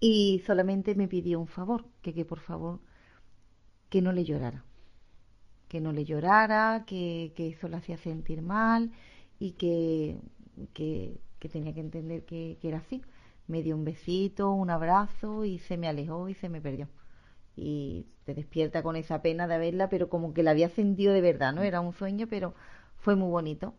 [0.00, 2.80] y solamente me pidió un favor, que, que por favor
[3.90, 4.64] que no le llorara
[5.72, 8.92] que no le llorara, que, eso la hacía sentir mal
[9.38, 10.18] y que,
[10.74, 11.18] que,
[11.50, 13.00] tenía que entender que, era así.
[13.48, 16.88] Me dio un besito, un abrazo y se me alejó y se me perdió.
[17.56, 21.22] Y te despierta con esa pena de verla, pero como que la había sentido de
[21.22, 21.62] verdad, ¿no?
[21.62, 22.54] Era un sueño, pero
[22.96, 23.74] fue muy bonito.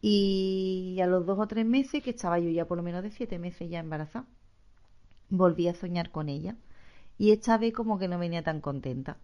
[0.00, 3.10] Y a los dos o tres meses, que estaba yo ya por lo menos de
[3.12, 4.26] siete meses ya embarazada,
[5.30, 6.56] volví a soñar con ella.
[7.16, 9.18] Y esta vez como que no venía tan contenta.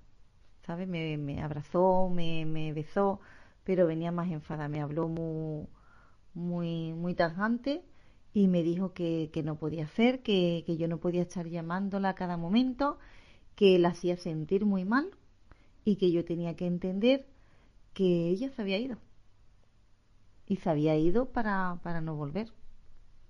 [0.67, 0.89] ¿Sabes?
[0.89, 3.21] Me, me abrazó, me, me, besó,
[3.65, 5.67] pero venía más enfadada, me habló muy,
[6.35, 7.85] muy, muy tajante
[8.35, 12.11] y me dijo que, que no podía hacer, que, que yo no podía estar llamándola
[12.11, 12.99] a cada momento,
[13.57, 15.11] que la hacía sentir muy mal
[15.85, 17.27] y que yo tenía que entender
[17.95, 18.99] que ella se había ido.
[20.47, 22.53] Y se había ido para, para no volver.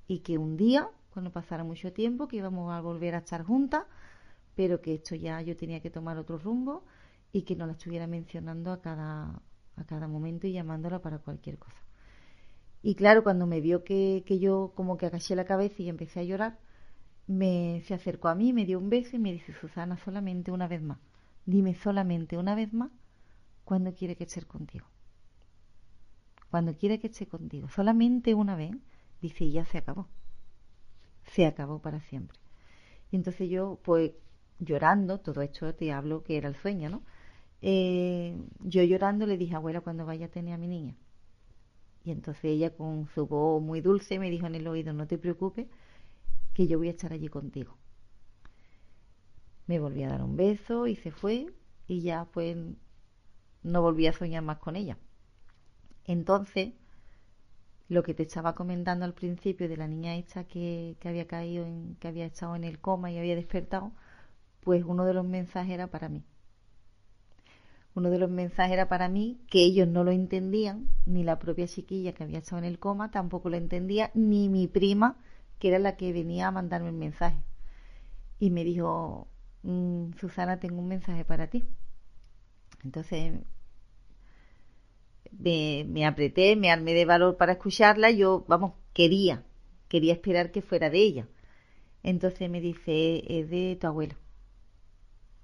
[0.09, 3.85] Y que un día, cuando pasara mucho tiempo, que íbamos a volver a estar juntas,
[4.55, 6.85] pero que esto ya yo tenía que tomar otro rumbo
[7.33, 9.43] y que no la estuviera mencionando a cada,
[9.77, 11.81] a cada momento y llamándola para cualquier cosa.
[12.83, 16.21] Y claro, cuando me vio que, que yo como que agaché la cabeza y empecé
[16.21, 16.59] a llorar,
[17.27, 20.69] me se acercó a mí, me dio un beso y me dice, Susana, solamente una
[20.69, 20.99] vez más,
[21.47, 22.91] dime solamente una vez más
[23.65, 24.87] cuando quiere que esté contigo.
[26.51, 28.73] Cuando quiere que esté contigo, solamente una vez,
[29.23, 30.09] dice, y ya se acabó.
[31.25, 32.39] Se acabó para siempre.
[33.11, 34.13] Y entonces yo, pues
[34.59, 37.03] llorando, todo esto te hablo que era el sueño, ¿no?
[37.63, 40.97] Eh, yo llorando le dije, abuela, cuando vaya a tener a mi niña.
[42.05, 45.19] Y entonces ella con su voz muy dulce me dijo en el oído, no te
[45.19, 45.69] preocupes,
[46.55, 47.77] que yo voy a estar allí contigo.
[49.67, 51.47] Me volví a dar un beso y se fue
[51.87, 52.57] y ya pues
[53.63, 54.99] no volví a soñar más con ella.
[56.05, 56.73] Entonces,
[57.89, 61.65] lo que te estaba comentando al principio de la niña esta que, que había caído,
[61.65, 63.93] en, que había estado en el coma y había despertado,
[64.63, 66.25] pues uno de los mensajes era para mí
[67.95, 71.67] uno de los mensajes era para mí que ellos no lo entendían, ni la propia
[71.67, 75.19] chiquilla que había estado en el coma tampoco lo entendía, ni mi prima,
[75.59, 77.43] que era la que venía a mandarme el mensaje.
[78.39, 79.29] Y me dijo,
[79.63, 81.65] mm, Susana, tengo un mensaje para ti.
[82.83, 83.41] Entonces
[85.31, 88.11] me, me, apreté, me armé de valor para escucharla.
[88.11, 89.45] Yo, vamos, quería,
[89.89, 91.29] quería esperar que fuera de ella.
[92.03, 94.17] Entonces me dice, es de tu abuelo.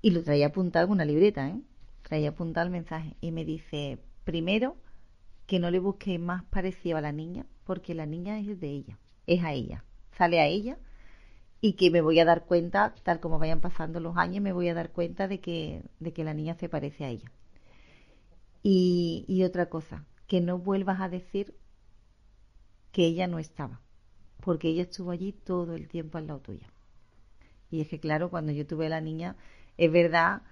[0.01, 1.61] Y lo traía apuntado en una libreta, ¿eh?
[2.09, 4.77] Traía apuntado el mensaje y me dice, primero,
[5.47, 8.99] que no le busque más parecido a la niña, porque la niña es de ella,
[9.27, 9.85] es a ella,
[10.17, 10.79] sale a ella
[11.61, 14.69] y que me voy a dar cuenta, tal como vayan pasando los años, me voy
[14.69, 17.31] a dar cuenta de que, de que la niña se parece a ella.
[18.63, 21.55] Y, y otra cosa, que no vuelvas a decir
[22.93, 23.81] que ella no estaba,
[24.41, 26.69] porque ella estuvo allí todo el tiempo al lado tuya.
[27.71, 29.37] Y es que, claro, cuando yo tuve a la niña,
[29.77, 30.43] es verdad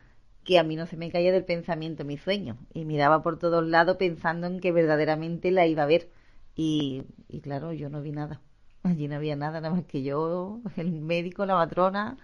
[0.46, 3.66] que a mí no se me caía del pensamiento mi sueño y miraba por todos
[3.66, 6.08] lados pensando en que verdaderamente la iba a ver.
[6.54, 7.02] Y,
[7.42, 8.40] claro, yo no vi nada.
[8.84, 12.16] Allí no había nada, nada más que yo, el médico, la matrona,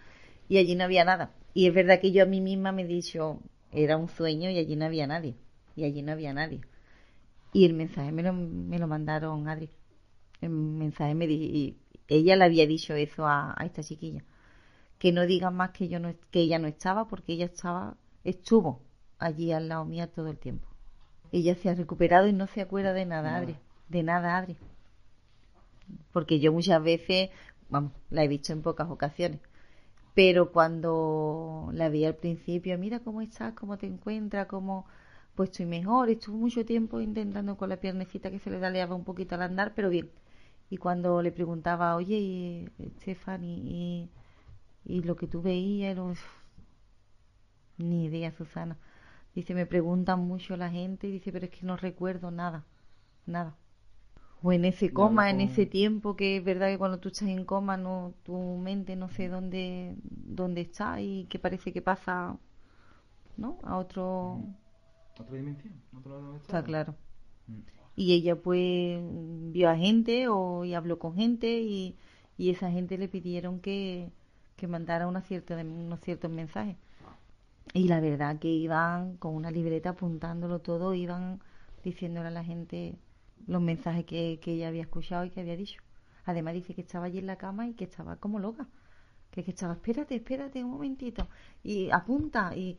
[0.49, 1.35] y allí no había nada.
[1.53, 3.41] Y es verdad que yo a mí misma me he dicho,
[3.73, 5.35] era un sueño y allí no había nadie.
[5.75, 6.61] Y allí no había nadie.
[7.53, 9.69] Y el mensaje me lo, me lo mandaron, Adri.
[10.41, 11.77] El mensaje me y
[12.07, 14.23] ella le había dicho eso a, a esta chiquilla.
[14.99, 18.81] Que no digan más que yo no, que ella no estaba, porque ella estaba estuvo
[19.19, 20.69] allí al lado mía todo el tiempo.
[21.33, 23.57] Ella se ha recuperado y no se acuerda de nada, Adri.
[23.89, 24.57] De nada, Adri.
[26.13, 27.31] Porque yo muchas veces,
[27.71, 29.41] vamos, la he visto en pocas ocasiones.
[30.15, 34.85] Pero cuando la vi al principio, mira cómo estás, cómo te encuentras, cómo
[35.35, 36.11] pues estoy mejor.
[36.11, 39.73] Estuvo mucho tiempo intentando con la piernecita que se le daleaba un poquito al andar,
[39.75, 40.11] pero bien.
[40.69, 42.71] Y cuando le preguntaba, oye,
[43.01, 44.11] Stephanie, y,
[44.85, 45.97] y, lo que tú veías,
[47.89, 48.79] ni idea, Susana.
[49.35, 52.65] Dice, me preguntan mucho la gente y dice, pero es que no recuerdo nada,
[53.27, 53.57] nada.
[54.43, 57.45] O en ese coma, en ese tiempo que es verdad que cuando tú estás en
[57.45, 62.37] coma, no, tu mente no sé dónde, dónde está y que parece que pasa,
[63.37, 63.59] ¿no?
[63.63, 64.43] A otro...
[65.19, 65.75] ¿Otra dimensión?
[65.97, 66.97] ¿Otro está claro.
[67.47, 67.61] Mm.
[67.95, 69.01] Y ella pues
[69.53, 71.97] vio a gente o y habló con gente y,
[72.37, 74.11] y esa gente le pidieron que,
[74.57, 76.77] que mandara una cierta, unos ciertos mensajes.
[77.73, 81.41] Y la verdad que iban con una libreta apuntándolo todo, iban
[81.83, 82.97] diciéndole a la gente
[83.47, 85.83] los mensajes que, ella había escuchado y que había dicho.
[86.25, 88.69] Además dice que estaba allí en la cama y que estaba como loca.
[89.31, 91.27] Que, que estaba, espérate, espérate un momentito.
[91.65, 92.79] Y apunta, y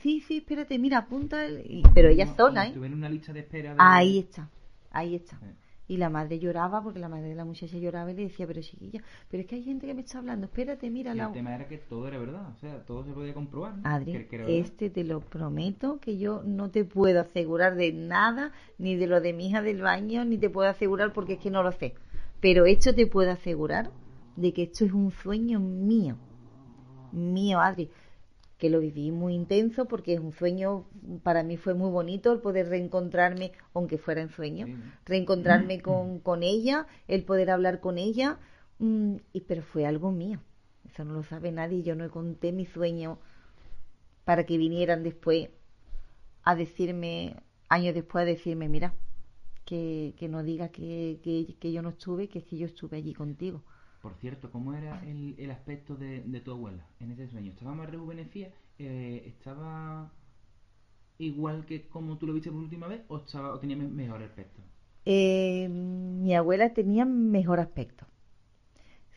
[0.00, 1.46] sí, sí, espérate, mira, apunta.
[1.94, 2.78] pero ella sola, ¿eh?
[2.78, 4.48] Una lista de espera Ahí está,
[4.90, 5.38] ahí está.
[5.90, 8.62] Y la madre lloraba porque la madre de la muchacha lloraba y le decía, pero
[8.62, 11.10] chiquilla, pero es que hay gente que me está hablando, espérate, mira.
[11.10, 13.74] el tema era que todo era verdad, o sea, todo se podía comprobar.
[13.82, 19.08] Adri, este te lo prometo que yo no te puedo asegurar de nada, ni de
[19.08, 21.72] lo de mi hija del baño, ni te puedo asegurar porque es que no lo
[21.72, 21.94] sé.
[22.40, 23.90] Pero esto te puedo asegurar
[24.36, 26.16] de que esto es un sueño mío.
[27.10, 27.90] Mío, Adri
[28.60, 30.84] que lo viví muy intenso porque es un sueño,
[31.22, 34.66] para mí fue muy bonito el poder reencontrarme, aunque fuera en sueño,
[35.06, 38.38] reencontrarme con, con, ella, el poder hablar con ella,
[38.78, 40.40] mm, y, pero fue algo mío,
[40.84, 43.18] eso no lo sabe nadie, yo no conté mi sueño
[44.24, 45.48] para que vinieran después
[46.44, 47.36] a decirme,
[47.70, 48.92] años después a decirme, mira,
[49.64, 52.98] que, que no digas que, que, que yo no estuve, que es que yo estuve
[52.98, 53.62] allí contigo.
[54.00, 57.50] Por cierto, ¿cómo era el, el aspecto de, tu abuela en ese sueño?
[57.52, 58.48] ¿Estaba más rejuvenecida?
[58.78, 60.10] Eh, ¿Estaba
[61.18, 64.62] igual que como tú lo viste por última vez o, estaba, o tenía mejor aspecto?
[65.04, 68.06] Eh, mi abuela tenía mejor aspecto.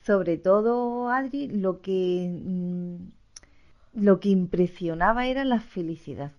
[0.04, 6.34] Sobre todo, Adri, lo que, mm, lo que impresionaba era la felicidad.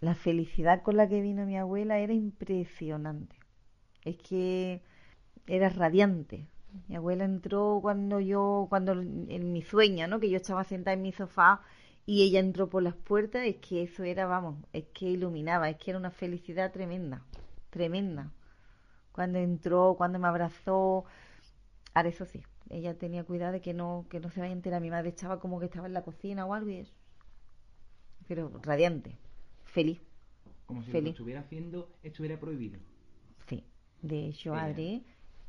[0.00, 3.36] La felicidad con la que vino mi abuela era impresionante.
[4.04, 4.82] Es que
[5.46, 6.46] era radiante,
[6.88, 10.20] mi abuela entró cuando yo, cuando en mi sueño, ¿no?
[10.20, 11.62] Que yo estaba sentada en mi sofá
[12.04, 15.76] y ella entró por las puertas, es que eso era, vamos, es que iluminaba, es
[15.76, 17.24] que era una felicidad tremenda,
[17.70, 18.32] tremenda.
[19.12, 21.04] Cuando entró, cuando me abrazó,
[21.94, 24.80] ahora eso sí, ella tenía cuidado de que no, que no se vaya a enterar.
[24.80, 26.94] Mi madre estaba como que estaba en la cocina o algo y eso.
[28.28, 29.18] Pero radiante,
[29.64, 30.00] feliz.
[30.66, 32.78] Como si lo estuviera haciendo estuviera prohibido.
[33.46, 33.64] Sí,
[34.02, 35.04] de hecho, Adri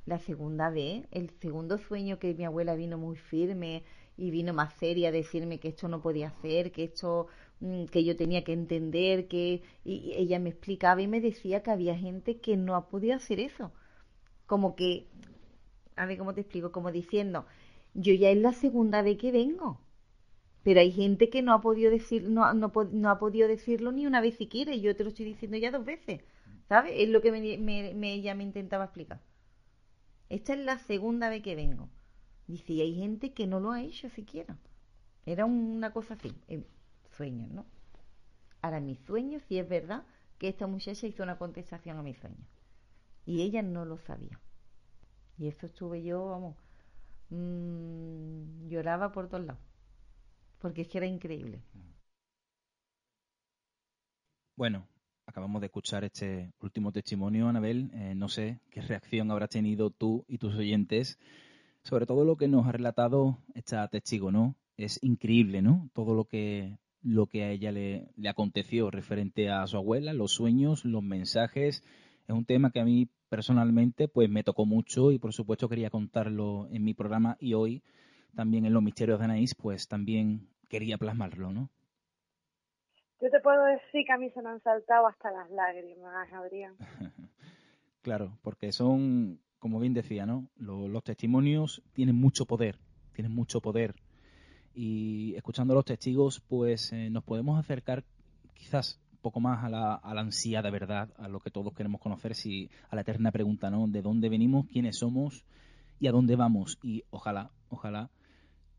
[0.07, 3.83] la segunda vez, el segundo sueño que mi abuela vino muy firme
[4.15, 7.27] y vino más seria a decirme que esto no podía hacer, que esto
[7.59, 11.71] mm, que yo tenía que entender, que y ella me explicaba y me decía que
[11.71, 13.73] había gente que no ha podido hacer eso.
[14.47, 15.07] Como que
[15.97, 17.45] a ver cómo te explico, como diciendo,
[17.93, 19.81] yo ya es la segunda vez que vengo.
[20.63, 22.71] Pero hay gente que no ha podido decir, no, no,
[23.09, 25.85] ha podido decirlo ni una vez siquiera, y yo te lo estoy diciendo ya dos
[25.85, 26.21] veces.
[26.69, 26.93] ¿Sabes?
[26.97, 29.21] Es lo que ella me intentaba explicar.
[30.29, 31.89] Esta es la segunda vez que vengo.
[32.47, 34.57] Dice, y hay gente que no lo ha hecho siquiera.
[35.25, 36.33] Era una cosa así,
[37.17, 37.65] sueños, ¿no?
[38.61, 40.05] Ahora, mi sueño, si es verdad
[40.39, 42.45] que esta muchacha hizo una contestación a mi sueño.
[43.25, 44.39] Y ella no lo sabía.
[45.37, 46.55] Y eso estuve yo, vamos,
[47.29, 49.61] mmm, lloraba por todos lados.
[50.59, 51.61] Porque es que era increíble.
[54.57, 54.87] Bueno,
[55.27, 57.91] acabamos de escuchar este último testimonio, Anabel.
[57.93, 61.19] Eh, no sé qué reacción habrás tenido tú y tus oyentes,
[61.83, 64.55] sobre todo lo que nos ha relatado esta testigo, ¿no?
[64.77, 65.89] Es increíble, ¿no?
[65.93, 70.31] Todo lo que, lo que a ella le, le aconteció referente a su abuela, los
[70.31, 71.83] sueños, los mensajes.
[72.27, 75.89] Es un tema que a mí personalmente pues me tocó mucho y por supuesto quería
[75.89, 77.83] contarlo en mi programa y hoy
[78.33, 81.69] también en Los Misterios de Anaís pues también quería plasmarlo, ¿no?
[83.19, 86.75] Yo te puedo decir que a mí se me han saltado hasta las lágrimas, Adrián.
[88.03, 90.47] claro, porque son, como bien decía, ¿no?
[90.55, 92.77] Los, testimonios tienen mucho poder,
[93.13, 93.95] tienen mucho poder.
[94.75, 98.03] Y escuchando a los testigos, pues eh, nos podemos acercar
[98.53, 101.99] quizás un poco más a la, a la ansiada verdad, a lo que todos queremos
[101.99, 103.87] conocer, si, a la eterna pregunta, ¿no?
[103.87, 105.43] ¿De dónde venimos, quiénes somos
[105.99, 106.77] y a dónde vamos?
[106.83, 108.11] Y ojalá, ojalá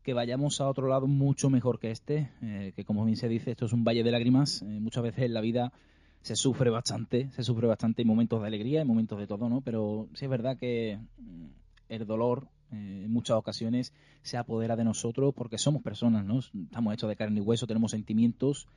[0.03, 3.51] que vayamos a otro lado mucho mejor que este, eh, que como bien se dice,
[3.51, 4.61] esto es un valle de lágrimas.
[4.61, 5.71] Eh, muchas veces en la vida
[6.21, 9.61] se sufre bastante, se sufre bastante en momentos de alegría, en momentos de todo, ¿no?
[9.61, 11.45] Pero sí es verdad que mm,
[11.89, 16.39] el dolor eh, en muchas ocasiones se apodera de nosotros porque somos personas, ¿no?
[16.39, 18.67] Estamos hechos de carne y hueso, tenemos sentimientos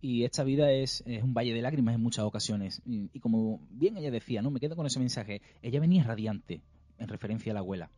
[0.00, 2.82] y esta vida es, un valle de lágrimas en muchas ocasiones.
[2.84, 4.50] Y, como bien ella decía, ¿no?
[4.50, 5.42] Me quedo con ese mensaje.
[5.60, 6.62] Ella venía radiante,
[6.98, 7.90] en referencia a la abuela.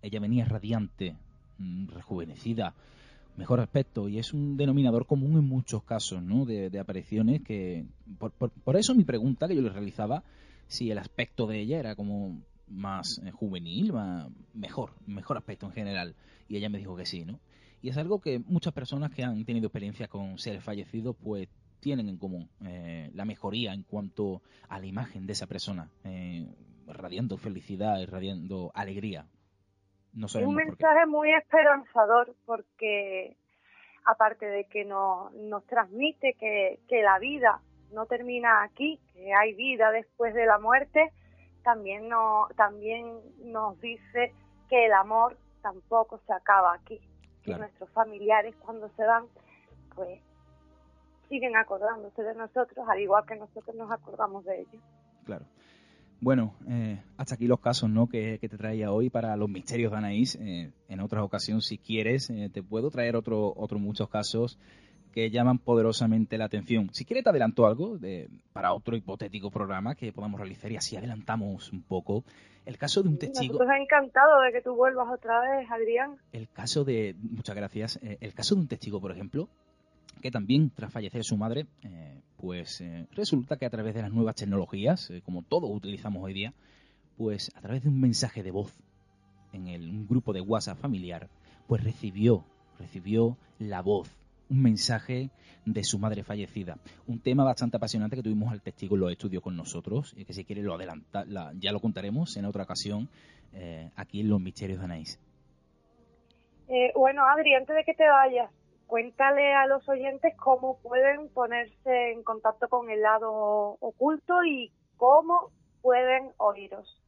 [0.00, 1.16] Ella venía radiante,
[1.58, 2.74] rejuvenecida,
[3.38, 6.44] mejor aspecto y es un denominador común en muchos casos ¿no?
[6.44, 7.86] de, apariciones que
[8.18, 10.24] por, por, eso mi pregunta que yo le realizaba
[10.66, 15.72] si el aspecto de ella era como más eh, juvenil más, mejor mejor aspecto en
[15.72, 16.14] general
[16.48, 17.38] y ella me dijo que sí no
[17.80, 21.48] y es algo que muchas personas que han tenido experiencia con seres fallecidos pues
[21.78, 26.44] tienen en común eh, la mejoría en cuanto a la imagen de esa persona eh,
[26.88, 29.26] radiando felicidad irradiando alegría
[30.26, 33.36] es un mensaje muy esperanzador porque
[34.04, 37.60] aparte de que nos, nos transmite que, que la vida
[37.92, 41.12] no termina aquí, que hay vida después de la muerte,
[41.62, 44.32] también, no, también nos dice
[44.68, 47.00] que el amor tampoco se acaba aquí.
[47.44, 49.24] Que nuestros familiares cuando se van,
[49.94, 50.20] pues
[51.28, 54.82] siguen acordándose de nosotros, al igual que nosotros nos acordamos de ellos.
[55.24, 55.44] Claro.
[56.20, 58.08] Bueno, eh, hasta aquí los casos ¿no?
[58.08, 60.36] que, te traía hoy para los misterios de Anaís.
[60.40, 64.58] Eh, en otras ocasiones, si quieres, eh, te puedo traer otro, otros muchos casos
[65.12, 66.90] que llaman poderosamente la atención.
[66.92, 70.96] Si quieres, te adelanto algo de, para otro hipotético programa que podamos realizar y así
[70.96, 72.24] adelantamos un poco.
[72.66, 73.54] El caso de un testigo.
[73.54, 76.16] Nosotros encantado de que tú vuelvas otra vez, Adrián.
[76.32, 77.16] El caso de.
[77.18, 77.98] Muchas gracias.
[78.02, 79.48] el caso de un testigo, por ejemplo,
[80.20, 84.12] que también tras fallecer su madre, eh, pues eh, resulta que a través de las
[84.12, 86.52] nuevas tecnologías, eh, como todos utilizamos hoy día,
[87.16, 88.76] pues a través de un mensaje de voz
[89.52, 91.28] en el, un grupo de WhatsApp familiar,
[91.66, 92.44] pues recibió,
[92.78, 94.10] recibió la voz,
[94.50, 95.30] un mensaje
[95.64, 96.78] de su madre fallecida.
[97.06, 100.32] Un tema bastante apasionante que tuvimos al testigo en los estudios con nosotros y que
[100.32, 101.24] si quiere lo adelanta,
[101.58, 103.08] ya lo contaremos en otra ocasión
[103.96, 105.20] aquí en Los Misterios de Anaís.
[106.94, 108.50] bueno, Adri, antes de que te vayas,
[108.88, 115.52] cuéntale a los oyentes cómo pueden ponerse en contacto con el lado oculto y cómo
[115.82, 117.00] pueden oíros.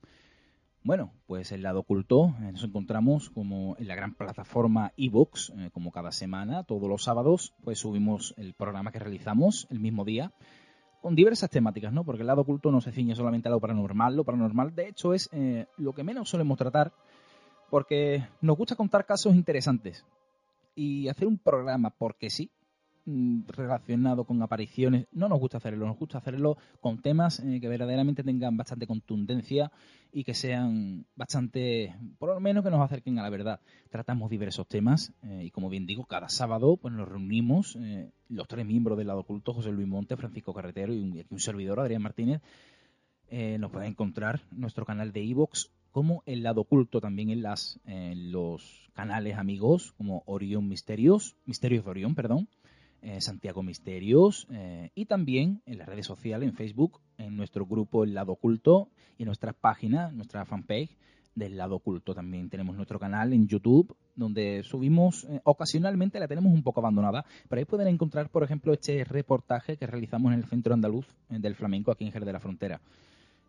[0.83, 5.71] Bueno, pues el lado oculto eh, nos encontramos como en la gran plataforma iVoox, eh,
[5.73, 10.33] como cada semana, todos los sábados, pues subimos el programa que realizamos el mismo día,
[11.03, 12.05] con diversas temáticas, ¿no?
[12.05, 15.13] Porque el lado oculto no se ciñe solamente a lo paranormal, lo paranormal de hecho
[15.13, 16.93] es eh, lo que menos solemos tratar,
[17.69, 20.07] porque nos gusta contar casos interesantes,
[20.75, 22.51] y hacer un programa porque sí
[23.05, 25.07] mm, relacionado con apariciones.
[25.13, 29.71] No nos gusta hacerlo nos gusta hacerlo con temas eh, que verdaderamente tengan bastante contundencia
[30.13, 33.61] y que sean bastante por lo menos que nos acerquen a la verdad.
[33.91, 38.49] Tratamos diversos temas eh, y como bien digo cada sábado pues nos reunimos eh, los
[38.49, 42.43] tres miembros del lado oculto José Luis Monte Francisco Carretero y un, servidor Adrián Martínez
[43.61, 47.81] nos pueden encontrar en nuestro canal de iVoox como el lado oculto también en, las,
[47.85, 52.49] los canales amigos como Orión Misterios, Misterios de Orión, perdón,
[53.03, 58.05] eh, Santiago Misterios eh, y también en las redes sociales, en Facebook, en nuestro grupo
[58.05, 60.99] El Lado Oculto y en nuestra página, nuestra fanpage
[61.35, 62.15] del Lado Oculto.
[62.15, 67.25] También tenemos nuestro canal en YouTube donde subimos eh, ocasionalmente, la tenemos un poco abandonada,
[67.49, 71.55] pero ahí pueden encontrar, por ejemplo, este reportaje que realizamos en el Centro Andaluz del
[71.55, 72.83] Flamenco aquí en Jerez de la Frontera.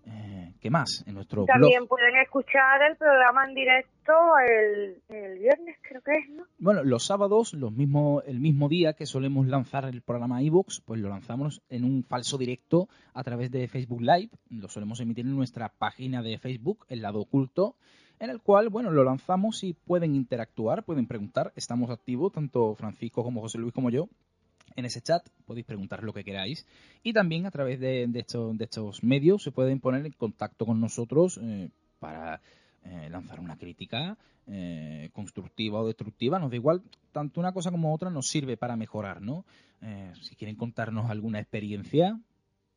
[0.06, 1.03] Eh, ¿Qué más?
[1.06, 4.14] En nuestro También pueden escuchar el programa en directo
[4.48, 5.02] el,
[5.40, 6.44] viernes, creo que es, ¿no?
[6.60, 10.99] Bueno, los sábados, los mismos, el mismo día que solemos lanzar el programa iVoox, pues
[10.99, 14.30] lo lanzamos en un falso directo a través de Facebook Live.
[14.49, 17.76] Lo solemos emitir en nuestra página de Facebook, El Lado Oculto,
[18.19, 21.53] en el cual, bueno, lo lanzamos y pueden interactuar, pueden preguntar.
[21.56, 24.10] Estamos activos, tanto Francisco como José Luis como yo,
[24.76, 26.65] en ese chat podéis preguntar lo que queráis.
[27.03, 30.80] Y también a través de, estos, de estos, medios se pueden poner en contacto con
[30.80, 31.69] nosotros eh,
[31.99, 32.41] para
[32.84, 34.18] eh, lanzar una crítica
[34.48, 36.81] eh, constructiva o destructiva, nos da igual,
[37.11, 39.45] tanto una cosa como otra nos sirve para mejorar, ¿no?
[40.22, 42.19] si quieren contarnos alguna experiencia,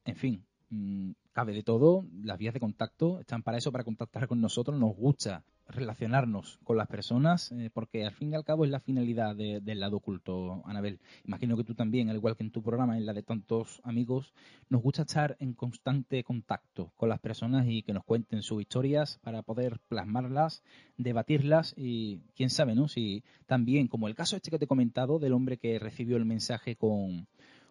[0.06, 4.26] en fin, mm, cabe de todo, las vías de contacto están para eso, para contactar
[4.26, 8.64] con nosotros, nos gusta relacionarnos con las personas, eh, porque al fin y al cabo
[8.64, 11.00] es la finalidad del lado oculto, Anabel.
[11.24, 14.34] Imagino que tú también, al igual que en tu programa, en la de tantos amigos,
[14.68, 19.18] nos gusta estar en constante contacto con las personas y que nos cuenten sus historias
[19.22, 20.62] para poder plasmarlas,
[20.96, 22.88] debatirlas y quién sabe, ¿no?
[22.88, 26.24] Si también, como el caso este que te he comentado del hombre que recibió el
[26.24, 27.26] mensaje con,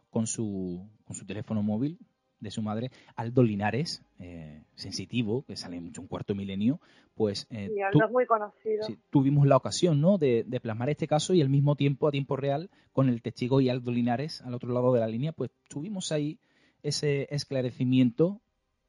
[0.10, 2.00] con, su, con su teléfono móvil,
[2.44, 6.80] de su madre, Aldo Linares, eh, sensitivo, que sale mucho un cuarto milenio,
[7.16, 8.88] pues eh, Aldo es muy conocido.
[9.10, 10.18] tuvimos la ocasión ¿no?
[10.18, 13.70] De, plasmar este caso y al mismo tiempo, a tiempo real, con el testigo y
[13.70, 16.40] Aldo Linares al otro lado de la línea, pues tuvimos ahí
[16.84, 18.42] ese esclarecimiento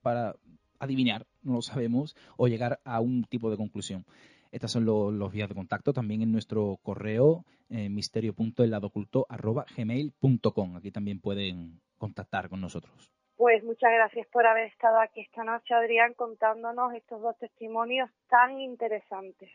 [0.03, 0.37] para
[0.79, 4.05] adivinar, no lo sabemos, o llegar a un tipo de conclusión.
[4.53, 10.77] Estas son los vías de contacto también en nuestro correo eh, misterio.eladoculto.gmail.com.
[10.77, 13.14] Aquí también pueden contactar con nosotros.
[13.37, 18.61] Pues muchas gracias por haber estado aquí esta noche, Adrián, contándonos estos dos testimonios tan
[18.61, 19.51] interesantes.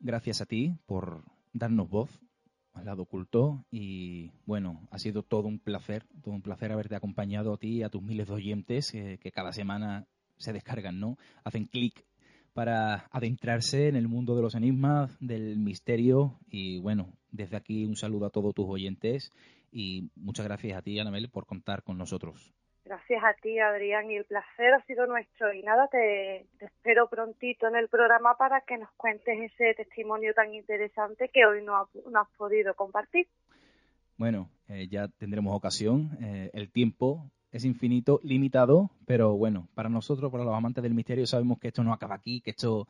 [0.00, 1.22] Gracias a ti por
[1.54, 2.20] darnos voz
[2.74, 7.54] al lado oculto y bueno, ha sido todo un placer, todo un placer haberte acompañado
[7.54, 10.06] a ti y a tus miles de oyentes eh, que cada semana
[10.36, 11.16] se descargan, ¿no?
[11.42, 12.04] Hacen clic
[12.52, 17.96] para adentrarse en el mundo de los enigmas, del misterio y bueno, desde aquí un
[17.96, 19.32] saludo a todos tus oyentes
[19.72, 22.52] y muchas gracias a ti, Anabel, por contar con nosotros.
[22.90, 25.54] Gracias a ti, Adrián, y el placer ha sido nuestro.
[25.54, 30.52] Y nada, te, espero prontito en el programa para que nos cuentes ese testimonio tan
[30.52, 33.28] interesante que hoy no, has podido compartir.
[34.16, 36.18] Bueno, eh, ya tendremos ocasión.
[36.20, 41.28] Eh, el tiempo es infinito, limitado, pero bueno, para nosotros, para los amantes del misterio,
[41.28, 42.88] sabemos que esto no acaba aquí, que esto,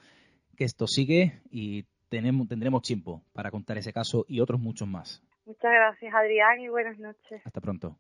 [0.57, 5.23] que esto sigue y tenemos, tendremos tiempo para contar ese caso y otros muchos más.
[5.45, 7.43] Muchas gracias, Adrián, y buenas noches.
[7.45, 7.99] Hasta pronto.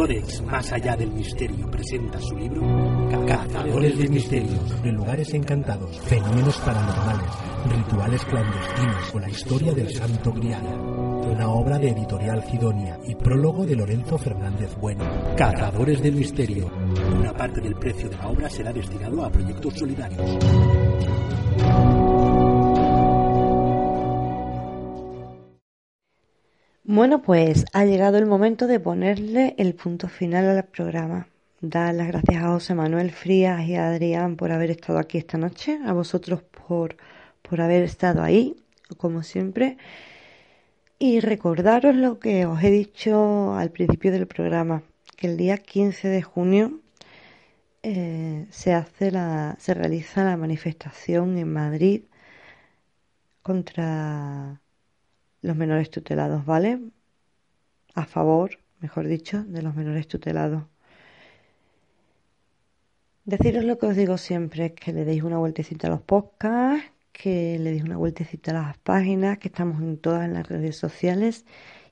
[0.00, 2.62] Codex Más Allá del Misterio presenta su libro
[3.28, 7.30] Cazadores de Misterios, de lugares encantados, fenómenos paranormales,
[7.66, 10.64] rituales clandestinos o la historia del Santo Grial.
[10.64, 15.04] Una obra de Editorial Cidonia y prólogo de Lorenzo Fernández Bueno.
[15.36, 16.70] Cazadores del Misterio.
[17.18, 20.38] Una parte del precio de la obra será destinado a proyectos solidarios.
[26.92, 31.28] Bueno, pues ha llegado el momento de ponerle el punto final al programa.
[31.60, 35.38] Dar las gracias a José Manuel Frías y a Adrián por haber estado aquí esta
[35.38, 36.96] noche, a vosotros por,
[37.42, 38.56] por haber estado ahí,
[38.96, 39.78] como siempre.
[40.98, 44.82] Y recordaros lo que os he dicho al principio del programa,
[45.16, 46.80] que el día 15 de junio
[47.84, 52.02] eh, se, hace la, se realiza la manifestación en Madrid
[53.42, 54.59] contra
[55.42, 56.80] los menores tutelados, ¿vale?
[57.94, 60.64] A favor, mejor dicho, de los menores tutelados.
[63.24, 67.58] Deciros lo que os digo siempre, que le deis una vueltecita a los podcasts, que
[67.58, 71.44] le deis una vueltecita a las páginas, que estamos en todas las redes sociales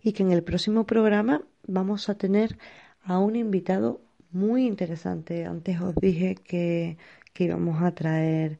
[0.02, 2.58] y que en el próximo programa vamos a tener
[3.04, 4.00] a un invitado
[4.30, 5.44] muy interesante.
[5.44, 6.96] Antes os dije que,
[7.32, 8.58] que íbamos a traer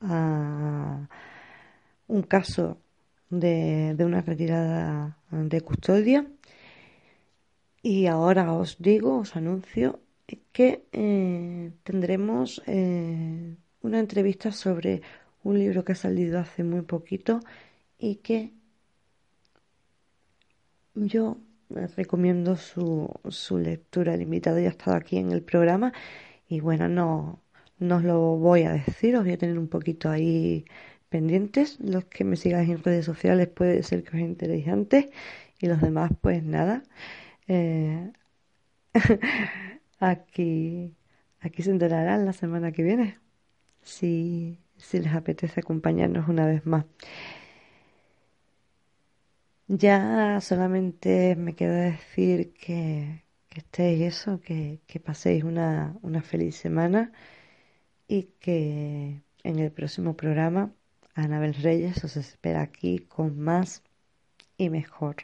[0.00, 1.08] a
[2.08, 2.78] un caso
[3.30, 6.26] de, una retirada de custodia.
[7.82, 10.00] Y ahora os digo, os anuncio
[10.52, 15.02] que eh, tendremos eh, una entrevista sobre
[15.44, 17.40] un libro que ha salido hace muy poquito
[17.98, 18.52] y que
[20.94, 21.38] yo
[21.96, 24.14] recomiendo su, su lectura.
[24.14, 25.92] El invitado ya ha estado aquí en el programa
[26.48, 27.40] y bueno, no,
[27.78, 30.64] no os lo voy a decir, os voy a tener un poquito ahí
[31.80, 35.06] Los que me sigáis en redes sociales puede ser que os enteréis antes
[35.60, 36.82] y los demás pues nada.
[37.48, 38.12] Eh,
[40.00, 40.94] aquí,
[41.40, 43.18] aquí se enterarán la semana que viene
[43.82, 46.84] si, si les apetece acompañarnos una vez más.
[49.68, 56.56] Ya solamente me queda decir que, que estéis eso, que, que paséis una, una feliz
[56.56, 57.12] semana
[58.08, 60.72] y que en el próximo programa
[61.16, 63.82] Anabel Reyes os espera aquí con más
[64.58, 65.16] y mejor.